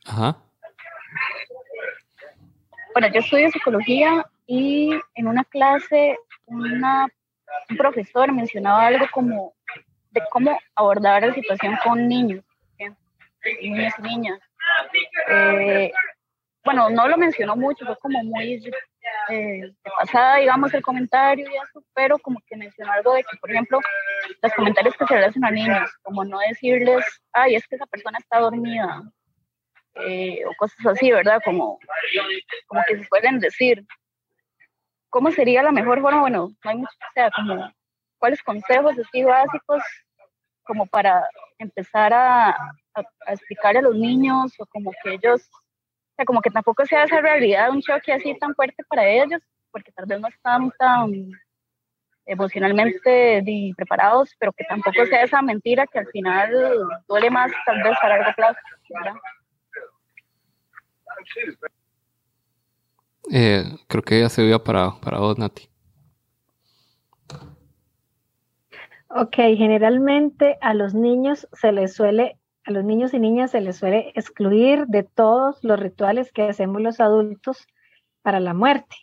Ajá. 0.06 0.38
Bueno, 2.94 3.10
yo 3.14 3.20
estudio 3.20 3.52
psicología 3.52 4.26
y 4.48 4.92
en 5.16 5.28
una 5.28 5.44
clase 5.44 6.18
una, 6.46 7.08
un 7.70 7.76
profesor 7.76 8.32
mencionaba 8.32 8.88
algo 8.88 9.06
como 9.12 9.54
de 10.12 10.22
cómo 10.32 10.58
abordar 10.76 11.28
la 11.28 11.34
situación 11.34 11.78
con 11.84 12.08
niños, 12.08 12.42
niños 13.62 13.94
y 13.98 14.02
niñas. 14.02 14.39
Eh, 15.30 15.92
bueno, 16.64 16.89
no 16.89 17.07
lo 17.07 17.18
mencionó 17.18 17.55
mucho, 17.55 17.86
fue 17.86 17.97
como 17.97 18.24
muy 18.24 18.64
eh, 19.30 19.62
de 19.62 19.91
pasada, 19.97 20.38
digamos, 20.38 20.74
el 20.74 20.82
comentario 20.82 21.49
y 21.49 21.55
eso, 21.55 21.84
pero 21.93 22.20
como 22.20 22.39
que 22.47 22.55
mencionó 22.55 22.91
algo 22.91 23.14
de 23.14 23.24
que, 23.24 23.38
por 23.38 23.51
ejemplo, 23.51 23.80
los 24.41 24.53
comentarios 24.53 24.95
que 24.95 25.07
se 25.07 25.16
le 25.16 25.26
hacen 25.26 25.43
a 25.43 25.51
niños, 25.51 25.89
como 26.03 26.24
no 26.24 26.39
decirles, 26.39 27.03
ay, 27.34 27.55
es 27.55 27.68
que 27.68 27.76
esa 27.76 27.88
persona 27.88 28.20
está 28.20 28.39
dormida, 28.39 29.01
eh, 29.95 30.43
o 30.45 30.53
cosas 30.57 30.86
así, 30.86 31.12
¿verdad? 31.12 31.41
Como, 31.43 31.80
como 32.68 32.82
que 32.88 32.97
se 32.97 33.03
suelen 33.05 33.39
decir. 33.39 33.86
¿Cómo 35.09 35.32
sería 35.32 35.62
la 35.62 35.74
mejor 35.74 35.99
forma? 35.99 36.22
Bueno, 36.22 36.49
no 36.64 36.70
hay 36.70 36.78
mucho, 36.78 36.93
o 36.93 37.14
sea, 37.14 37.30
como, 37.32 37.70
¿cuáles 38.18 38.41
consejos 38.43 38.97
así 38.97 39.24
básicos 39.24 39.84
como 40.64 40.86
para 40.86 41.28
empezar 41.57 42.14
a, 42.14 42.51
a, 42.93 43.03
explicar 43.34 43.76
a 43.76 43.82
los 43.82 43.95
niños 43.95 44.53
o 44.57 44.66
como 44.68 44.91
que 45.03 45.16
ellos, 45.16 45.49
sea, 46.22 46.26
como 46.26 46.41
que 46.41 46.49
tampoco 46.49 46.86
sea 46.86 47.03
esa 47.03 47.22
realidad 47.22 47.72
un 47.72 47.82
choque 47.82 48.13
así 48.13 48.38
tan 48.38 48.53
fuerte 48.55 48.84
para 48.88 49.07
ellos, 49.07 49.41
porque 49.72 49.91
tal 49.91 50.05
vez 50.05 50.19
no 50.19 50.28
están 50.28 50.72
tan 50.78 51.32
emocionalmente 52.26 53.43
preparados, 53.76 54.36
pero 54.39 54.53
que 54.53 54.63
tampoco 54.65 55.05
sea 55.05 55.24
esa 55.24 55.41
mentira 55.41 55.88
que 55.88 55.99
al 55.99 56.07
final 56.07 56.51
duele 57.07 57.30
más 57.30 57.51
tal 57.65 57.82
vez 57.84 57.97
a 58.01 58.07
largo 58.07 58.32
plazo. 58.36 58.59
Eh, 63.32 63.63
creo 63.88 64.03
que 64.03 64.19
ya 64.19 64.30
se 64.30 64.43
vio 64.43 64.63
para, 64.63 64.91
para 65.01 65.19
vos, 65.19 65.38
Nati. 65.38 65.69
Ok, 69.13 69.36
generalmente 69.36 70.57
a 70.61 70.74
los 70.74 70.93
niños 70.93 71.47
se 71.51 71.74
les 71.74 71.93
suele, 71.93 72.39
a 72.64 72.72
los 72.72 72.84
niños 72.84 73.14
y 73.14 73.20
niñas 73.20 73.51
se 73.51 73.62
les 73.62 73.78
suele 73.78 74.12
excluir 74.16 74.86
de 74.88 75.03
todos 75.03 75.64
los 75.64 75.80
rituales 75.80 76.32
que 76.32 76.43
hacemos 76.43 76.82
los 76.82 76.99
adultos 76.99 77.68
para 78.22 78.39
la 78.39 78.53
muerte. 78.53 78.95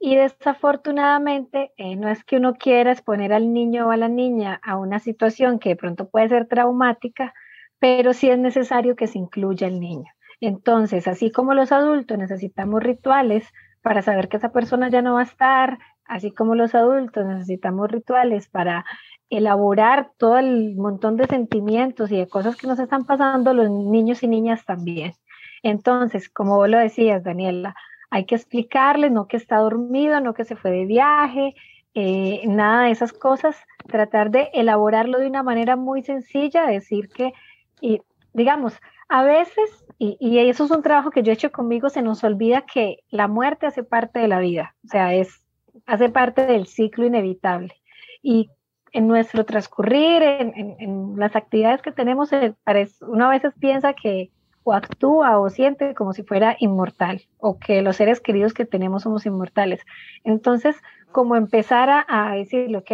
Y 0.00 0.16
desafortunadamente, 0.16 1.72
eh, 1.76 1.96
no 1.96 2.08
es 2.08 2.24
que 2.24 2.36
uno 2.36 2.54
quiera 2.54 2.92
exponer 2.92 3.32
al 3.32 3.52
niño 3.52 3.88
o 3.88 3.90
a 3.90 3.96
la 3.96 4.08
niña 4.08 4.60
a 4.62 4.76
una 4.76 4.98
situación 4.98 5.58
que 5.58 5.70
de 5.70 5.76
pronto 5.76 6.08
puede 6.08 6.28
ser 6.28 6.46
traumática, 6.46 7.32
pero 7.78 8.12
sí 8.12 8.28
es 8.30 8.38
necesario 8.38 8.96
que 8.96 9.06
se 9.06 9.18
incluya 9.18 9.66
el 9.66 9.80
niño. 9.80 10.10
Entonces, 10.40 11.08
así 11.08 11.30
como 11.30 11.54
los 11.54 11.72
adultos 11.72 12.18
necesitamos 12.18 12.82
rituales 12.82 13.46
para 13.82 14.02
saber 14.02 14.28
que 14.28 14.36
esa 14.36 14.52
persona 14.52 14.88
ya 14.88 15.02
no 15.02 15.14
va 15.14 15.20
a 15.20 15.24
estar, 15.24 15.78
así 16.04 16.32
como 16.32 16.54
los 16.54 16.74
adultos 16.74 17.24
necesitamos 17.24 17.90
rituales 17.90 18.48
para 18.48 18.84
elaborar 19.30 20.12
todo 20.18 20.38
el 20.38 20.76
montón 20.76 21.16
de 21.16 21.26
sentimientos 21.26 22.10
y 22.10 22.16
de 22.16 22.28
cosas 22.28 22.56
que 22.56 22.66
nos 22.66 22.78
están 22.78 23.04
pasando, 23.04 23.54
los 23.54 23.70
niños 23.70 24.22
y 24.22 24.28
niñas 24.28 24.64
también. 24.64 25.14
Entonces, 25.62 26.28
como 26.28 26.56
vos 26.56 26.68
lo 26.68 26.78
decías, 26.78 27.24
Daniela, 27.24 27.74
hay 28.10 28.26
que 28.26 28.34
explicarle, 28.34 29.10
no 29.10 29.26
que 29.26 29.36
está 29.36 29.58
dormido, 29.58 30.20
no 30.20 30.34
que 30.34 30.44
se 30.44 30.56
fue 30.56 30.70
de 30.70 30.84
viaje, 30.84 31.54
eh, 31.94 32.42
nada 32.46 32.84
de 32.84 32.90
esas 32.90 33.12
cosas, 33.12 33.56
tratar 33.86 34.30
de 34.30 34.50
elaborarlo 34.52 35.18
de 35.18 35.26
una 35.26 35.42
manera 35.42 35.76
muy 35.76 36.02
sencilla, 36.02 36.66
decir 36.66 37.08
que, 37.08 37.32
y, 37.80 38.02
digamos, 38.32 38.78
a 39.08 39.22
veces, 39.22 39.84
y, 39.98 40.16
y, 40.20 40.38
eso 40.38 40.64
es 40.64 40.70
un 40.70 40.82
trabajo 40.82 41.10
que 41.10 41.22
yo 41.22 41.30
he 41.30 41.34
hecho 41.34 41.52
conmigo, 41.52 41.88
se 41.88 42.02
nos 42.02 42.24
olvida 42.24 42.62
que 42.62 42.98
la 43.10 43.28
muerte 43.28 43.66
hace 43.66 43.84
parte 43.84 44.18
de 44.18 44.28
la 44.28 44.40
vida, 44.40 44.74
o 44.84 44.88
sea, 44.88 45.14
es, 45.14 45.44
hace 45.86 46.08
parte 46.08 46.46
del 46.46 46.66
ciclo 46.66 47.06
inevitable. 47.06 47.74
Y 48.22 48.50
en 48.94 49.08
nuestro 49.08 49.44
transcurrir, 49.44 50.22
en, 50.22 50.76
en, 50.78 51.18
las 51.18 51.34
actividades 51.34 51.82
que 51.82 51.90
tenemos, 51.90 52.32
eh, 52.32 52.54
uno 53.02 53.26
a 53.26 53.30
veces 53.30 53.52
piensa 53.58 53.92
que 53.92 54.30
o 54.62 54.72
actúa 54.72 55.38
o 55.38 55.50
siente 55.50 55.94
como 55.94 56.14
si 56.14 56.22
fuera 56.22 56.56
inmortal 56.58 57.22
o 57.38 57.58
que 57.58 57.82
los 57.82 57.96
seres 57.96 58.20
queridos 58.20 58.54
que 58.54 58.64
tenemos 58.64 59.02
somos 59.02 59.26
inmortales. 59.26 59.80
Entonces, 60.22 60.76
como 61.12 61.36
empezar 61.36 61.90
a, 61.90 62.06
a 62.08 62.36
decirle, 62.36 62.78
ok, 62.78 62.92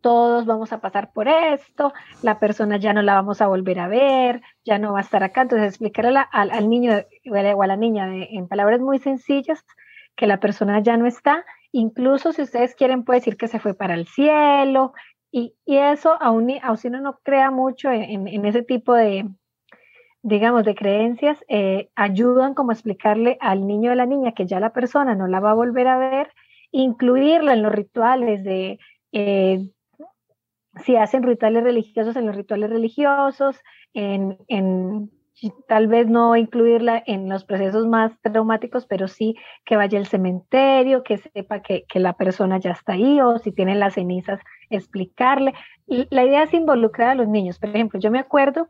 todos 0.00 0.44
vamos 0.44 0.72
a 0.72 0.80
pasar 0.80 1.12
por 1.12 1.28
esto, 1.28 1.92
la 2.22 2.40
persona 2.40 2.76
ya 2.76 2.92
no 2.92 3.00
la 3.00 3.14
vamos 3.14 3.40
a 3.40 3.46
volver 3.46 3.78
a 3.78 3.88
ver, 3.88 4.42
ya 4.64 4.78
no 4.78 4.92
va 4.92 4.98
a 4.98 5.02
estar 5.02 5.22
acá. 5.22 5.42
Entonces, 5.42 5.68
explicarle 5.68 6.20
al, 6.32 6.50
al, 6.50 6.68
niño 6.68 6.92
o 7.54 7.62
a 7.62 7.66
la 7.66 7.76
niña 7.76 8.08
en 8.12 8.48
palabras 8.48 8.80
muy 8.80 8.98
sencillas 8.98 9.64
que 10.16 10.26
la 10.26 10.40
persona 10.40 10.80
ya 10.80 10.96
no 10.96 11.06
está. 11.06 11.44
Incluso 11.72 12.32
si 12.32 12.42
ustedes 12.42 12.74
quieren, 12.74 13.04
puede 13.04 13.20
decir 13.20 13.36
que 13.36 13.48
se 13.48 13.60
fue 13.60 13.74
para 13.74 13.94
el 13.94 14.06
cielo. 14.06 14.92
Y, 15.32 15.54
eso, 15.66 16.16
aún, 16.20 16.52
aun 16.62 16.76
si 16.76 16.88
uno 16.88 17.00
no 17.00 17.20
crea 17.22 17.50
mucho 17.50 17.90
en, 17.90 18.26
en 18.26 18.44
ese 18.44 18.62
tipo 18.62 18.94
de, 18.94 19.28
digamos, 20.22 20.64
de 20.64 20.74
creencias, 20.74 21.38
eh, 21.48 21.90
ayudan 21.94 22.54
como 22.54 22.70
a 22.70 22.74
explicarle 22.74 23.38
al 23.40 23.66
niño 23.66 23.90
o 23.90 23.92
a 23.92 23.96
la 23.96 24.06
niña 24.06 24.32
que 24.32 24.46
ya 24.46 24.60
la 24.60 24.72
persona 24.72 25.14
no 25.14 25.26
la 25.26 25.40
va 25.40 25.52
a 25.52 25.54
volver 25.54 25.86
a 25.86 25.98
ver, 25.98 26.32
incluirla 26.72 27.54
en 27.54 27.62
los 27.62 27.72
rituales 27.72 28.44
de, 28.44 28.78
eh, 29.12 29.70
si 30.84 30.96
hacen 30.96 31.22
rituales 31.22 31.64
religiosos, 31.64 32.16
en 32.16 32.26
los 32.26 32.36
rituales 32.36 32.70
religiosos, 32.70 33.60
en, 33.94 34.38
en, 34.48 35.10
tal 35.66 35.88
vez 35.88 36.06
no 36.06 36.36
incluirla 36.36 37.02
en 37.06 37.28
los 37.28 37.44
procesos 37.44 37.86
más 37.86 38.12
traumáticos, 38.20 38.86
pero 38.86 39.08
sí 39.08 39.36
que 39.64 39.76
vaya 39.76 39.98
al 39.98 40.06
cementerio, 40.06 41.02
que 41.02 41.18
sepa 41.18 41.62
que, 41.62 41.86
la 41.94 42.12
persona 42.12 42.58
ya 42.58 42.72
está 42.72 42.92
ahí 42.92 43.20
o 43.20 43.38
si 43.38 43.52
tienen 43.52 43.80
las 43.80 43.94
cenizas, 43.94 44.40
explicarle. 44.68 45.54
La 45.86 46.24
idea 46.24 46.42
es 46.42 46.52
involucrar 46.52 47.10
a 47.10 47.14
los 47.14 47.28
niños. 47.28 47.58
Por 47.58 47.70
ejemplo, 47.70 47.98
yo 47.98 48.10
me 48.10 48.18
acuerdo 48.18 48.68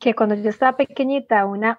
que 0.00 0.14
cuando 0.14 0.34
yo 0.34 0.48
estaba 0.50 0.76
pequeñita, 0.76 1.46
una, 1.46 1.78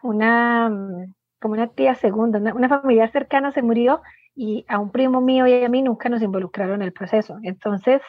mm, 0.69 1.13
como 1.39 1.55
una 1.55 1.67
tía 1.67 1.95
segunda, 1.95 2.39
una, 2.39 2.69
familiar 2.69 3.11
cercana 3.11 3.51
se 3.51 3.61
murió 3.61 4.01
y 4.35 4.65
a 4.69 4.79
un 4.79 4.91
primo 4.91 5.19
mío 5.19 5.45
y 5.47 5.63
a 5.63 5.69
mí 5.69 5.81
nunca 5.81 6.07
nos 6.07 6.21
involucraron 6.21 6.75
en 6.75 6.83
el 6.83 6.93
proceso. 6.93 7.37
Entonces, 7.43 8.01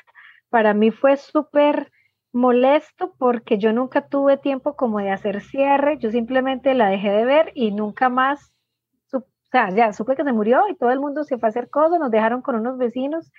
para 0.51 0.75
mí 0.75 0.91
fue 0.91 1.16
súper 1.16 1.91
molesto 2.33 3.14
porque 3.18 3.59
yo 3.59 3.72
nunca 3.72 4.09
tuve 4.09 4.37
tiempo 4.37 4.74
como 4.74 4.99
de 4.99 5.11
hacer 5.11 5.41
cierre, 5.43 5.99
yo 5.99 6.11
simplemente 6.11 6.74
la 6.74 6.89
dejé 6.89 7.11
de 7.11 7.24
ver 7.24 7.53
y 7.55 7.72
nunca 7.72 8.09
más, 8.09 8.53
ya 9.53 9.93
supe 9.93 10.16
que 10.16 10.24
se 10.24 10.33
murió 10.33 10.62
y 10.68 10.76
todo 10.76 10.91
el 10.91 11.01
mundo 11.01 11.24
se 11.24 11.37
fue 11.37 11.49
a 11.49 11.51
hacer 11.51 11.68
cosas, 11.68 12.01
nos 12.01 12.11
dejaron 12.11 12.41
con 12.41 12.55
unos 12.55 12.78
vecinos 12.78 13.30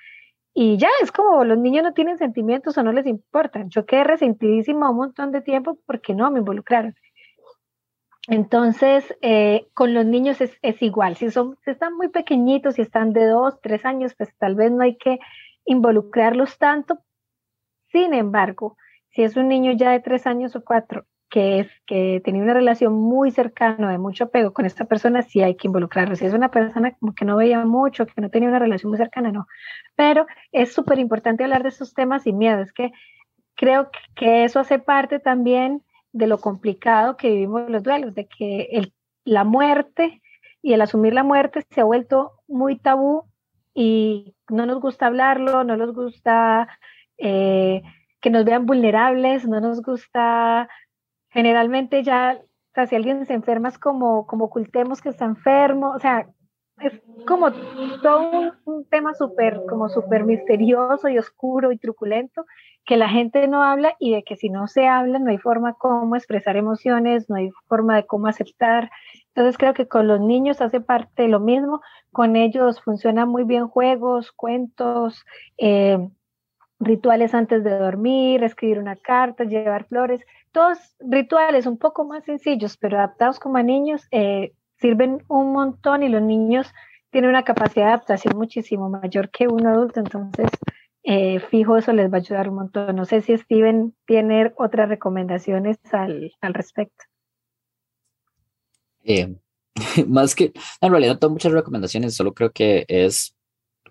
y 0.53 0.77
ya, 0.77 0.89
es 1.01 1.11
como 1.11 1.43
los 1.43 1.57
niños 1.57 1.83
no 1.83 1.93
tienen 1.93 2.19
sentimientos 2.19 2.77
o 2.77 2.83
no 2.83 2.91
les 2.91 3.07
importan. 3.07 3.69
Yo 3.69 3.85
quedé 3.85 4.03
resentidísima 4.03 4.91
un 4.91 4.97
montón 4.97 5.31
de 5.31 5.41
tiempo 5.41 5.79
porque 5.87 6.13
no 6.13 6.29
me 6.29 6.39
involucraron. 6.39 6.95
Entonces, 8.27 9.03
eh, 9.21 9.67
con 9.73 9.93
los 9.93 10.05
niños 10.05 10.39
es, 10.41 10.57
es, 10.61 10.81
igual. 10.81 11.17
Si, 11.17 11.31
son, 11.31 11.57
si 11.65 11.71
están 11.71 11.95
muy 11.95 12.09
pequeñitos, 12.09 12.75
si 12.75 12.83
están 12.83 13.13
de 13.13 13.25
dos, 13.25 13.59
tres 13.61 13.83
años, 13.83 14.13
pues 14.15 14.29
tal 14.37 14.55
vez 14.55 14.71
no 14.71 14.83
hay 14.83 14.95
que 14.95 15.17
involucrarlos 15.65 16.57
tanto. 16.57 16.99
Sin 17.93 18.13
embargo, 18.13 18.75
si 19.11 19.23
es 19.23 19.37
un 19.37 19.47
niño 19.47 19.71
ya 19.71 19.91
de 19.91 20.01
tres 20.01 20.27
años 20.27 20.55
o 20.55 20.63
cuatro 20.65 21.05
que, 21.29 21.59
es, 21.59 21.67
que 21.85 22.21
tenía 22.25 22.43
una 22.43 22.53
relación 22.53 22.93
muy 22.93 23.31
cercana, 23.31 23.89
de 23.91 23.97
mucho 23.97 24.25
apego 24.25 24.51
con 24.51 24.65
esta 24.65 24.85
persona, 24.85 25.21
sí 25.21 25.41
hay 25.41 25.55
que 25.55 25.67
involucrarlo. 25.67 26.15
Si 26.15 26.25
es 26.25 26.33
una 26.33 26.51
persona 26.51 26.91
como 26.99 27.13
que 27.15 27.23
no 27.23 27.37
veía 27.37 27.63
mucho, 27.65 28.05
que 28.05 28.19
no 28.19 28.29
tenía 28.29 28.49
una 28.49 28.59
relación 28.59 28.89
muy 28.89 28.97
cercana, 28.97 29.31
no. 29.31 29.47
Pero 29.95 30.25
es 30.51 30.73
súper 30.73 30.99
importante 30.99 31.43
hablar 31.43 31.63
de 31.63 31.69
estos 31.69 31.93
temas 31.93 32.23
sin 32.23 32.37
miedo. 32.37 32.61
Es 32.61 32.73
que 32.73 32.91
creo 33.55 33.89
que 34.15 34.43
eso 34.43 34.59
hace 34.59 34.79
parte 34.79 35.19
también 35.19 35.83
de 36.11 36.27
lo 36.27 36.39
complicado 36.39 37.15
que 37.17 37.29
vivimos 37.29 37.69
los 37.69 37.83
duelos, 37.83 38.13
de 38.15 38.27
que 38.27 38.91
la 39.23 39.43
muerte 39.43 40.21
y 40.61 40.73
el 40.73 40.81
asumir 40.81 41.13
la 41.13 41.23
muerte 41.23 41.63
se 41.69 41.81
ha 41.81 41.83
vuelto 41.83 42.31
muy 42.47 42.77
tabú 42.77 43.23
y 43.73 44.35
no 44.49 44.65
nos 44.65 44.79
gusta 44.79 45.07
hablarlo, 45.07 45.63
no 45.63 45.77
nos 45.77 45.93
gusta 45.93 46.67
eh, 47.17 47.81
que 48.21 48.29
nos 48.29 48.45
vean 48.45 48.65
vulnerables, 48.65 49.47
no 49.47 49.59
nos 49.59 49.81
gusta 49.81 50.69
generalmente 51.29 52.03
ya, 52.03 52.39
o 52.75 52.85
si 52.87 52.95
alguien 52.95 53.25
se 53.25 53.33
enferma 53.33 53.69
es 53.69 53.77
como, 53.77 54.27
como 54.27 54.45
ocultemos 54.45 55.01
que 55.01 55.09
está 55.09 55.25
enfermo, 55.25 55.91
o 55.91 55.99
sea, 55.99 56.27
es 56.79 57.01
como 57.27 57.51
todo 58.01 58.53
un, 58.65 58.85
tema 58.85 59.13
súper, 59.13 59.61
como 59.69 59.89
súper 59.89 60.23
misterioso 60.25 61.07
y 61.07 61.17
oscuro 61.17 61.71
y 61.71 61.77
truculento, 61.77 62.45
que 62.85 62.97
la 62.97 63.09
gente 63.09 63.47
no 63.47 63.63
habla 63.63 63.95
y 63.99 64.13
de 64.13 64.23
que 64.23 64.35
si 64.35 64.49
no 64.49 64.67
se 64.67 64.87
habla 64.87 65.19
no 65.19 65.29
hay 65.29 65.37
forma 65.37 65.73
como 65.73 66.15
expresar 66.15 66.57
emociones, 66.57 67.29
no 67.29 67.35
hay 67.35 67.51
forma 67.67 67.95
de 67.95 68.05
cómo 68.05 68.27
aceptar. 68.27 68.89
Entonces 69.27 69.57
creo 69.57 69.73
que 69.73 69.87
con 69.87 70.07
los 70.07 70.19
niños 70.19 70.61
hace 70.61 70.81
parte 70.81 71.23
de 71.23 71.29
lo 71.29 71.39
mismo, 71.39 71.81
con 72.11 72.35
ellos 72.35 72.81
funcionan 72.81 73.29
muy 73.29 73.43
bien 73.43 73.67
juegos, 73.67 74.31
cuentos, 74.31 75.23
eh, 75.57 76.09
rituales 76.79 77.33
antes 77.33 77.63
de 77.63 77.77
dormir, 77.77 78.43
escribir 78.43 78.79
una 78.79 78.95
carta, 78.95 79.43
llevar 79.43 79.85
flores, 79.85 80.21
todos 80.51 80.77
rituales 80.99 81.65
un 81.65 81.77
poco 81.77 82.05
más 82.05 82.23
sencillos, 82.25 82.77
pero 82.77 82.97
adaptados 82.97 83.39
como 83.39 83.57
a 83.57 83.63
niños, 83.63 84.07
eh, 84.11 84.53
sirven 84.79 85.23
un 85.27 85.53
montón 85.53 86.03
y 86.03 86.09
los 86.09 86.21
niños 86.21 86.73
tienen 87.09 87.29
una 87.29 87.43
capacidad 87.43 87.85
de 87.85 87.91
adaptación 87.91 88.37
muchísimo 88.37 88.89
mayor 88.89 89.29
que 89.29 89.47
un 89.47 89.65
adulto, 89.65 89.99
entonces 89.99 90.49
eh, 91.03 91.39
fijo 91.39 91.77
eso 91.77 91.93
les 91.93 92.11
va 92.11 92.17
a 92.17 92.21
ayudar 92.21 92.49
un 92.49 92.55
montón. 92.55 92.95
No 92.95 93.05
sé 93.05 93.21
si 93.21 93.37
Steven 93.37 93.93
tiene 94.05 94.53
otras 94.57 94.89
recomendaciones 94.89 95.77
al, 95.91 96.31
al 96.41 96.53
respecto. 96.53 97.03
Eh, 99.03 99.35
más 100.07 100.33
que, 100.33 100.53
en 100.81 100.91
realidad 100.91 101.19
tengo 101.19 101.33
muchas 101.33 101.51
recomendaciones, 101.51 102.15
solo 102.15 102.33
creo 102.33 102.51
que 102.51 102.85
es 102.87 103.35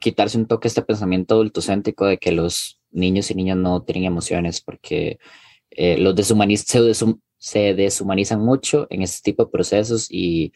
quitarse 0.03 0.37
un 0.37 0.47
toque 0.47 0.69
este 0.69 0.83
pensamiento 0.83 1.35
adultocéntrico 1.35 2.05
de 2.07 2.19
que 2.19 2.33
los 2.33 2.81
niños 2.91 3.31
y 3.31 3.35
niñas 3.35 3.57
no 3.57 3.83
tienen 3.83 4.05
emociones, 4.05 4.61
porque 4.61 5.19
eh, 5.71 5.97
los 5.97 6.15
se 7.39 7.75
deshumanizan 7.75 8.41
mucho 8.41 8.87
en 8.91 9.03
este 9.03 9.31
tipo 9.33 9.45
de 9.45 9.51
procesos 9.51 10.09
y 10.11 10.53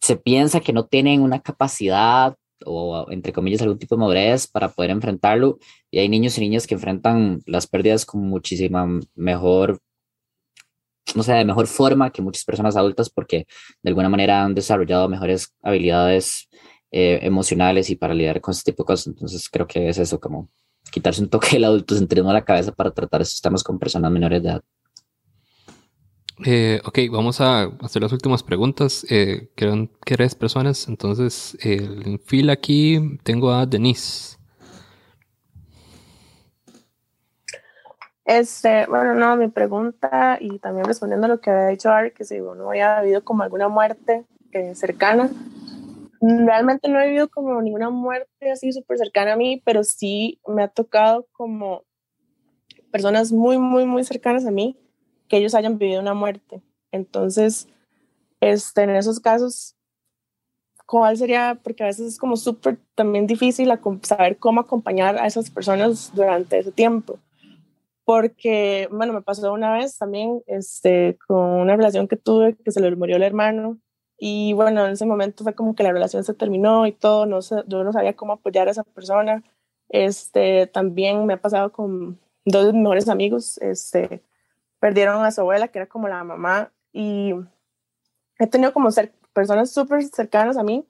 se 0.00 0.16
piensa 0.16 0.60
que 0.60 0.72
no 0.72 0.86
tienen 0.86 1.22
una 1.22 1.40
capacidad 1.40 2.36
o, 2.64 3.06
entre 3.10 3.32
comillas, 3.32 3.62
algún 3.62 3.78
tipo 3.78 3.94
de 3.94 4.00
madurez 4.00 4.46
para 4.46 4.68
poder 4.68 4.90
enfrentarlo. 4.90 5.58
Y 5.90 5.98
hay 5.98 6.08
niños 6.08 6.36
y 6.38 6.42
niñas 6.42 6.66
que 6.66 6.74
enfrentan 6.74 7.40
las 7.46 7.66
pérdidas 7.66 8.06
con 8.06 8.22
muchísima 8.22 8.86
mejor, 9.14 9.80
no 11.14 11.22
sé, 11.22 11.32
de 11.32 11.44
mejor 11.44 11.66
forma 11.66 12.10
que 12.10 12.22
muchas 12.22 12.44
personas 12.44 12.76
adultas 12.76 13.10
porque 13.10 13.46
de 13.82 13.90
alguna 13.90 14.08
manera 14.08 14.44
han 14.44 14.54
desarrollado 14.54 15.08
mejores 15.08 15.54
habilidades 15.62 16.48
eh, 16.90 17.20
emocionales 17.22 17.90
y 17.90 17.96
para 17.96 18.14
lidiar 18.14 18.40
con 18.40 18.52
este 18.52 18.72
tipo 18.72 18.82
de 18.82 18.88
cosas. 18.88 19.08
Entonces 19.08 19.48
creo 19.48 19.66
que 19.66 19.88
es 19.88 19.98
eso, 19.98 20.18
como 20.20 20.48
quitarse 20.90 21.22
un 21.22 21.28
toque 21.28 21.50
del 21.52 21.64
adultocentrismo 21.64 22.30
a 22.30 22.34
la 22.34 22.44
cabeza 22.44 22.72
para 22.72 22.90
tratar 22.90 23.22
estos 23.22 23.40
temas 23.40 23.62
con 23.62 23.78
personas 23.78 24.10
menores 24.10 24.42
de 24.42 24.48
edad. 24.48 24.62
Eh, 26.46 26.80
ok, 26.84 26.98
vamos 27.10 27.40
a 27.40 27.64
hacer 27.82 28.00
las 28.00 28.12
últimas 28.12 28.42
preguntas. 28.42 29.04
Eh, 29.10 29.50
quedan 29.54 29.90
tres 30.04 30.34
personas, 30.34 30.88
entonces 30.88 31.56
en 31.62 32.18
fila 32.20 32.54
aquí 32.54 33.18
tengo 33.22 33.52
a 33.52 33.66
Denise. 33.66 34.40
Este, 38.30 38.86
bueno, 38.86 39.16
no, 39.16 39.34
mi 39.34 39.48
pregunta 39.48 40.38
y 40.40 40.60
también 40.60 40.84
respondiendo 40.86 41.26
a 41.26 41.30
lo 41.30 41.40
que 41.40 41.50
había 41.50 41.66
dicho 41.66 41.90
Ari, 41.90 42.12
que 42.12 42.24
si 42.24 42.38
uno 42.38 42.68
había 42.68 42.98
habido 42.98 43.24
como 43.24 43.42
alguna 43.42 43.66
muerte 43.66 44.24
eh, 44.52 44.72
cercana, 44.76 45.28
realmente 46.20 46.88
no 46.88 47.00
he 47.00 47.06
vivido 47.06 47.30
como 47.30 47.60
ninguna 47.62 47.90
muerte 47.90 48.50
así 48.50 48.72
súper 48.72 48.98
cercana 48.98 49.34
a 49.34 49.36
mí, 49.36 49.62
pero 49.64 49.84
sí 49.84 50.40
me 50.46 50.62
ha 50.62 50.68
tocado 50.68 51.26
como 51.32 51.84
personas 52.90 53.32
muy, 53.32 53.58
muy, 53.58 53.86
muy 53.86 54.04
cercanas 54.04 54.44
a 54.46 54.50
mí 54.50 54.76
que 55.28 55.38
ellos 55.38 55.54
hayan 55.54 55.78
vivido 55.78 56.00
una 56.00 56.14
muerte. 56.14 56.60
Entonces, 56.92 57.68
este, 58.40 58.82
en 58.82 58.90
esos 58.90 59.20
casos, 59.20 59.76
¿cuál 60.86 61.16
sería? 61.16 61.58
Porque 61.62 61.84
a 61.84 61.86
veces 61.86 62.08
es 62.08 62.18
como 62.18 62.36
súper 62.36 62.78
también 62.94 63.26
difícil 63.26 63.70
saber 64.02 64.38
cómo 64.38 64.60
acompañar 64.60 65.16
a 65.18 65.26
esas 65.26 65.50
personas 65.50 66.10
durante 66.14 66.58
ese 66.58 66.72
tiempo. 66.72 67.18
Porque, 68.04 68.88
bueno, 68.90 69.12
me 69.12 69.22
pasó 69.22 69.52
una 69.52 69.72
vez 69.72 69.96
también 69.96 70.42
este, 70.46 71.16
con 71.28 71.38
una 71.38 71.76
relación 71.76 72.08
que 72.08 72.16
tuve 72.16 72.56
que 72.56 72.72
se 72.72 72.80
le 72.80 72.94
murió 72.96 73.16
el 73.16 73.22
hermano. 73.22 73.78
Y 74.22 74.52
bueno, 74.52 74.84
en 74.84 74.92
ese 74.92 75.06
momento 75.06 75.44
fue 75.44 75.54
como 75.54 75.74
que 75.74 75.82
la 75.82 75.92
relación 75.92 76.22
se 76.24 76.34
terminó 76.34 76.86
y 76.86 76.92
todo, 76.92 77.24
no 77.24 77.40
sé, 77.40 77.64
yo 77.66 77.82
no 77.84 77.92
sabía 77.92 78.14
cómo 78.14 78.34
apoyar 78.34 78.68
a 78.68 78.70
esa 78.72 78.84
persona. 78.84 79.42
Este, 79.88 80.66
también 80.66 81.24
me 81.24 81.34
ha 81.34 81.40
pasado 81.40 81.72
con 81.72 82.20
dos 82.44 82.66
de 82.66 82.74
mis 82.74 82.82
mejores 82.82 83.08
amigos, 83.08 83.56
este, 83.62 84.22
perdieron 84.78 85.24
a 85.24 85.30
su 85.30 85.40
abuela, 85.40 85.68
que 85.68 85.78
era 85.78 85.88
como 85.88 86.06
la 86.06 86.22
mamá, 86.22 86.70
y 86.92 87.34
he 88.38 88.46
tenido 88.46 88.74
como 88.74 88.90
ser, 88.90 89.12
personas 89.32 89.70
súper 89.70 90.04
cercanas 90.04 90.58
a 90.58 90.64
mí, 90.64 90.86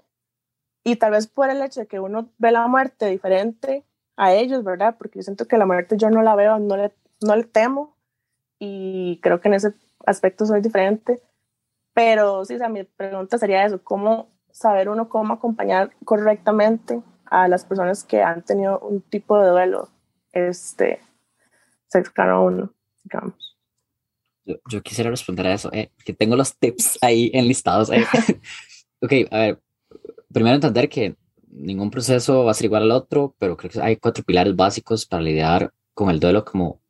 y 0.82 0.96
tal 0.96 1.12
vez 1.12 1.28
por 1.28 1.50
el 1.50 1.62
hecho 1.62 1.80
de 1.80 1.86
que 1.86 2.00
uno 2.00 2.28
ve 2.38 2.50
la 2.50 2.66
muerte 2.66 3.06
diferente 3.06 3.84
a 4.16 4.34
ellos, 4.34 4.64
¿verdad? 4.64 4.96
Porque 4.98 5.20
yo 5.20 5.22
siento 5.22 5.46
que 5.46 5.56
la 5.56 5.66
muerte 5.66 5.96
yo 5.96 6.10
no 6.10 6.22
la 6.22 6.34
veo, 6.34 6.58
no 6.58 6.76
le, 6.76 6.92
no 7.20 7.36
le 7.36 7.44
temo, 7.44 7.94
y 8.58 9.20
creo 9.22 9.40
que 9.40 9.48
en 9.48 9.54
ese 9.54 9.72
aspecto 10.04 10.46
soy 10.46 10.60
diferente. 10.60 11.22
Pero 11.92 12.44
sí, 12.44 12.56
o 12.56 12.68
mi 12.68 12.84
pregunta 12.84 13.38
sería 13.38 13.64
eso, 13.64 13.82
¿cómo 13.82 14.30
saber 14.52 14.88
uno 14.88 15.08
cómo 15.08 15.34
acompañar 15.34 15.90
correctamente 16.04 17.02
a 17.24 17.48
las 17.48 17.64
personas 17.64 18.04
que 18.04 18.22
han 18.22 18.42
tenido 18.42 18.78
un 18.80 19.00
tipo 19.00 19.38
de 19.38 19.48
duelo 19.48 19.88
este, 20.32 21.00
cercano 21.88 22.44
uno, 22.44 22.72
digamos? 23.04 23.56
Yo, 24.44 24.82
quisiera 24.82 25.10
responder 25.10 25.46
a 25.46 25.54
eso, 25.54 25.70
eh, 25.72 25.90
que 26.04 26.12
tengo 26.12 26.36
los 26.36 26.56
tips 26.56 26.98
ahí 27.02 27.30
enlistados. 27.34 27.90
Eh. 27.90 28.04
ok, 29.00 29.12
a 29.30 29.38
ver, 29.38 29.60
primero 30.32 30.56
entender 30.56 30.88
que 30.88 31.14
ningún 31.48 31.90
proceso 31.90 32.44
va 32.44 32.52
a 32.52 32.54
ser 32.54 32.66
igual 32.66 32.84
al 32.84 32.90
otro, 32.92 33.34
pero 33.38 33.56
creo 33.56 33.70
que 33.70 33.80
hay 33.80 33.96
cuatro 33.96 34.24
pilares 34.24 34.56
básicos 34.56 35.06
para 35.06 35.22
lidiar 35.22 35.72
con 35.94 36.10
el 36.10 36.20
duelo 36.20 36.44
como 36.44 36.80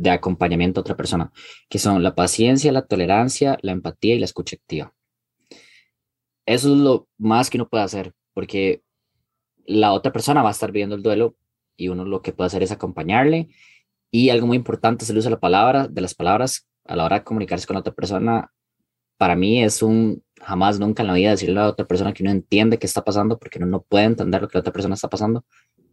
de 0.00 0.10
acompañamiento 0.10 0.80
a 0.80 0.82
otra 0.82 0.96
persona, 0.96 1.30
que 1.68 1.78
son 1.78 2.02
la 2.02 2.14
paciencia, 2.14 2.72
la 2.72 2.86
tolerancia, 2.86 3.58
la 3.60 3.72
empatía 3.72 4.14
y 4.14 4.18
la 4.18 4.24
escucha 4.24 4.56
activa. 4.56 4.94
Eso 6.46 6.72
es 6.72 6.78
lo 6.78 7.06
más 7.18 7.50
que 7.50 7.58
uno 7.58 7.68
puede 7.68 7.84
hacer, 7.84 8.14
porque 8.32 8.82
la 9.66 9.92
otra 9.92 10.10
persona 10.10 10.42
va 10.42 10.48
a 10.48 10.52
estar 10.52 10.72
viendo 10.72 10.94
el 10.94 11.02
duelo 11.02 11.36
y 11.76 11.88
uno 11.88 12.04
lo 12.04 12.22
que 12.22 12.32
puede 12.32 12.46
hacer 12.46 12.62
es 12.62 12.72
acompañarle. 12.72 13.48
Y 14.10 14.30
algo 14.30 14.46
muy 14.46 14.56
importante 14.56 15.04
es 15.04 15.10
el 15.10 15.18
uso 15.18 15.28
la 15.28 15.38
palabra, 15.38 15.86
de 15.86 16.00
las 16.00 16.14
palabras 16.14 16.66
a 16.86 16.96
la 16.96 17.04
hora 17.04 17.18
de 17.18 17.24
comunicarse 17.24 17.66
con 17.66 17.76
otra 17.76 17.92
persona, 17.92 18.50
para 19.18 19.36
mí 19.36 19.62
es 19.62 19.82
un 19.82 20.24
jamás, 20.40 20.80
nunca 20.80 21.02
en 21.02 21.08
la 21.08 21.14
vida 21.14 21.30
decirle 21.32 21.60
a 21.60 21.68
otra 21.68 21.86
persona 21.86 22.14
que 22.14 22.24
no 22.24 22.30
entiende 22.30 22.78
qué 22.78 22.86
está 22.86 23.04
pasando, 23.04 23.38
porque 23.38 23.58
uno 23.58 23.66
no 23.66 23.82
puede 23.82 24.06
entender 24.06 24.40
lo 24.40 24.48
que 24.48 24.56
la 24.56 24.60
otra 24.60 24.72
persona 24.72 24.94
está 24.94 25.10
pasando, 25.10 25.44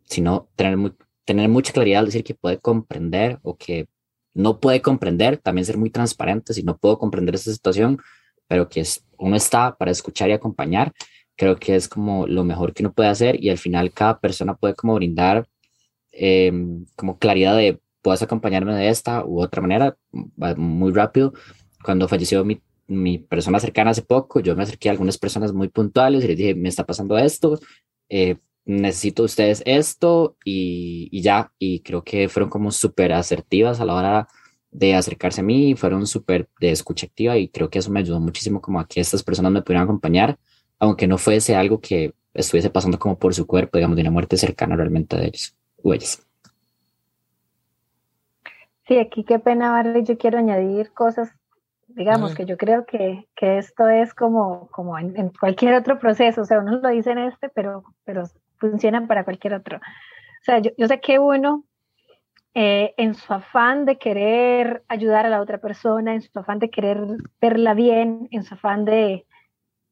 sino 0.06 0.48
tener, 0.56 0.94
tener 1.26 1.50
mucha 1.50 1.74
claridad 1.74 2.00
al 2.00 2.06
decir 2.06 2.24
que 2.24 2.36
puede 2.36 2.60
comprender 2.60 3.40
o 3.44 3.58
que 3.58 3.90
no 4.38 4.60
puede 4.60 4.82
comprender, 4.82 5.38
también 5.38 5.66
ser 5.66 5.78
muy 5.78 5.90
transparente, 5.90 6.54
si 6.54 6.64
no 6.64 6.78
puedo 6.78 6.98
comprender 7.00 7.36
esta 7.36 7.52
situación, 7.52 8.00
pero 8.48 8.70
que 8.70 8.82
es, 8.82 9.04
uno 9.18 9.36
está 9.36 9.76
para 9.76 9.92
escuchar 9.92 10.30
y 10.30 10.34
acompañar, 10.34 10.94
creo 11.36 11.58
que 11.58 11.76
es 11.76 11.88
como 11.88 12.28
lo 12.28 12.44
mejor 12.44 12.74
que 12.74 12.84
uno 12.84 12.94
puede 12.94 13.10
hacer 13.10 13.44
y 13.44 13.50
al 13.50 13.58
final 13.58 13.92
cada 13.92 14.20
persona 14.20 14.56
puede 14.56 14.76
como 14.76 14.96
brindar 14.96 15.48
em, 16.12 16.86
como 16.96 17.18
claridad 17.18 17.56
de 17.56 17.80
puedes 18.02 18.22
acompañarme 18.22 18.74
de 18.74 18.90
esta 18.90 19.26
u 19.26 19.42
otra 19.42 19.62
manera, 19.62 19.98
muy 20.56 20.94
rápido. 20.94 21.34
Cuando 21.84 22.08
falleció 22.08 22.46
mi, 22.46 22.62
mi 22.88 23.18
persona 23.18 23.60
cercana 23.60 23.92
hace 23.92 24.02
poco, 24.02 24.40
yo 24.40 24.56
me 24.56 24.64
acerqué 24.64 24.88
a 24.88 24.94
algunas 24.94 25.18
personas 25.18 25.52
muy 25.52 25.68
puntuales 25.68 26.24
y 26.24 26.28
les 26.30 26.38
dije, 26.38 26.56
me 26.56 26.70
está 26.70 26.86
pasando 26.86 27.18
esto, 27.18 27.60
eh, 28.08 28.38
necesito 28.68 29.24
ustedes 29.24 29.64
esto 29.66 30.36
y, 30.44 31.08
y, 31.12 31.22
ya, 31.22 31.52
y 31.58 31.80
creo 31.80 32.04
que 32.04 32.28
fueron 32.28 32.50
como 32.50 32.72
súper 32.72 33.14
asertivas 33.14 33.80
a 33.80 33.86
la 33.86 33.94
hora 33.96 34.28
de 34.72 34.94
acercarse 34.94 35.42
a 35.42 35.44
mí, 35.44 35.74
fueron 35.76 36.06
súper 36.06 36.50
de 36.60 36.72
escucha 36.72 37.08
activa 37.08 37.38
y 37.38 37.48
creo 37.48 37.70
que 37.70 37.80
eso 37.80 37.90
me 37.90 38.02
ayudó 38.02 38.20
muchísimo 38.20 38.62
como 38.62 38.80
a 38.80 38.88
que 38.88 39.00
estas 39.00 39.24
personas 39.24 39.52
me 39.54 39.62
pudieran 39.62 39.86
acompañar, 39.86 40.38
aunque 40.80 41.08
no 41.08 41.18
fuese 41.18 41.56
algo 41.56 41.80
que 41.80 42.14
estuviese 42.34 42.70
pasando 42.70 43.00
como 43.00 43.18
por 43.18 43.34
su 43.34 43.48
cuerpo, 43.48 43.78
digamos, 43.78 43.96
de 43.96 44.02
una 44.02 44.12
muerte 44.12 44.38
cercana 44.38 44.76
realmente 44.76 45.16
de 45.16 45.28
ellos 45.28 45.56
o 45.82 45.94
ellas. 45.94 46.22
Sí, 48.88 49.00
aquí 49.00 49.24
qué 49.24 49.40
pena, 49.40 49.72
Barry, 49.72 50.04
yo 50.04 50.18
quiero 50.18 50.38
añadir 50.38 50.92
cosas, 50.92 51.32
digamos, 51.88 52.36
que 52.36 52.46
yo 52.46 52.58
creo 52.58 52.86
que, 52.86 53.28
que 53.36 53.58
esto 53.58 53.88
es 53.88 54.14
como, 54.14 54.68
como 54.72 54.98
en, 55.00 55.30
cualquier 55.40 55.74
otro 55.74 56.00
proceso, 56.00 56.42
o 56.42 56.46
sea, 56.46 56.60
uno 56.60 56.80
lo 56.80 56.90
dice 56.90 57.12
en 57.12 57.20
este, 57.20 57.50
pero, 57.50 57.84
pero 58.06 58.24
funcionan 58.60 59.08
para 59.08 59.24
cualquier 59.24 59.54
otro. 59.54 59.78
O 59.78 60.44
sea, 60.44 60.60
yo, 60.60 60.72
yo 60.78 60.88
sé 60.88 61.00
que 61.00 61.20
uno, 61.20 61.66
eh, 62.54 62.94
en 62.98 63.14
su 63.14 63.34
afán 63.34 63.86
de 63.86 63.98
querer 63.98 64.84
ayudar 64.88 65.26
a 65.26 65.30
la 65.30 65.42
otra 65.42 65.60
persona, 65.60 66.14
en 66.14 66.22
su 66.22 66.40
afán 66.40 66.60
de 66.60 66.70
querer 66.70 67.00
verla 67.40 67.74
bien, 67.74 68.28
en 68.32 68.44
su 68.44 68.56
afán 68.56 68.86
de, 68.86 69.28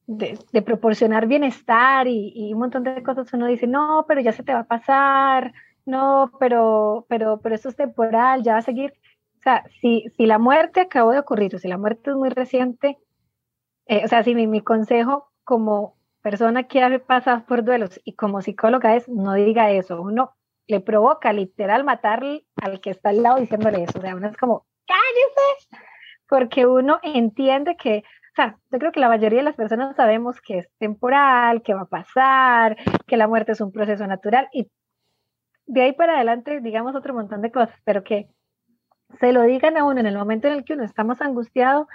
de, 0.07 0.61
proporcionar 0.61 1.27
bienestar 1.27 2.07
y, 2.07 2.31
y, 2.35 2.53
un 2.53 2.59
montón 2.59 2.83
de 2.83 3.03
cosas, 3.03 3.31
uno 3.33 3.47
dice, 3.47 3.67
no, 3.67 4.05
pero 4.07 4.21
ya 4.21 4.31
se 4.31 4.43
te 4.43 4.53
va 4.53 4.61
a 4.61 4.67
pasar, 4.67 5.53
no, 5.85 6.31
pero, 6.39 7.05
pero, 7.09 7.39
pero 7.41 7.55
eso 7.55 7.69
es 7.69 7.75
temporal, 7.75 8.43
ya 8.43 8.53
va 8.53 8.59
a 8.59 8.63
seguir. 8.63 8.93
O 9.39 9.41
sea, 9.43 9.63
si, 9.81 10.05
si 10.17 10.25
la 10.25 10.39
muerte 10.39 10.81
acabó 10.81 11.11
de 11.11 11.19
ocurrir, 11.19 11.55
o 11.55 11.59
si 11.59 11.67
la 11.67 11.77
muerte 11.77 12.09
es 12.11 12.15
muy 12.15 12.29
reciente, 12.29 12.97
eh, 13.87 14.01
o 14.03 14.07
sea, 14.07 14.23
si 14.23 14.33
mi, 14.33 14.47
mi, 14.47 14.61
consejo 14.61 15.31
como 15.43 15.94
persona 16.25 16.63
que 16.63 16.81
ha 16.81 16.99
pasado 17.05 17.45
por 17.45 17.63
duelos 17.63 18.01
y 18.03 18.15
como 18.15 18.41
psicóloga 18.41 18.95
es, 18.95 19.07
no 19.07 19.35
diga 19.35 19.69
eso, 19.69 20.01
uno 20.01 20.33
le 20.65 20.79
provoca 20.79 21.31
literal 21.31 21.83
matar 21.83 22.23
al 22.63 22.81
que 22.81 22.89
está 22.89 23.09
al 23.09 23.21
lado 23.21 23.37
diciéndole 23.37 23.83
eso, 23.83 23.99
o 23.99 24.01
sea, 24.01 24.15
uno 24.15 24.27
es 24.29 24.35
como, 24.35 24.65
cállese, 24.87 25.77
porque 26.27 26.65
uno 26.65 26.99
entiende 27.03 27.77
que, 27.77 27.99
o 27.99 28.35
sea, 28.35 28.57
yo 28.71 28.79
creo 28.79 28.91
que 28.91 29.01
la 29.01 29.07
mayoría 29.07 29.37
de 29.37 29.45
las 29.45 29.55
personas 29.55 29.95
sabemos 29.95 30.41
que 30.41 30.57
es 30.57 30.69
temporal, 30.79 31.61
que 31.61 31.75
va 31.75 31.81
a 31.81 31.85
pasar, 31.89 32.75
que 33.05 33.17
la 33.17 33.27
muerte 33.27 33.51
es 33.51 33.61
un 33.61 33.71
proceso 33.71 34.07
natural 34.07 34.49
y 34.51 34.67
de 35.67 35.83
ahí 35.83 35.93
para 35.93 36.15
adelante, 36.15 36.59
digamos 36.59 36.95
otro 36.95 37.13
montón 37.13 37.43
de 37.43 37.51
cosas, 37.51 37.79
pero 37.83 38.03
que 38.03 38.29
se 39.19 39.31
lo 39.31 39.43
digan 39.43 39.77
a 39.77 39.83
uno 39.83 39.99
en 39.99 40.07
el 40.07 40.17
momento 40.17 40.47
en 40.47 40.55
el 40.55 40.65
que 40.65 40.73
uno 40.73 40.85
está 40.85 41.03
más 41.03 41.21
angustiado, 41.21 41.87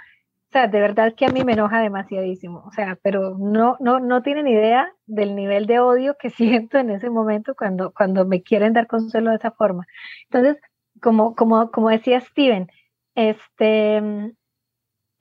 o 0.51 0.53
sea, 0.53 0.67
de 0.67 0.81
verdad 0.81 1.13
que 1.15 1.25
a 1.25 1.29
mí 1.29 1.45
me 1.45 1.53
enoja 1.53 1.79
demasiadísimo, 1.79 2.63
o 2.67 2.71
sea, 2.71 2.97
pero 3.01 3.37
no, 3.39 3.77
no, 3.79 4.01
no 4.01 4.21
tienen 4.21 4.47
idea 4.47 4.93
del 5.05 5.33
nivel 5.33 5.65
de 5.65 5.79
odio 5.79 6.17
que 6.19 6.29
siento 6.69 6.77
en 6.77 6.89
ese 6.89 7.09
momento 7.09 7.55
cuando, 7.55 7.93
cuando 7.93 8.25
me 8.25 8.43
quieren 8.43 8.73
dar 8.73 8.87
consuelo 8.87 9.29
de 9.29 9.37
esa 9.37 9.51
forma. 9.51 9.87
Entonces, 10.29 10.61
como, 11.01 11.35
como, 11.35 11.71
como 11.71 11.89
decía 11.89 12.19
Steven, 12.19 12.69
este, 13.15 14.01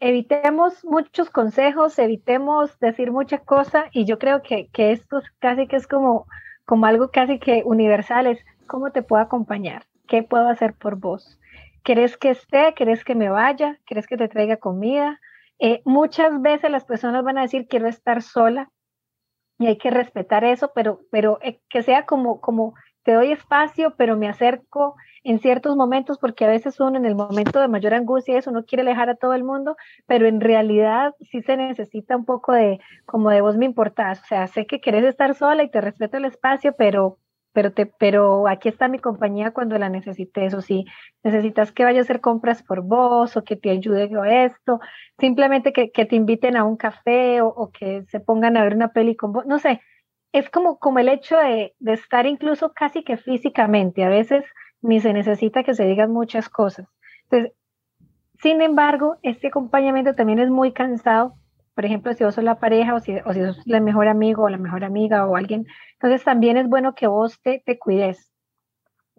evitemos 0.01 0.85
muchos 0.85 1.31
consejos, 1.31 1.97
evitemos 2.01 2.77
decir 2.81 3.13
muchas 3.13 3.41
cosas 3.43 3.85
y 3.93 4.07
yo 4.07 4.19
creo 4.19 4.43
que, 4.43 4.69
que 4.73 4.91
esto 4.91 5.23
casi 5.39 5.69
que 5.69 5.77
es 5.77 5.87
como 5.87 6.27
como 6.71 6.87
algo 6.87 7.11
casi 7.11 7.41
que 7.41 7.63
universal, 7.65 8.29
es 8.29 8.39
cómo 8.69 8.93
te 8.93 9.03
puedo 9.03 9.21
acompañar, 9.21 9.87
qué 10.07 10.23
puedo 10.23 10.49
hacer 10.49 10.75
por 10.75 10.95
vos. 10.95 11.40
¿Querés 11.83 12.17
que 12.17 12.31
esté? 12.31 12.75
¿Querés 12.75 13.05
que 13.05 13.15
me 13.15 13.31
vaya? 13.31 13.79
¿Querés 13.87 14.07
que 14.07 14.17
te 14.17 14.29
traiga 14.29 14.57
comida? 14.59 15.21
Eh, 15.59 15.83
muchas 15.85 16.41
veces 16.41 16.71
las 16.71 16.85
personas 16.85 17.25
van 17.25 17.39
a 17.39 17.43
decir, 17.43 17.67
quiero 17.69 17.89
estar 17.89 18.23
sola, 18.23 18.71
y 19.61 19.67
hay 19.67 19.77
que 19.77 19.91
respetar 19.91 20.43
eso, 20.43 20.73
pero, 20.75 21.03
pero 21.11 21.39
eh, 21.43 21.61
que 21.69 21.83
sea 21.83 22.07
como, 22.07 22.41
como 22.41 22.75
te 23.03 23.13
doy 23.13 23.31
espacio, 23.31 23.95
pero 23.97 24.17
me 24.17 24.27
acerco 24.27 24.97
en 25.23 25.39
ciertos 25.39 25.77
momentos, 25.77 26.19
porque 26.19 26.47
a 26.47 26.49
veces 26.49 26.81
uno 26.81 26.97
en 26.97 27.05
el 27.05 27.15
momento 27.15 27.61
de 27.61 27.69
mayor 27.69 27.93
angustia, 27.93 28.39
eso 28.39 28.53
no 28.53 28.65
quiere 28.65 28.83
alejar 28.83 29.11
a 29.11 29.17
todo 29.17 29.35
el 29.35 29.45
mundo, 29.45 29.77
pero 30.07 30.27
en 30.27 30.41
realidad 30.41 31.15
sí 31.21 31.43
se 31.43 31.59
necesita 31.59 32.17
un 32.17 32.25
poco 32.25 32.53
de, 32.53 32.81
como 33.05 33.29
de 33.29 33.43
vos 33.43 33.59
me 33.59 33.67
importás, 33.67 34.23
o 34.23 34.27
sea, 34.27 34.47
sé 34.47 34.67
que 34.67 34.81
querés 34.81 35.05
estar 35.05 35.35
sola 35.35 35.63
y 35.63 35.71
te 35.71 35.83
respeto 35.83 36.17
el 36.17 36.25
espacio, 36.25 36.75
pero, 36.77 37.19
pero, 37.53 37.73
te, 37.73 37.87
pero 37.87 38.49
aquí 38.49 38.69
está 38.69 38.89
mi 38.89 38.99
compañía 38.99 39.53
cuando 39.53 39.79
la 39.79 39.89
necesites, 39.89 40.55
o 40.55 40.61
si 40.61 40.85
necesitas 41.23 41.73
que 41.73 41.85
vaya 41.85 42.01
a 42.01 42.03
hacer 42.03 42.21
compras 42.21 42.63
por 42.63 42.83
vos 42.83 43.37
o 43.37 43.45
que 43.45 43.57
te 43.57 43.71
ayude 43.71 44.09
con 44.09 44.27
esto, 44.27 44.81
simplemente 45.19 45.73
que, 45.73 45.91
que, 45.91 46.05
te 46.05 46.17
inviten 46.17 46.57
a 46.57 46.65
un 46.65 46.77
café 46.77 47.41
o, 47.41 47.49
o, 47.49 47.71
que 47.71 48.05
se 48.09 48.21
pongan 48.21 48.57
a 48.57 48.65
ver 48.65 48.75
una 48.75 48.93
peli 48.93 49.17
con 49.17 49.33
vos, 49.33 49.47
no 49.47 49.59
sé, 49.59 49.81
es 50.33 50.49
como, 50.51 50.79
como 50.79 50.99
el 50.99 51.09
hecho 51.09 51.37
de, 51.39 51.75
de 51.79 51.93
estar 51.93 52.27
incluso 52.27 52.73
casi 52.73 53.03
que 53.03 53.17
físicamente, 53.17 54.05
a 54.05 54.09
veces 54.09 54.45
ni 54.83 55.01
se 55.01 55.13
necesita 55.13 55.63
que 55.65 55.75
se 55.75 55.85
digan 55.85 56.13
muchas 56.13 56.49
cosas. 56.49 56.87
Entonces, 57.25 57.53
sin 58.43 58.63
embargo, 58.63 59.17
este 59.23 59.49
acompañamiento 59.49 60.15
también 60.15 60.39
es 60.39 60.49
muy 60.49 60.73
cansado 60.73 61.35
por 61.81 61.87
ejemplo, 61.87 62.13
si 62.13 62.25
vos 62.25 62.35
sos 62.35 62.45
la 62.45 62.59
pareja 62.59 62.95
o 62.95 63.01
si, 63.01 63.17
o 63.25 63.33
si 63.33 63.41
sos 63.41 63.59
el 63.67 63.81
mejor 63.81 64.07
amigo 64.07 64.43
o 64.43 64.51
la 64.51 64.59
mejor 64.59 64.85
amiga 64.85 65.25
o 65.27 65.35
alguien, 65.35 65.67
entonces 65.95 66.23
también 66.23 66.59
es 66.59 66.69
bueno 66.69 66.95
que 66.95 67.07
vos 67.07 67.41
te, 67.41 67.63
te 67.65 67.79
cuides 67.79 68.31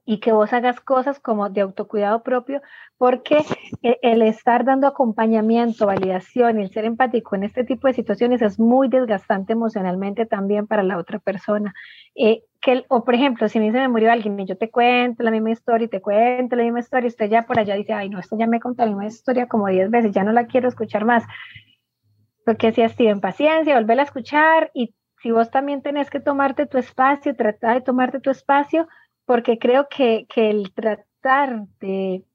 y 0.06 0.20
que 0.20 0.32
vos 0.32 0.54
hagas 0.54 0.80
cosas 0.80 1.20
como 1.20 1.50
de 1.50 1.62
autocuidado 1.62 2.22
propio, 2.22 2.62
porque 3.00 3.44
e, 3.82 3.98
el 4.04 4.22
estar 4.22 4.64
dando 4.64 4.86
acompañamiento, 4.86 5.88
validación, 5.88 6.60
el 6.60 6.70
ser 6.70 6.86
empático 6.86 7.36
en 7.36 7.46
este 7.46 7.64
tipo 7.64 7.88
de 7.88 7.96
situaciones 7.96 8.44
es 8.44 8.60
muy 8.60 8.90
desgastante 8.90 9.54
emocionalmente 9.54 10.28
también 10.28 10.68
para 10.68 10.84
la 10.84 11.00
otra 11.00 11.18
persona. 11.18 11.74
Eh, 12.14 12.44
que, 12.62 12.86
o 12.90 13.04
por 13.04 13.16
ejemplo, 13.16 13.50
si 13.50 13.58
a 13.58 13.62
mí 13.62 13.72
se 13.72 13.80
me 13.80 13.88
murió 13.88 14.12
alguien 14.12 14.40
y 14.40 14.46
yo 14.46 14.56
te 14.56 14.70
cuento 14.70 15.24
la 15.24 15.32
misma 15.32 15.50
historia 15.50 15.86
y 15.86 15.90
te 15.90 16.00
cuento 16.00 16.56
la 16.56 16.62
misma 16.62 16.82
historia, 16.82 17.08
usted 17.08 17.28
ya 17.28 17.48
por 17.48 17.58
allá 17.58 17.74
dice, 17.74 17.94
ay, 17.94 18.10
no, 18.10 18.20
esto 18.20 18.38
ya 18.38 18.46
me 18.46 18.60
contó 18.60 18.84
la 18.84 18.90
misma 18.90 19.08
historia 19.08 19.48
como 19.48 19.68
10 19.68 19.90
veces, 19.90 20.12
ya 20.12 20.24
no 20.24 20.32
la 20.32 20.46
quiero 20.46 20.68
escuchar 20.68 21.06
más. 21.06 21.24
Porque 22.52 22.74
si 22.74 22.82
así 22.82 23.08
en 23.08 23.22
paciencia, 23.22 23.76
volver 23.76 24.02
a 24.02 24.04
escuchar 24.04 24.72
y 24.74 24.94
si 25.22 25.32
vos 25.32 25.50
también 25.52 25.82
tenés 25.82 26.10
que 26.10 26.20
tomarte 26.20 26.66
tu 26.66 26.78
espacio, 26.78 27.34
tratar 27.34 27.76
de 27.76 27.82
tomarte 27.82 28.20
tu 28.20 28.30
espacio, 28.30 28.90
porque 29.24 29.58
creo 29.58 29.88
que, 29.88 30.26
que 30.28 30.50
el 30.50 30.74
tratar 30.74 31.62
de 31.80 32.26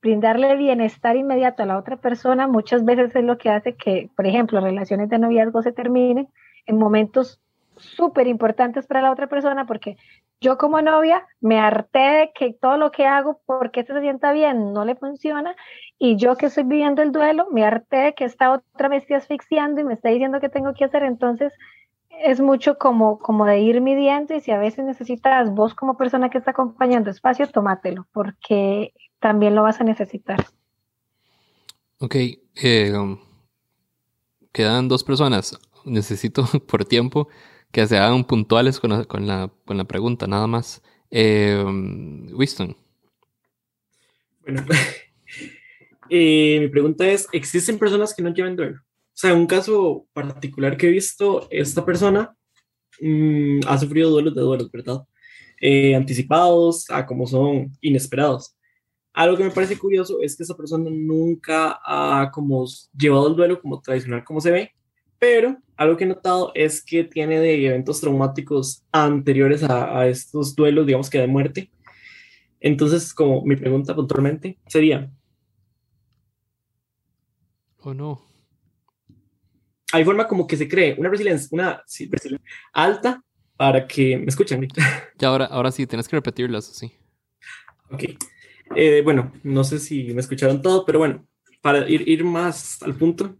brindarle 0.00 0.56
bienestar 0.56 1.14
inmediato 1.14 1.62
a 1.62 1.66
la 1.66 1.76
otra 1.76 1.98
persona 1.98 2.48
muchas 2.48 2.86
veces 2.86 3.14
es 3.14 3.22
lo 3.22 3.36
que 3.36 3.50
hace 3.50 3.74
que, 3.76 4.08
por 4.16 4.26
ejemplo, 4.26 4.62
relaciones 4.62 5.10
de 5.10 5.18
noviazgo 5.18 5.60
se 5.60 5.72
terminen 5.72 6.28
en 6.64 6.78
momentos 6.78 7.38
súper 7.76 8.28
importantes 8.28 8.86
para 8.86 9.02
la 9.02 9.12
otra 9.12 9.26
persona, 9.26 9.66
porque 9.66 9.98
yo 10.40 10.56
como 10.56 10.80
novia 10.82 11.26
me 11.40 11.58
harté 11.58 11.98
de 11.98 12.32
que 12.34 12.52
todo 12.52 12.76
lo 12.76 12.92
que 12.92 13.06
hago 13.06 13.40
porque 13.46 13.84
se 13.84 14.00
sienta 14.00 14.32
bien 14.32 14.72
no 14.72 14.84
le 14.84 14.94
funciona 14.94 15.56
y 15.98 16.16
yo 16.16 16.36
que 16.36 16.46
estoy 16.46 16.64
viviendo 16.64 17.02
el 17.02 17.12
duelo 17.12 17.48
me 17.50 17.64
harté 17.64 17.96
de 17.96 18.14
que 18.14 18.24
esta 18.24 18.52
otra 18.52 18.88
me 18.88 18.98
esté 18.98 19.16
asfixiando 19.16 19.80
y 19.80 19.84
me 19.84 19.94
está 19.94 20.10
diciendo 20.10 20.40
qué 20.40 20.48
tengo 20.48 20.74
que 20.74 20.84
hacer. 20.84 21.02
Entonces 21.02 21.52
es 22.08 22.40
mucho 22.40 22.78
como, 22.78 23.18
como 23.18 23.46
de 23.46 23.60
ir 23.60 23.80
midiendo 23.80 24.34
y 24.34 24.40
si 24.40 24.52
a 24.52 24.58
veces 24.58 24.84
necesitas 24.84 25.50
vos 25.50 25.74
como 25.74 25.96
persona 25.96 26.30
que 26.30 26.38
está 26.38 26.52
acompañando 26.52 27.10
espacio, 27.10 27.48
tómatelo 27.48 28.06
porque 28.12 28.92
también 29.18 29.56
lo 29.56 29.62
vas 29.64 29.80
a 29.80 29.84
necesitar. 29.84 30.44
Ok, 31.98 32.14
eh, 32.14 32.92
quedan 34.52 34.86
dos 34.86 35.02
personas. 35.02 35.58
Necesito 35.84 36.44
por 36.68 36.84
tiempo 36.84 37.28
que 37.72 37.86
se 37.86 37.98
hagan 37.98 38.24
puntuales 38.24 38.80
con 38.80 38.90
la, 38.90 39.04
con 39.04 39.26
la, 39.26 39.50
con 39.64 39.76
la 39.76 39.84
pregunta, 39.84 40.26
nada 40.26 40.46
más. 40.46 40.82
Eh, 41.10 41.62
Winston. 42.32 42.76
Bueno, 44.42 44.64
eh, 46.10 46.58
mi 46.60 46.68
pregunta 46.68 47.06
es, 47.06 47.28
¿existen 47.32 47.78
personas 47.78 48.14
que 48.14 48.22
no 48.22 48.32
llevan 48.32 48.56
duelo? 48.56 48.76
O 48.76 49.20
sea, 49.20 49.34
un 49.34 49.46
caso 49.46 50.06
particular 50.12 50.76
que 50.76 50.86
he 50.86 50.90
visto, 50.90 51.48
esta 51.50 51.84
persona 51.84 52.34
mmm, 53.00 53.60
ha 53.66 53.76
sufrido 53.78 54.10
duelos 54.10 54.34
de 54.34 54.40
duelos, 54.42 54.70
¿verdad? 54.70 55.02
Eh, 55.60 55.94
anticipados 55.94 56.88
a 56.88 57.04
como 57.04 57.26
son 57.26 57.72
inesperados. 57.80 58.54
Algo 59.12 59.36
que 59.36 59.44
me 59.44 59.50
parece 59.50 59.76
curioso 59.76 60.22
es 60.22 60.36
que 60.36 60.44
esta 60.44 60.56
persona 60.56 60.88
nunca 60.88 61.80
ha 61.84 62.30
como 62.32 62.64
llevado 62.96 63.28
el 63.28 63.34
duelo 63.34 63.60
como 63.60 63.80
tradicional 63.80 64.22
como 64.22 64.40
se 64.40 64.52
ve, 64.52 64.70
pero 65.18 65.58
algo 65.78 65.96
que 65.96 66.04
he 66.04 66.08
notado 66.08 66.50
es 66.54 66.84
que 66.84 67.04
tiene 67.04 67.38
de 67.38 67.66
eventos 67.66 68.00
traumáticos 68.00 68.84
anteriores 68.90 69.62
a, 69.62 69.96
a 69.96 70.08
estos 70.08 70.56
duelos, 70.56 70.84
digamos 70.84 71.08
que 71.08 71.20
de 71.20 71.28
muerte. 71.28 71.70
Entonces, 72.60 73.14
como 73.14 73.44
mi 73.44 73.54
pregunta 73.54 73.94
puntualmente 73.94 74.58
sería... 74.66 75.08
¿O 77.78 77.90
oh, 77.90 77.94
no? 77.94 78.20
Hay 79.92 80.04
forma 80.04 80.26
como 80.26 80.48
que 80.48 80.56
se 80.56 80.68
cree 80.68 80.96
una 80.98 81.08
resiliencia, 81.08 81.48
una 81.52 81.82
sí, 81.86 82.08
resiliencia 82.10 82.50
alta 82.72 83.22
para 83.56 83.86
que 83.86 84.18
me 84.18 84.26
escuchen. 84.26 84.66
Ya, 85.16 85.28
ahora, 85.28 85.44
ahora 85.44 85.70
sí, 85.70 85.86
tienes 85.86 86.08
que 86.08 86.16
repetirlas, 86.16 86.64
sí. 86.64 86.92
Ok. 87.90 88.02
Eh, 88.74 89.00
bueno, 89.02 89.32
no 89.44 89.62
sé 89.62 89.78
si 89.78 90.12
me 90.12 90.20
escucharon 90.20 90.60
todo, 90.60 90.84
pero 90.84 90.98
bueno, 90.98 91.24
para 91.62 91.88
ir, 91.88 92.06
ir 92.08 92.24
más 92.24 92.82
al 92.82 92.96
punto, 92.96 93.36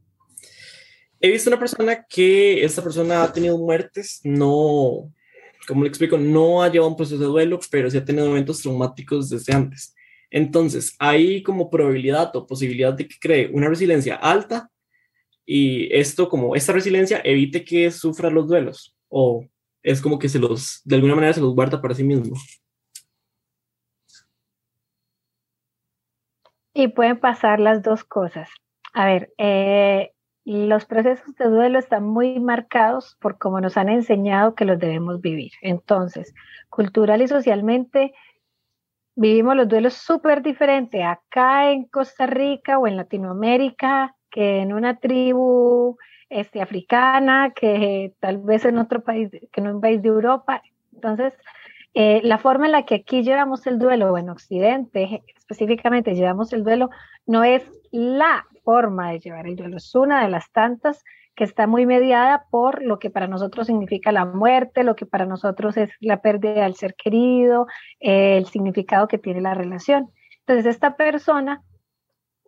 he 1.20 1.30
visto 1.30 1.50
una 1.50 1.58
persona 1.58 2.04
que 2.08 2.64
esta 2.64 2.82
persona 2.82 3.22
ha 3.22 3.32
tenido 3.32 3.58
muertes, 3.58 4.20
no, 4.24 5.12
como 5.66 5.82
le 5.82 5.88
explico, 5.88 6.16
no 6.16 6.62
ha 6.62 6.68
llevado 6.68 6.90
un 6.90 6.96
proceso 6.96 7.18
de 7.18 7.26
duelo, 7.26 7.60
pero 7.70 7.90
sí 7.90 7.98
ha 7.98 8.04
tenido 8.04 8.26
eventos 8.26 8.62
traumáticos 8.62 9.28
desde 9.28 9.52
antes. 9.52 9.94
Entonces, 10.30 10.94
hay 10.98 11.42
como 11.42 11.70
probabilidad 11.70 12.34
o 12.36 12.46
posibilidad 12.46 12.92
de 12.92 13.08
que 13.08 13.16
cree 13.18 13.50
una 13.52 13.68
resiliencia 13.68 14.16
alta 14.16 14.70
y 15.44 15.92
esto, 15.94 16.28
como 16.28 16.54
esta 16.54 16.72
resiliencia, 16.72 17.20
evite 17.24 17.64
que 17.64 17.90
sufra 17.90 18.30
los 18.30 18.46
duelos 18.46 18.94
o 19.08 19.44
es 19.82 20.00
como 20.02 20.18
que 20.18 20.28
se 20.28 20.38
los, 20.38 20.82
de 20.84 20.96
alguna 20.96 21.14
manera, 21.14 21.32
se 21.32 21.40
los 21.40 21.54
guarda 21.54 21.80
para 21.80 21.94
sí 21.94 22.04
mismo. 22.04 22.36
Y 26.74 26.88
pueden 26.88 27.18
pasar 27.18 27.58
las 27.58 27.82
dos 27.82 28.04
cosas. 28.04 28.50
A 28.92 29.06
ver, 29.06 29.32
eh, 29.38 30.12
los 30.48 30.86
procesos 30.86 31.34
de 31.36 31.44
duelo 31.44 31.78
están 31.78 32.04
muy 32.04 32.40
marcados 32.40 33.18
por 33.20 33.36
cómo 33.36 33.60
nos 33.60 33.76
han 33.76 33.90
enseñado 33.90 34.54
que 34.54 34.64
los 34.64 34.78
debemos 34.78 35.20
vivir. 35.20 35.52
Entonces, 35.60 36.34
cultural 36.70 37.20
y 37.20 37.28
socialmente, 37.28 38.14
vivimos 39.14 39.56
los 39.56 39.68
duelos 39.68 39.92
súper 39.92 40.42
diferentes 40.42 41.04
acá 41.04 41.70
en 41.70 41.84
Costa 41.84 42.26
Rica 42.26 42.78
o 42.78 42.86
en 42.86 42.96
Latinoamérica 42.96 44.14
que 44.30 44.60
en 44.60 44.72
una 44.72 44.96
tribu 44.96 45.98
este, 46.30 46.62
africana, 46.62 47.52
que 47.54 48.14
tal 48.18 48.38
vez 48.38 48.64
en 48.64 48.78
otro 48.78 49.02
país, 49.02 49.30
que 49.30 49.60
en 49.60 49.68
un 49.68 49.82
país 49.82 50.00
de 50.00 50.08
Europa. 50.08 50.62
Entonces, 50.94 51.34
eh, 51.92 52.20
la 52.24 52.38
forma 52.38 52.64
en 52.64 52.72
la 52.72 52.86
que 52.86 52.94
aquí 52.94 53.22
llevamos 53.22 53.66
el 53.66 53.78
duelo, 53.78 54.12
o 54.12 54.16
en 54.16 54.30
Occidente 54.30 55.22
específicamente 55.36 56.14
llevamos 56.14 56.52
el 56.52 56.64
duelo, 56.64 56.90
no 57.26 57.44
es 57.44 57.70
la 57.90 58.46
forma 58.68 59.12
de 59.12 59.20
llevar 59.20 59.46
el 59.46 59.56
duelo, 59.56 59.78
es 59.78 59.94
una 59.94 60.22
de 60.22 60.28
las 60.28 60.52
tantas 60.52 61.02
que 61.34 61.44
está 61.44 61.66
muy 61.66 61.86
mediada 61.86 62.44
por 62.50 62.82
lo 62.82 62.98
que 62.98 63.08
para 63.08 63.26
nosotros 63.26 63.66
significa 63.66 64.12
la 64.12 64.26
muerte, 64.26 64.84
lo 64.84 64.94
que 64.94 65.06
para 65.06 65.24
nosotros 65.24 65.78
es 65.78 65.88
la 66.00 66.20
pérdida 66.20 66.64
del 66.64 66.74
ser 66.74 66.94
querido, 66.94 67.66
eh, 67.98 68.36
el 68.36 68.44
significado 68.44 69.08
que 69.08 69.16
tiene 69.16 69.40
la 69.40 69.54
relación. 69.54 70.10
Entonces, 70.40 70.66
esta 70.66 70.96
persona 70.96 71.62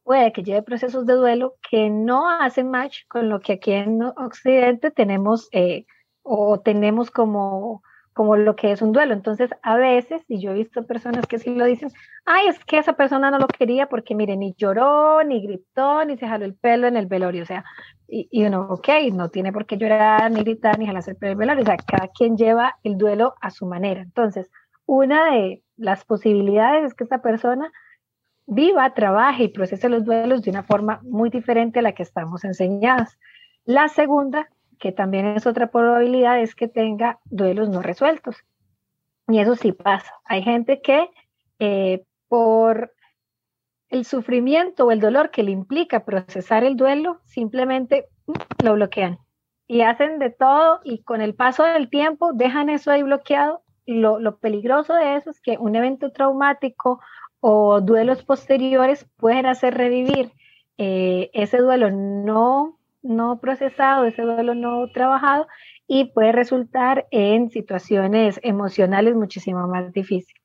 puede 0.05 0.31
que 0.33 0.43
lleve 0.43 0.63
procesos 0.63 1.07
de 1.07 1.15
duelo 1.15 1.55
que 1.71 1.89
no 1.89 2.29
hacen 2.29 2.71
match 2.71 3.07
con 3.09 3.31
lo 3.31 3.41
que 3.41 3.55
aquí 3.55 3.73
en 3.73 4.03
Occidente 4.03 4.91
tenemos 4.91 5.49
eh, 5.53 5.87
o 6.23 6.61
tenemos 6.61 7.11
como 7.11 7.83
como 8.21 8.37
lo 8.37 8.55
que 8.55 8.71
es 8.71 8.83
un 8.83 8.93
duelo. 8.93 9.15
Entonces, 9.15 9.49
a 9.63 9.77
veces, 9.77 10.23
y 10.29 10.43
yo 10.43 10.51
he 10.51 10.55
visto 10.55 10.87
personas 10.87 11.27
que 11.27 11.39
sí 11.39 11.55
lo 11.55 11.65
dicen, 11.65 11.91
ay, 12.27 12.49
es 12.49 12.63
que 12.67 12.77
esa 12.77 12.93
persona 12.93 13.31
no 13.31 13.39
lo 13.39 13.47
quería 13.47 13.87
porque, 13.87 14.15
mire, 14.15 14.37
ni 14.37 14.53
lloró, 14.59 15.25
ni 15.25 15.41
gritó, 15.41 16.05
ni 16.05 16.19
se 16.19 16.29
jaló 16.29 16.45
el 16.45 16.55
pelo 16.55 16.87
en 16.87 16.99
el 16.99 17.07
velorio. 17.07 17.45
O 17.45 17.47
sea, 17.47 17.65
y, 18.07 18.29
y 18.31 18.45
uno, 18.45 18.67
ok, 18.73 18.89
no 19.15 19.31
tiene 19.31 19.55
por 19.55 19.65
qué 19.65 19.79
llorar, 19.79 20.31
ni 20.31 20.43
gritar, 20.43 20.79
ni 20.79 20.85
jalarse 20.85 21.13
el 21.13 21.17
pelo 21.17 21.31
en 21.31 21.33
el 21.33 21.39
velorio. 21.39 21.63
O 21.63 21.65
sea, 21.65 21.77
cada 21.79 22.09
quien 22.09 22.37
lleva 22.37 22.77
el 22.83 22.99
duelo 22.99 23.37
a 23.41 23.51
su 23.51 23.65
manera. 23.65 24.03
Entonces, 24.03 24.51
una 24.85 25.33
de 25.33 25.63
las 25.79 26.05
posibilidades 26.05 26.85
es 26.85 26.95
que 26.95 27.05
esta 27.05 27.23
persona 27.23 27.73
viva, 28.45 28.93
trabaje 28.93 29.45
y 29.45 29.49
procese 29.49 29.89
los 29.89 30.05
duelos 30.05 30.43
de 30.43 30.51
una 30.51 30.63
forma 30.63 31.01
muy 31.05 31.31
diferente 31.31 31.79
a 31.79 31.83
la 31.83 31.93
que 31.93 32.03
estamos 32.03 32.45
enseñadas. 32.45 33.17
La 33.65 33.89
segunda 33.89 34.47
que 34.81 34.93
también 34.93 35.27
es 35.27 35.47
otra 35.47 35.71
probabilidad, 35.71 36.41
es 36.41 36.55
que 36.55 36.67
tenga 36.67 37.21
duelos 37.27 37.69
no 37.69 37.83
resueltos. 37.83 38.37
Y 39.29 39.39
eso 39.39 39.55
sí 39.55 39.73
pasa. 39.73 40.13
Hay 40.25 40.43
gente 40.43 40.81
que 40.81 41.09
eh, 41.61 42.05
por 42.29 42.93
el 43.91 44.05
sufrimiento 44.05 44.87
o 44.87 44.91
el 44.91 45.01
dolor 45.01 45.31
que 45.31 45.43
le 45.43 45.53
implica 45.53 46.05
procesar 46.05 46.65
el 46.65 46.77
duelo, 46.77 47.21
simplemente 47.27 48.09
mm, 48.27 48.65
lo 48.65 48.75
bloquean 48.75 49.19
y 49.71 49.83
hacen 49.83 50.19
de 50.19 50.31
todo 50.31 50.81
y 50.83 51.05
con 51.05 51.21
el 51.21 51.37
paso 51.37 51.63
del 51.63 51.89
tiempo 51.91 52.33
dejan 52.33 52.71
eso 52.71 52.91
ahí 52.91 53.05
bloqueado. 53.05 53.63
Lo, 53.87 54.19
lo 54.19 54.39
peligroso 54.39 54.95
de 54.95 55.15
eso 55.15 55.31
es 55.31 55.41
que 55.41 55.59
un 55.59 55.77
evento 55.77 56.11
traumático 56.11 56.99
o 57.39 57.81
duelos 57.81 58.25
posteriores 58.25 59.07
pueden 59.17 59.47
hacer 59.47 59.75
revivir 59.75 60.33
eh, 60.77 61.31
ese 61.35 61.59
duelo 61.59 61.89
no, 61.93 62.80
no 63.03 63.41
procesado, 63.41 64.05
ese 64.05 64.23
duelo 64.23 64.55
no 64.55 64.89
trabajado 64.89 65.47
y 65.87 66.07
puede 66.13 66.33
resultar 66.33 67.07
en 67.11 67.51
situaciones 67.51 68.39
emocionales 68.43 69.15
muchísimo 69.15 69.67
más 69.67 69.93
difíciles. 69.93 70.43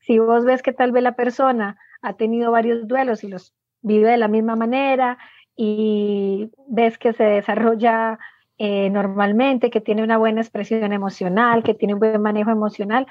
Si 0.00 0.18
vos 0.18 0.44
ves 0.44 0.62
que 0.62 0.72
tal 0.72 0.92
vez 0.92 1.02
la 1.02 1.16
persona 1.16 1.78
ha 2.02 2.14
tenido 2.14 2.50
varios 2.50 2.86
duelos 2.88 3.24
y 3.24 3.28
los 3.28 3.54
vive 3.82 4.10
de 4.10 4.16
la 4.16 4.28
misma 4.28 4.56
manera 4.56 5.18
y 5.56 6.50
ves 6.68 6.98
que 6.98 7.12
se 7.12 7.24
desarrolla 7.24 8.18
eh, 8.58 8.90
normalmente, 8.90 9.70
que 9.70 9.80
tiene 9.80 10.02
una 10.02 10.18
buena 10.18 10.40
expresión 10.40 10.92
emocional, 10.92 11.62
que 11.62 11.74
tiene 11.74 11.94
un 11.94 12.00
buen 12.00 12.20
manejo 12.20 12.50
emocional, 12.50 13.06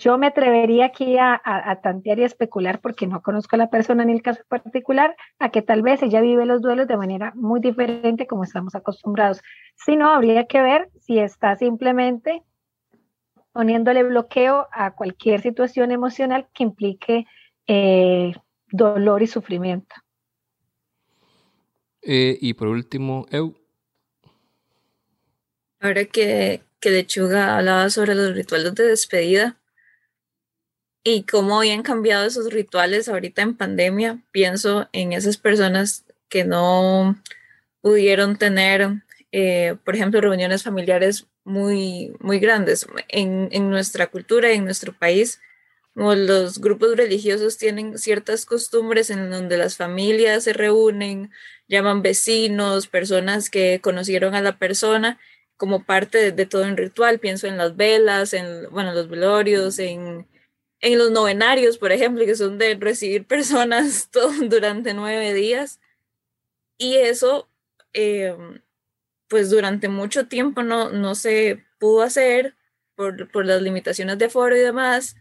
yo 0.00 0.16
me 0.16 0.28
atrevería 0.28 0.86
aquí 0.86 1.18
a, 1.18 1.40
tantear 1.82 2.18
y 2.18 2.22
a 2.22 2.26
especular, 2.26 2.80
porque 2.80 3.06
no 3.06 3.22
conozco 3.22 3.54
a 3.54 3.58
la 3.58 3.70
persona 3.70 4.04
ni 4.04 4.12
el 4.12 4.22
caso 4.22 4.42
particular, 4.48 5.14
a 5.38 5.50
que 5.50 5.60
tal 5.60 5.82
vez 5.82 6.02
ella 6.02 6.22
vive 6.22 6.46
los 6.46 6.62
duelos 6.62 6.88
de 6.88 6.96
manera 6.96 7.32
muy 7.36 7.60
diferente 7.60 8.26
como 8.26 8.44
estamos 8.44 8.74
acostumbrados. 8.74 9.42
Si 9.76 9.96
no, 9.96 10.10
habría 10.10 10.46
que 10.46 10.62
ver 10.62 10.88
si 11.00 11.18
está 11.18 11.54
simplemente 11.56 12.42
poniéndole 13.52 14.02
bloqueo 14.02 14.68
a 14.72 14.94
cualquier 14.94 15.42
situación 15.42 15.90
emocional 15.90 16.48
que 16.54 16.62
implique 16.62 17.26
eh, 17.66 18.32
dolor 18.70 19.22
y 19.22 19.26
sufrimiento. 19.26 19.94
Eh, 22.02 22.38
y 22.40 22.54
por 22.54 22.68
último, 22.68 23.26
Eu. 23.30 23.54
Ahora 25.78 26.06
que, 26.06 26.62
que 26.80 26.90
Lechuga 26.90 27.58
hablaba 27.58 27.90
sobre 27.90 28.14
los 28.14 28.34
rituales 28.34 28.74
de 28.74 28.84
despedida, 28.84 29.59
y 31.02 31.22
cómo 31.22 31.58
habían 31.58 31.82
cambiado 31.82 32.26
esos 32.26 32.52
rituales 32.52 33.08
ahorita 33.08 33.42
en 33.42 33.56
pandemia. 33.56 34.18
Pienso 34.32 34.88
en 34.92 35.12
esas 35.12 35.36
personas 35.36 36.04
que 36.28 36.44
no 36.44 37.16
pudieron 37.80 38.36
tener, 38.36 39.02
eh, 39.32 39.76
por 39.84 39.94
ejemplo, 39.94 40.20
reuniones 40.20 40.62
familiares 40.62 41.26
muy, 41.44 42.12
muy 42.20 42.38
grandes. 42.38 42.86
En, 43.08 43.48
en 43.52 43.70
nuestra 43.70 44.08
cultura, 44.08 44.52
en 44.52 44.64
nuestro 44.64 44.92
país, 44.92 45.40
los 45.94 46.60
grupos 46.60 46.96
religiosos 46.96 47.58
tienen 47.58 47.98
ciertas 47.98 48.46
costumbres 48.46 49.10
en 49.10 49.30
donde 49.30 49.58
las 49.58 49.76
familias 49.76 50.44
se 50.44 50.52
reúnen, 50.52 51.30
llaman 51.68 52.02
vecinos, 52.02 52.86
personas 52.86 53.50
que 53.50 53.80
conocieron 53.82 54.34
a 54.34 54.40
la 54.40 54.58
persona 54.58 55.18
como 55.56 55.84
parte 55.84 56.32
de, 56.32 56.46
todo 56.46 56.62
un 56.62 56.76
ritual. 56.76 57.18
Pienso 57.18 57.46
en 57.46 57.58
las 57.58 57.76
velas, 57.76 58.32
en 58.32 58.70
bueno, 58.70 58.94
los 58.94 59.08
velorios, 59.10 59.78
en 59.78 60.26
en 60.80 60.98
los 60.98 61.10
novenarios, 61.10 61.78
por 61.78 61.92
ejemplo, 61.92 62.24
que 62.24 62.34
son 62.36 62.58
de 62.58 62.74
recibir 62.74 63.26
personas 63.26 64.10
durante 64.42 64.94
nueve 64.94 65.34
días. 65.34 65.80
Y 66.78 66.96
eso, 66.96 67.48
em, 67.92 68.60
pues 69.28 69.50
durante 69.50 69.88
mucho 69.88 70.26
tiempo 70.26 70.62
no, 70.62 70.90
no 70.90 71.14
se 71.14 71.64
pudo 71.78 72.02
hacer 72.02 72.54
por, 72.94 73.30
por 73.30 73.46
las 73.46 73.62
limitaciones 73.62 74.18
de 74.18 74.30
foro 74.30 74.56
y 74.56 74.60
demás. 74.60 75.16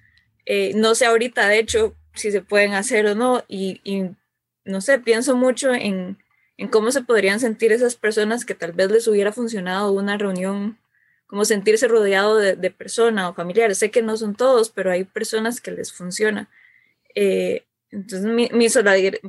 Eh, 0.46 0.74
no 0.76 0.96
sé 0.96 1.06
ahorita, 1.06 1.48
de 1.48 1.60
hecho, 1.60 1.96
si 2.14 2.32
se 2.32 2.42
pueden 2.42 2.74
hacer 2.74 3.06
o 3.08 3.16
no. 3.16 3.44
Y, 3.48 3.82
y 3.84 4.10
no 4.64 4.82
sé, 4.82 5.00
pienso 5.00 5.36
mucho 5.36 5.74
en, 5.74 6.18
en 6.58 6.68
cómo 6.70 6.92
se 6.92 7.04
podrían 7.04 7.40
sentir 7.40 7.72
esas 7.74 7.96
personas 7.96 8.46
que 8.46 8.56
tal 8.56 8.72
vez 8.72 8.92
les 8.92 9.08
hubiera 9.08 9.34
funcionado 9.34 9.92
una 9.92 10.18
reunión 10.18 10.78
como 11.30 11.46
sentirse 11.46 11.88
rodeado 11.88 12.38
de, 12.38 12.56
de 12.56 12.72
personas 12.72 13.30
o 13.30 13.36
familiares. 13.36 13.78
Sé 13.78 13.92
que 13.92 14.02
no 14.02 14.18
son 14.18 14.34
todos, 14.34 14.72
pero 14.72 14.92
hay 14.92 15.04
personas 15.04 15.62
que 15.62 15.70
les 15.70 15.94
funciona. 15.94 16.50
Eh, 17.14 17.68
entonces, 17.92 18.24
mi, 18.24 18.50
mi 18.52 18.68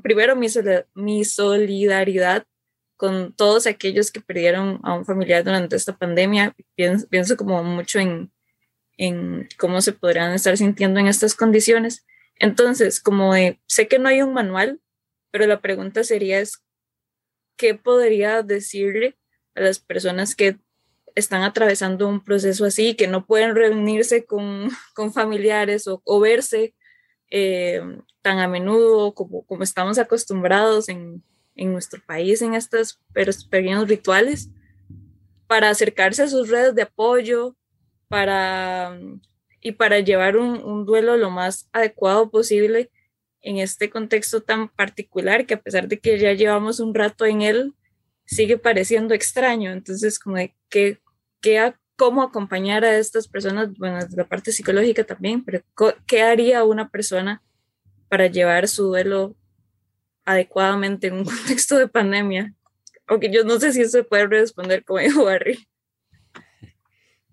primero 0.02 0.34
mi, 0.34 0.46
mi 0.94 1.24
solidaridad 1.24 2.46
con 2.96 3.34
todos 3.34 3.66
aquellos 3.66 4.10
que 4.10 4.22
perdieron 4.22 4.80
a 4.82 4.94
un 4.94 5.04
familiar 5.04 5.44
durante 5.44 5.76
esta 5.76 5.94
pandemia. 5.94 6.56
Pienso, 6.74 7.06
pienso 7.06 7.36
como 7.36 7.62
mucho 7.62 7.98
en, 7.98 8.32
en 8.96 9.46
cómo 9.58 9.82
se 9.82 9.92
podrían 9.92 10.32
estar 10.32 10.56
sintiendo 10.56 11.00
en 11.00 11.06
estas 11.06 11.34
condiciones. 11.34 12.06
Entonces, 12.36 12.98
como 12.98 13.34
sé 13.66 13.88
que 13.88 13.98
no 13.98 14.08
hay 14.08 14.22
un 14.22 14.32
manual, 14.32 14.80
pero 15.30 15.46
la 15.46 15.60
pregunta 15.60 16.02
sería 16.02 16.40
es, 16.40 16.64
¿qué 17.58 17.74
podría 17.74 18.42
decirle 18.42 19.18
a 19.54 19.60
las 19.60 19.80
personas 19.80 20.34
que 20.34 20.56
están 21.14 21.42
atravesando 21.42 22.08
un 22.08 22.22
proceso 22.24 22.64
así, 22.64 22.94
que 22.94 23.08
no 23.08 23.26
pueden 23.26 23.54
reunirse 23.54 24.24
con, 24.24 24.70
con 24.94 25.12
familiares 25.12 25.86
o, 25.86 26.02
o 26.04 26.20
verse 26.20 26.74
eh, 27.30 27.80
tan 28.22 28.38
a 28.38 28.48
menudo 28.48 29.14
como, 29.14 29.44
como 29.46 29.62
estamos 29.62 29.98
acostumbrados 29.98 30.88
en, 30.88 31.22
en 31.54 31.72
nuestro 31.72 32.02
país 32.04 32.42
en 32.42 32.54
estos 32.54 33.00
pequeños 33.50 33.88
rituales, 33.88 34.50
para 35.46 35.70
acercarse 35.70 36.22
a 36.22 36.28
sus 36.28 36.48
redes 36.48 36.74
de 36.74 36.82
apoyo, 36.82 37.56
para, 38.08 38.98
y 39.60 39.72
para 39.72 40.00
llevar 40.00 40.36
un, 40.36 40.62
un 40.64 40.84
duelo 40.84 41.16
lo 41.16 41.30
más 41.30 41.68
adecuado 41.72 42.30
posible 42.30 42.90
en 43.40 43.58
este 43.58 43.88
contexto 43.88 44.42
tan 44.42 44.68
particular 44.68 45.46
que 45.46 45.54
a 45.54 45.60
pesar 45.62 45.88
de 45.88 45.98
que 45.98 46.18
ya 46.18 46.32
llevamos 46.32 46.80
un 46.80 46.94
rato 46.94 47.24
en 47.24 47.42
él, 47.42 47.74
sigue 48.30 48.58
pareciendo 48.58 49.12
extraño. 49.14 49.72
Entonces, 49.72 50.18
como 50.18 50.36
de 50.36 50.54
qué, 50.68 51.00
qué, 51.40 51.74
cómo 51.96 52.22
acompañar 52.22 52.84
a 52.84 52.96
estas 52.96 53.28
personas, 53.28 53.76
bueno, 53.76 53.98
la 54.16 54.24
parte 54.24 54.52
psicológica 54.52 55.04
también, 55.04 55.44
pero 55.44 55.62
qué 56.06 56.22
haría 56.22 56.64
una 56.64 56.88
persona 56.88 57.42
para 58.08 58.28
llevar 58.28 58.68
su 58.68 58.84
duelo 58.84 59.36
adecuadamente 60.24 61.08
en 61.08 61.14
un 61.14 61.24
contexto 61.24 61.76
de 61.76 61.88
pandemia. 61.88 62.54
Aunque 63.06 63.30
yo 63.32 63.44
no 63.44 63.58
sé 63.58 63.72
si 63.72 63.84
se 63.86 64.04
puede 64.04 64.26
responder 64.28 64.84
como 64.84 65.00
dijo 65.00 65.24
Barry. 65.24 65.66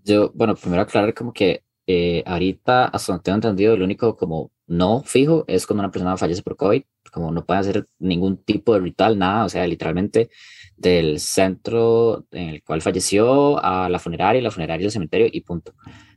Yo, 0.04 0.32
bueno, 0.34 0.56
primero 0.56 0.82
aclarar 0.82 1.14
como 1.14 1.32
que 1.32 1.64
eh, 1.86 2.24
ahorita, 2.26 2.86
hasta 2.86 3.14
donde 3.14 3.24
tengo 3.24 3.36
entendido, 3.36 3.78
lo 3.78 3.86
único 3.86 4.18
como 4.18 4.52
no 4.66 5.04
fijo 5.04 5.46
es 5.48 5.68
cuando 5.68 5.84
una 5.84 5.92
persona 5.92 6.18
fallece 6.18 6.42
por 6.42 6.58
COVID, 6.58 6.84
como 7.12 7.32
no 7.32 7.46
puede 7.46 7.60
hacer 7.60 7.88
ningún 8.00 8.38
tipo 8.38 8.74
de 8.74 8.80
ritual, 8.80 9.18
nada, 9.18 9.46
o 9.46 9.50
sea, 9.50 9.66
literalmente 9.68 10.30
del 10.78 11.20
centro 11.20 12.26
en 12.32 12.50
el 12.50 12.64
cual 12.64 12.82
falleció 12.82 13.64
a 13.64 13.90
la 13.90 14.00
funeraria, 14.00 14.42
la 14.42 14.52
funeraria 14.52 14.86
del 14.86 14.92
cementerio 14.92 15.28
y 15.32 15.42
punto. 15.42 15.74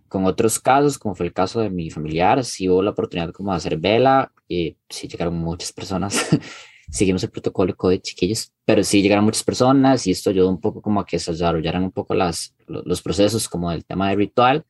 Con 0.07 0.27
otros 0.27 0.59
casos, 0.59 0.99
como 0.99 1.15
fue 1.15 1.27
el 1.27 1.33
caso 1.33 1.61
de 1.61 1.71
mi 1.71 1.91
familiar, 1.91 2.45
sí 2.45 2.69
hubo 2.69 2.83
la 2.83 2.91
oportunidad 2.91 3.33
como 3.33 3.53
de 3.53 3.57
hacer 3.57 3.79
vela 3.79 4.33
y 4.49 4.77
sí 4.89 5.09
llegaron 5.09 5.39
muchas 5.39 5.73
personas. 5.73 6.29
Seguimos 6.91 7.23
el 7.23 7.31
protocolo 7.31 7.75
de 7.83 8.01
chiquillos, 8.01 8.53
pero 8.65 8.83
sí 8.83 9.01
llegaron 9.01 9.25
muchas 9.25 9.45
personas 9.45 10.07
y 10.07 10.11
esto 10.11 10.31
ayudó 10.31 10.49
un 10.49 10.61
poco 10.61 10.83
como 10.83 11.01
a 11.01 11.07
que 11.07 11.21
se 11.21 11.31
desarrollaran 11.31 11.85
un 11.85 11.93
poco 11.93 12.15
las, 12.15 12.55
los 12.67 13.01
procesos 13.01 13.49
como 13.49 13.71
del 13.71 13.85
tema 13.85 14.11
de 14.11 14.17
ritual 14.17 14.65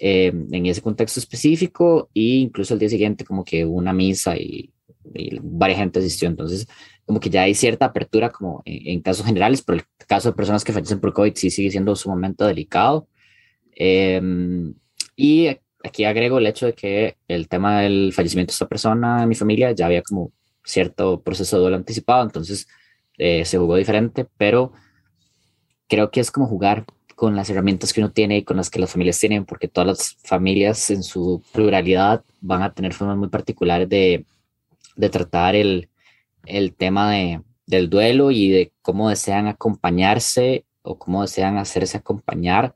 eh, 0.00 0.32
en 0.52 0.66
ese 0.66 0.80
contexto 0.80 1.18
específico 1.18 2.10
e 2.14 2.20
incluso 2.20 2.74
el 2.74 2.80
día 2.80 2.88
siguiente 2.88 3.24
como 3.24 3.44
que 3.44 3.64
una 3.64 3.92
misa 3.92 4.36
y, 4.36 4.72
y 5.12 5.38
varias 5.42 5.80
gente 5.80 5.98
asistió. 5.98 6.28
Entonces, 6.28 6.68
como 7.06 7.20
que 7.20 7.30
ya 7.30 7.42
hay 7.42 7.54
cierta 7.54 7.86
apertura 7.86 8.30
como 8.30 8.62
en, 8.64 9.00
casos 9.02 9.26
generales, 9.26 9.62
pero 9.62 9.78
el 9.78 9.84
caso 10.06 10.30
de 10.30 10.36
personas 10.36 10.64
que 10.64 10.72
fallecen 10.72 11.00
por 11.00 11.12
COVID 11.12 11.34
sí 11.34 11.50
sigue 11.50 11.70
siendo 11.70 11.94
sumamente 11.96 12.44
delicado. 12.44 13.08
Em, 13.76 14.74
y 15.16 15.48
aquí 15.82 16.04
agrego 16.04 16.38
el 16.38 16.46
hecho 16.46 16.66
de 16.66 16.72
que 16.74 17.16
el 17.28 17.48
tema 17.48 17.82
del 17.82 18.12
fallecimiento 18.12 18.52
de 18.52 18.54
esta 18.54 18.68
persona 18.68 19.22
en 19.22 19.28
mi 19.28 19.34
familia 19.34 19.72
ya 19.72 19.86
había 19.86 20.02
como 20.02 20.32
cierto 20.64 21.20
proceso 21.22 21.56
de 21.56 21.62
duelo 21.62 21.76
anticipado, 21.76 22.22
entonces 22.22 22.66
eh, 23.18 23.44
se 23.44 23.58
jugó 23.58 23.76
diferente, 23.76 24.26
pero 24.38 24.72
creo 25.88 26.10
que 26.10 26.20
es 26.20 26.30
como 26.30 26.46
jugar 26.46 26.86
con 27.14 27.36
las 27.36 27.50
herramientas 27.50 27.92
que 27.92 28.00
uno 28.00 28.12
tiene 28.12 28.38
y 28.38 28.44
con 28.44 28.56
las 28.56 28.70
que 28.70 28.80
las 28.80 28.90
familias 28.90 29.20
tienen, 29.20 29.44
porque 29.44 29.68
todas 29.68 29.86
las 29.86 30.16
familias 30.24 30.90
en 30.90 31.02
su 31.02 31.42
pluralidad 31.52 32.24
van 32.40 32.62
a 32.62 32.72
tener 32.72 32.94
formas 32.94 33.18
muy 33.18 33.28
particulares 33.28 33.88
de, 33.88 34.24
de 34.96 35.10
tratar 35.10 35.54
el, 35.54 35.88
el 36.46 36.74
tema 36.74 37.10
de, 37.12 37.42
del 37.66 37.90
duelo 37.90 38.30
y 38.30 38.50
de 38.50 38.72
cómo 38.82 39.08
desean 39.08 39.46
acompañarse 39.46 40.66
o 40.82 40.98
cómo 40.98 41.22
desean 41.22 41.56
hacerse 41.56 41.96
acompañar 41.96 42.74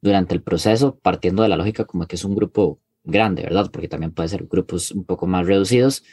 durante 0.00 0.34
el 0.34 0.42
proceso, 0.42 0.98
partiendo 0.98 1.42
de 1.42 1.48
la 1.48 1.56
lógica 1.56 1.84
como 1.84 2.06
que 2.06 2.16
es 2.16 2.24
un 2.24 2.34
grupo 2.34 2.80
grande, 3.04 3.42
¿verdad? 3.42 3.70
Porque 3.70 3.88
también 3.88 4.12
puede 4.12 4.28
ser 4.28 4.46
grupos 4.46 4.90
un 4.92 5.04
poco 5.04 5.26
más 5.26 5.46
reducidos 5.46 6.04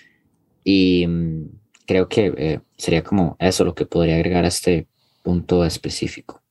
y 0.64 1.08
mm, 1.08 1.46
creo 1.86 2.10
que 2.10 2.34
eh, 2.38 2.60
sería 2.76 3.04
como 3.04 3.38
eso 3.40 3.64
lo 3.64 3.74
que 3.74 3.86
podría 3.86 4.16
agregar 4.16 4.44
a 4.44 4.50
este 4.50 4.88
punto 5.24 5.64
específico. 5.66 6.42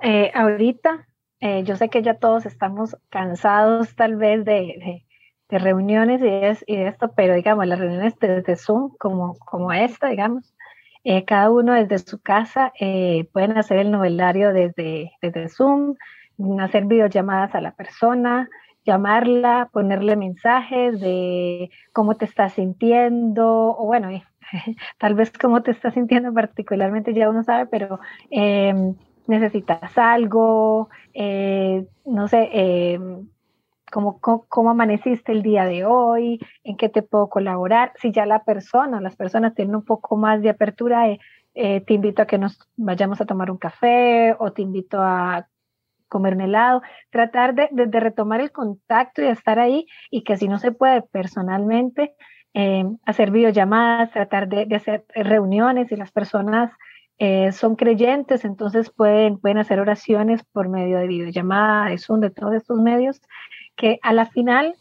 Eh, 0.00 0.30
ahorita, 0.34 1.08
eh, 1.40 1.64
yo 1.64 1.76
sé 1.76 1.88
que 1.88 2.02
ya 2.02 2.14
todos 2.14 2.46
estamos 2.46 2.96
cansados 3.08 3.94
tal 3.96 4.16
vez 4.16 4.44
de, 4.44 4.52
de 4.52 5.07
reuniones 5.50 6.20
y, 6.20 6.26
es, 6.26 6.64
y 6.66 6.76
de 6.76 6.88
esto, 6.88 7.12
pero 7.16 7.34
digamos, 7.34 7.66
las 7.66 7.78
reuniones 7.78 8.18
desde 8.18 8.56
Zoom, 8.56 8.90
como, 8.98 9.38
como 9.38 9.72
esta, 9.72 10.08
digamos, 10.08 10.54
eh, 11.04 11.24
cada 11.24 11.50
uno 11.50 11.72
desde 11.72 11.98
su 11.98 12.20
casa 12.20 12.72
eh, 12.78 13.28
pueden 13.32 13.56
hacer 13.56 13.78
el 13.78 13.90
novelario 13.90 14.52
desde, 14.52 15.12
desde 15.22 15.48
Zoom, 15.48 15.94
hacer 16.60 16.84
videollamadas 16.84 17.54
a 17.54 17.60
la 17.60 17.72
persona, 17.72 18.48
llamarla, 18.84 19.70
ponerle 19.72 20.16
mensajes 20.16 21.00
de 21.00 21.70
cómo 21.92 22.16
te 22.16 22.24
estás 22.26 22.54
sintiendo, 22.54 23.76
o 23.78 23.86
bueno, 23.86 24.08
tal 24.98 25.14
vez 25.14 25.32
cómo 25.32 25.62
te 25.62 25.70
estás 25.70 25.94
sintiendo 25.94 26.32
particularmente 26.32 27.14
ya 27.14 27.30
uno 27.30 27.42
sabe, 27.42 27.66
pero 27.66 28.00
em, 28.30 28.94
necesitas 29.26 29.96
algo, 29.96 30.88
eh, 31.14 31.86
no 32.04 32.28
sé, 32.28 32.50
cómo, 33.90 34.18
cómo, 34.20 34.70
amaneciste 34.70 35.32
el 35.32 35.42
día 35.42 35.64
de 35.64 35.84
hoy, 35.84 36.40
en 36.64 36.76
qué 36.76 36.88
te 36.88 37.02
puedo 37.02 37.28
colaborar. 37.28 37.92
Si 37.96 38.12
ya 38.12 38.26
la 38.26 38.44
persona, 38.44 39.00
las 39.00 39.16
personas 39.16 39.54
tienen 39.54 39.76
un 39.76 39.84
poco 39.84 40.16
más 40.16 40.42
de 40.42 40.50
apertura, 40.50 41.08
eh, 41.08 41.18
eh, 41.54 41.80
te 41.80 41.94
invito 41.94 42.22
a 42.22 42.26
que 42.26 42.38
nos 42.38 42.58
vayamos 42.76 43.20
a 43.20 43.26
tomar 43.26 43.50
un 43.50 43.58
café 43.58 44.34
o 44.38 44.52
te 44.52 44.62
invito 44.62 45.00
a 45.00 45.48
comer 46.08 46.34
un 46.34 46.42
helado, 46.42 46.82
tratar 47.10 47.54
de, 47.54 47.68
de, 47.70 48.00
retomar 48.00 48.40
el 48.40 48.50
contacto 48.50 49.22
y 49.22 49.26
estar 49.26 49.58
ahí 49.58 49.86
y 50.10 50.22
que 50.24 50.36
si 50.38 50.48
no 50.48 50.58
se 50.58 50.72
puede 50.72 51.02
personalmente, 51.02 52.14
eh, 52.54 52.84
hacer 53.04 53.30
videollamadas, 53.30 54.10
tratar 54.12 54.48
de, 54.48 54.64
de, 54.64 54.76
hacer 54.76 55.04
reuniones 55.14 55.92
y 55.92 55.96
las 55.96 56.12
personas 56.12 56.72
son 57.50 57.74
creyentes, 57.74 58.44
entonces 58.44 58.90
pueden, 58.90 59.40
pueden 59.40 59.58
hacer 59.58 59.80
oraciones 59.80 60.44
por 60.52 60.68
medio 60.68 60.98
de 60.98 61.08
videollamada, 61.08 61.90
de 61.90 61.98
Zoom, 61.98 62.20
de 62.20 62.30
todos 62.30 62.54
estos 62.54 62.78
medios 62.78 63.20
que 63.78 63.98
a 64.02 64.12
la 64.12 64.26
final 64.26 64.74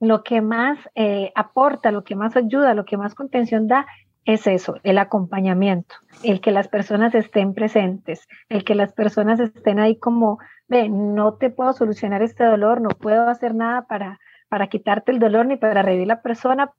lo 0.00 0.24
que 0.24 0.42
más 0.42 0.78
eh, 0.96 1.32
aporta, 1.34 1.92
lo 1.92 2.04
que 2.04 2.16
más 2.16 2.36
ayuda, 2.36 2.74
lo 2.74 2.84
que 2.84 2.98
más 2.98 3.14
contención 3.14 3.68
da 3.68 3.86
es 4.24 4.46
eso, 4.46 4.76
el 4.82 4.98
acompañamiento, 4.98 5.94
el 6.22 6.40
que 6.40 6.50
las 6.50 6.68
personas 6.68 7.14
estén 7.14 7.54
presentes, 7.54 8.28
el 8.48 8.64
que 8.64 8.74
las 8.74 8.92
personas 8.92 9.40
estén 9.40 9.78
ahí 9.78 9.96
como, 9.96 10.38
ve, 10.68 10.88
no 10.88 11.34
te 11.34 11.50
puedo 11.50 11.72
solucionar 11.72 12.22
este 12.22 12.44
dolor, 12.44 12.80
no 12.80 12.90
puedo 12.90 13.28
hacer 13.28 13.54
nada 13.54 13.86
para, 13.86 14.20
para 14.48 14.66
quitarte 14.66 15.12
el 15.12 15.18
dolor 15.18 15.46
ni 15.46 15.56
para 15.56 15.82
revivir 15.82 16.08
la 16.08 16.22
persona 16.22 16.70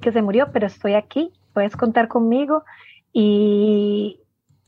que 0.00 0.12
se 0.12 0.22
murió, 0.22 0.48
pero 0.52 0.66
estoy 0.66 0.94
aquí, 0.94 1.32
puedes 1.52 1.76
contar 1.76 2.08
conmigo 2.08 2.64
y, 3.12 4.20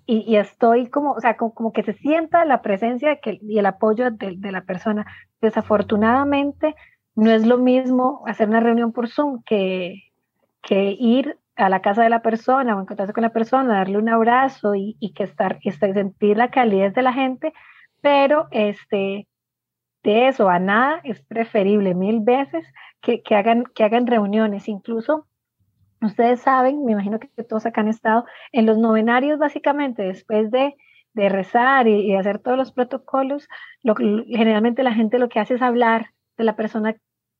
y, 0.07 0.37
estoy 0.37 0.89
como, 0.89 1.13
o 1.13 1.21
sea, 1.21 1.37
como, 1.37 1.73
que 1.73 1.83
se 1.83 1.93
sienta 1.95 2.45
la 2.45 2.63
presencia 2.63 3.19
y 3.25 3.59
el 3.59 3.67
apoyo 3.67 4.11
de, 4.13 4.53
la 4.53 4.63
persona. 4.63 5.05
Desafortunadamente, 5.41 6.77
no 7.17 7.31
es 7.31 7.45
lo 7.45 7.59
mismo 7.59 8.23
hacer 8.27 8.49
una 8.49 8.61
reunión 8.61 8.93
por 8.93 9.09
Zoom 9.09 9.43
que, 9.45 10.05
que 10.63 10.97
ir 10.99 11.39
a 11.57 11.69
la 11.69 11.83
casa 11.83 12.03
de 12.03 12.11
la 12.11 12.23
persona 12.23 12.77
o 12.77 12.81
encontrarse 12.81 13.13
con 13.13 13.23
la 13.23 13.33
persona, 13.33 13.79
darle 13.79 13.99
un 13.99 14.09
abrazo 14.09 14.77
y, 14.77 14.97
y 15.01 15.13
que 15.13 15.25
estar, 15.25 15.59
y 15.63 15.73
sentir 15.73 16.37
la 16.37 16.51
calidez 16.51 16.95
de 16.95 17.03
la 17.03 17.13
gente, 17.13 17.53
pero 18.01 18.47
este, 18.53 19.27
de 20.05 20.29
eso 20.29 20.49
a 20.49 20.61
nada 20.61 21.01
es 21.03 21.21
preferible 21.23 21.95
mil 21.95 22.21
veces 22.21 22.65
que, 23.01 23.23
que, 23.23 23.35
hagan, 23.35 23.65
que 23.75 23.83
hagan 23.83 24.07
reuniones, 24.07 24.69
incluso 24.69 25.27
Ustedes 26.03 26.41
saben, 26.41 26.85
me 26.85 26.93
imagino 26.93 27.19
que 27.19 27.29
todos 27.45 27.67
acá 27.67 27.81
han 27.81 27.89
estado 27.89 28.27
en 28.53 28.67
los 28.67 28.79
novenarios, 28.79 29.39
básicamente, 29.39 30.03
después 30.03 30.51
de, 30.51 30.77
de 31.15 31.29
rezar 31.31 31.89
y, 31.89 32.15
hacer 32.15 32.39
todos 32.39 32.59
los 32.59 32.73
protocolos, 32.73 33.49
lo, 33.83 33.95
generalmente 33.95 34.83
la 34.83 34.93
gente 34.93 35.19
lo 35.19 35.31
que 35.31 35.41
hace 35.41 35.55
es 35.55 35.63
hablar 35.63 36.11
de 36.37 36.45
la 36.45 36.57
persona 36.57 36.95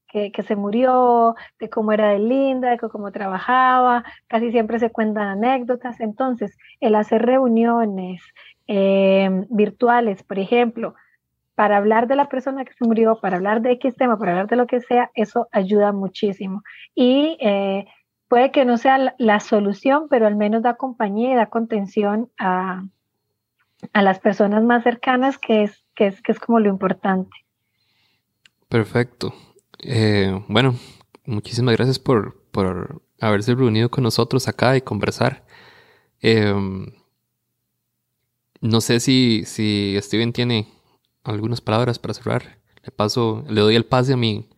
que, 0.09 0.33
que, 0.33 0.43
se 0.43 0.57
murió, 0.57 1.35
de 1.59 1.69
cómo 1.69 1.93
era 1.93 2.09
de 2.09 2.19
linda, 2.19 2.71
de 2.71 2.79
cómo 2.79 3.13
trabajaba, 3.13 4.05
casi 4.29 4.51
siempre 4.51 4.79
se 4.79 4.91
cuentan 4.91 5.29
anécdotas. 5.29 6.01
Entonces, 6.01 6.57
el 6.81 6.95
hacer 6.95 7.27
reuniones 7.27 8.23
eh, 8.67 9.29
virtuales, 9.51 10.23
por 10.23 10.39
ejemplo, 10.39 10.95
para 11.55 11.77
hablar 11.77 12.07
de 12.07 12.17
la 12.17 12.29
persona 12.31 12.65
que 12.65 12.73
se 12.73 12.85
murió, 12.87 13.19
para 13.21 13.37
hablar 13.37 13.61
de 13.61 13.73
X 13.73 13.95
tema, 13.97 14.19
para 14.19 14.33
hablar 14.33 14.47
de 14.47 14.57
lo 14.57 14.67
que 14.67 14.81
sea, 14.81 15.11
eso 15.15 15.49
ayuda 15.53 15.93
muchísimo. 15.93 16.63
Y 16.95 17.37
eh, 17.41 17.87
puede 18.29 18.51
que 18.51 18.65
no 18.65 18.77
sea 18.77 19.15
la, 19.19 19.41
solución, 19.41 20.07
pero 20.09 20.27
al 20.27 20.37
menos 20.37 20.63
da 20.63 20.75
compañía 20.75 21.33
y 21.33 21.37
da 21.37 21.47
contención 21.47 22.31
a, 22.39 22.85
las 23.93 24.19
personas 24.21 24.63
más 24.65 24.83
cercanas, 24.83 25.39
que 25.39 25.65
es, 25.65 25.85
que 25.95 26.07
es, 26.09 26.23
que 26.23 26.33
es 26.33 26.41
como 26.41 26.61
lo 26.61 26.69
importante. 26.69 27.31
Perfecto. 28.69 29.35
Eh, 29.79 30.43
bueno, 30.49 30.75
muchísimas 31.25 31.77
gracias 31.77 31.99
por, 31.99 32.43
por, 32.51 33.03
haberse 33.21 33.55
reunido 33.55 33.91
con 33.91 34.05
nosotros 34.05 34.49
acá 34.49 34.77
y 34.77 34.81
conversar. 34.81 35.45
Em, 36.21 36.93
no 38.61 38.81
sé 38.81 39.01
si, 39.01 39.45
si 39.47 39.97
Steven 40.01 40.33
tiene 40.33 40.69
algunas 41.23 41.61
palabras 41.61 41.99
para 41.99 42.15
cerrar. 42.15 42.59
Le 42.83 42.91
paso, 42.91 43.45
le 43.49 43.61
doy 43.61 43.77
el 43.77 43.85
pase 43.85 44.15
a 44.15 44.17
mi, 44.17 44.49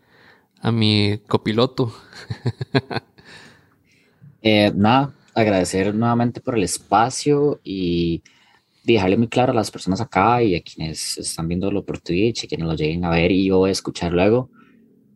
a 0.60 0.72
mi 0.72 1.18
copiloto. 1.26 1.92
Eh, 4.42 4.72
nada, 4.74 5.14
agradecer 5.34 5.94
nuevamente 5.94 6.40
por 6.40 6.56
el 6.56 6.64
espacio 6.64 7.60
y 7.64 8.22
dejarle 8.84 9.16
muy 9.16 9.28
claro 9.28 9.52
a 9.52 9.54
las 9.54 9.70
personas 9.70 10.00
acá 10.00 10.42
y 10.42 10.54
a 10.54 10.62
quienes 10.62 11.18
están 11.18 11.48
viéndolo 11.48 11.84
por 11.84 11.98
Twitch 11.98 12.44
y 12.44 12.48
quienes 12.48 12.66
lo 12.66 12.74
lleguen 12.74 13.04
a 13.04 13.10
ver 13.10 13.30
y 13.32 13.50
a 13.50 13.68
escuchar 13.68 14.12
luego, 14.12 14.50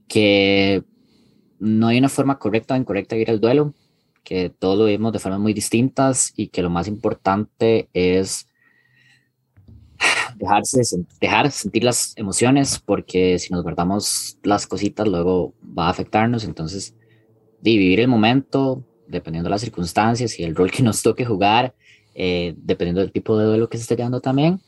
que 0.08 0.82
no 1.58 1.88
hay 1.88 1.98
una 1.98 2.08
forma 2.08 2.38
correcta 2.38 2.74
o 2.74 2.76
incorrecta 2.76 3.14
de 3.16 3.22
ir 3.22 3.30
al 3.30 3.40
duelo, 3.40 3.74
que 4.24 4.50
todos 4.50 4.78
lo 4.78 4.84
vemos 4.84 5.12
de 5.12 5.18
formas 5.18 5.40
muy 5.40 5.52
distintas 5.54 6.32
y 6.36 6.48
que 6.48 6.62
lo 6.62 6.70
más 6.70 6.88
importante 6.88 7.88
es 7.92 8.46
dejarse 10.36 10.80
dejar 11.20 11.50
sentir 11.50 11.84
las 11.84 12.16
emociones 12.16 12.78
porque 12.78 13.38
si 13.38 13.52
nos 13.52 13.62
guardamos 13.62 14.38
las 14.42 14.66
cositas 14.66 15.06
luego 15.06 15.54
va 15.78 15.86
a 15.86 15.90
afectarnos. 15.90 16.44
Entonces 16.44 16.94
vivir 17.60 18.00
el 18.00 18.08
momento 18.08 18.84
dependiendo 19.12 19.48
de 19.48 19.52
las 19.52 19.60
circunstancias 19.60 20.38
y 20.38 20.44
el 20.44 20.56
rol 20.56 20.70
que 20.70 20.82
nos 20.82 21.02
toque 21.02 21.24
jugar, 21.24 21.74
eh, 22.14 22.54
dependiendo 22.56 23.00
del 23.00 23.12
tipo 23.12 23.38
de 23.38 23.46
duelo 23.46 23.68
que 23.68 23.78
se 23.78 23.82
esté 23.82 23.96
llevando 23.96 24.20
también, 24.20 24.60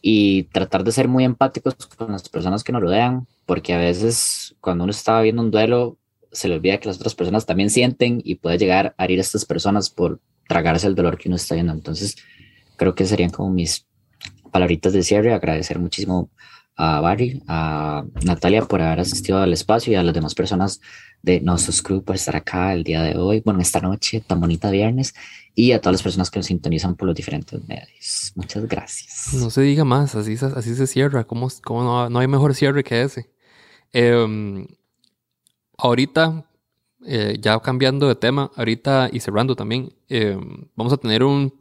y 0.00 0.44
tratar 0.44 0.84
de 0.84 0.92
ser 0.92 1.08
muy 1.08 1.24
empáticos 1.24 1.74
con 1.74 2.12
las 2.12 2.28
personas 2.28 2.62
que 2.62 2.72
nos 2.72 2.80
rodean, 2.80 3.26
porque 3.44 3.74
a 3.74 3.78
veces 3.78 4.54
cuando 4.60 4.84
uno 4.84 4.92
está 4.92 5.20
viendo 5.20 5.42
un 5.42 5.50
duelo, 5.50 5.98
se 6.32 6.48
le 6.48 6.54
olvida 6.54 6.78
que 6.78 6.88
las 6.88 6.96
otras 6.96 7.14
personas 7.14 7.46
también 7.46 7.70
sienten 7.70 8.20
y 8.24 8.36
puede 8.36 8.58
llegar 8.58 8.94
a 8.98 9.04
herir 9.04 9.18
a 9.18 9.22
estas 9.22 9.44
personas 9.44 9.90
por 9.90 10.20
tragarse 10.48 10.86
el 10.86 10.94
dolor 10.94 11.18
que 11.18 11.28
uno 11.28 11.36
está 11.36 11.54
viendo. 11.54 11.72
Entonces, 11.72 12.16
creo 12.76 12.94
que 12.94 13.04
serían 13.04 13.30
como 13.30 13.50
mis 13.50 13.86
palabritas 14.52 14.92
de 14.92 15.02
cierre, 15.02 15.32
agradecer 15.32 15.78
muchísimo 15.78 16.30
a 16.76 17.00
Barry, 17.00 17.42
a 17.48 18.04
Natalia 18.22 18.62
por 18.62 18.82
haber 18.82 19.00
asistido 19.00 19.38
al 19.38 19.52
espacio 19.52 19.92
y 19.92 19.96
a 19.96 20.02
las 20.02 20.14
demás 20.14 20.34
personas 20.34 20.80
de 21.26 21.40
nuestros 21.40 21.82
Crew 21.82 22.02
por 22.02 22.14
estar 22.14 22.36
acá 22.36 22.72
el 22.72 22.84
día 22.84 23.02
de 23.02 23.18
hoy, 23.18 23.40
bueno, 23.44 23.60
esta 23.60 23.80
noche 23.80 24.20
tan 24.20 24.40
bonita 24.40 24.70
viernes, 24.70 25.12
y 25.56 25.72
a 25.72 25.80
todas 25.80 25.94
las 25.94 26.02
personas 26.04 26.30
que 26.30 26.38
nos 26.38 26.46
sintonizan 26.46 26.94
por 26.94 27.08
los 27.08 27.16
diferentes 27.16 27.66
medios. 27.66 28.32
Muchas 28.36 28.68
gracias. 28.68 29.34
No 29.34 29.50
se 29.50 29.62
diga 29.62 29.84
más, 29.84 30.14
así, 30.14 30.36
así 30.54 30.76
se 30.76 30.86
cierra, 30.86 31.24
¿cómo, 31.24 31.48
cómo 31.64 32.08
no, 32.08 32.18
hay 32.20 32.28
mejor 32.28 32.54
cierre 32.54 32.84
que 32.84 33.02
ese? 33.02 33.28
Em, 33.92 34.68
ahorita, 35.76 36.48
eh, 37.04 37.36
ya 37.40 37.58
cambiando 37.58 38.06
de 38.06 38.14
tema, 38.14 38.52
ahorita 38.54 39.10
y 39.12 39.18
cerrando 39.18 39.56
también, 39.56 39.92
em, 40.08 40.68
vamos 40.76 40.92
a 40.92 40.96
tener 40.96 41.24
un, 41.24 41.52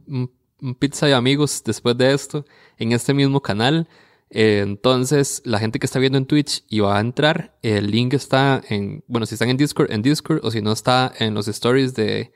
un 0.62 0.76
pizza 0.76 1.08
de 1.08 1.16
amigos 1.16 1.64
después 1.66 1.98
de 1.98 2.14
esto 2.14 2.46
en 2.78 2.92
este 2.92 3.16
mismo 3.16 3.42
canal. 3.42 3.88
Entonces, 4.30 5.42
la 5.46 5.60
gente 5.60 5.80
que 5.80 5.86
está 5.86 6.00
viendo 6.00 6.18
en 6.18 6.26
Twitch 6.26 6.64
y 6.70 6.80
va 6.80 6.98
a 6.98 7.02
entrar, 7.02 7.58
el 7.62 7.92
link 7.92 8.14
está 8.14 8.62
en, 8.70 9.04
bueno, 9.08 9.26
si 9.26 9.36
están 9.36 9.50
en 9.50 9.58
Discord, 9.58 9.92
en 9.92 10.02
Discord, 10.02 10.40
o 10.44 10.52
si 10.52 10.62
no 10.62 10.72
está 10.72 11.14
en 11.20 11.34
los 11.34 11.48
stories 11.48 11.94
de, 11.94 12.34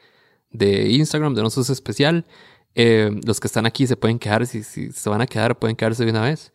de 0.51 0.89
Instagram, 0.91 1.33
de 1.35 1.41
nosotros 1.41 1.69
especial. 1.69 2.25
Eh, 2.75 3.11
los 3.25 3.39
que 3.39 3.47
están 3.47 3.65
aquí 3.65 3.87
se 3.87 3.97
pueden 3.97 4.19
quedar, 4.19 4.45
si, 4.45 4.63
se 4.63 5.09
van 5.09 5.21
a 5.21 5.27
quedar, 5.27 5.57
pueden 5.59 5.75
quedarse 5.75 6.05
de 6.05 6.11
una 6.11 6.21
vez. 6.21 6.53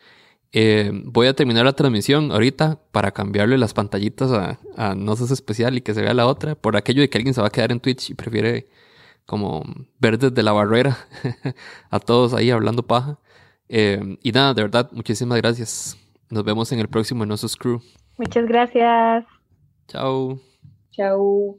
Eh, 0.53 0.91
voy 1.05 1.27
a 1.27 1.35
terminar 1.35 1.65
la 1.65 1.73
transmisión 1.73 2.31
ahorita 2.31 2.81
para 2.93 3.11
cambiarle 3.11 3.59
las 3.59 3.75
pantallitas 3.75 4.31
a, 4.31 4.61
a 4.77 4.95
Nosos 4.95 5.33
Especial 5.33 5.77
y 5.77 5.81
que 5.81 5.95
se 5.95 6.03
vea 6.03 6.15
la 6.15 6.27
otra, 6.27 6.55
por 6.55 6.77
aquello 6.77 7.01
de 7.03 7.11
que 7.11 7.19
alguien 7.19 7.35
se 7.35 7.41
va 7.41 7.49
a 7.49 7.51
quedar 7.51 7.73
en 7.73 7.81
Twitch 7.81 8.11
y 8.11 8.15
prefiere 8.15 8.69
como 9.27 9.65
ver 9.99 10.19
desde 10.19 10.43
la 10.43 10.53
barrera 10.53 10.97
a 11.91 11.99
todos 11.99 12.35
ahí 12.35 12.51
hablando 12.51 12.87
paja. 12.87 13.19
Eh, 13.69 14.19
y 14.23 14.33
nada, 14.33 14.55
de 14.55 14.63
verdad, 14.63 14.91
muchísimas 14.93 15.39
gracias. 15.39 15.97
Nos 16.31 16.45
vemos 16.45 16.71
en 16.73 16.81
el 16.81 16.89
próximo 16.89 17.25
Enosos 17.25 17.57
Crew. 17.57 17.81
Muchas 18.19 18.47
gracias. 18.47 19.25
Chao. 19.89 20.39
Chao. 20.93 21.59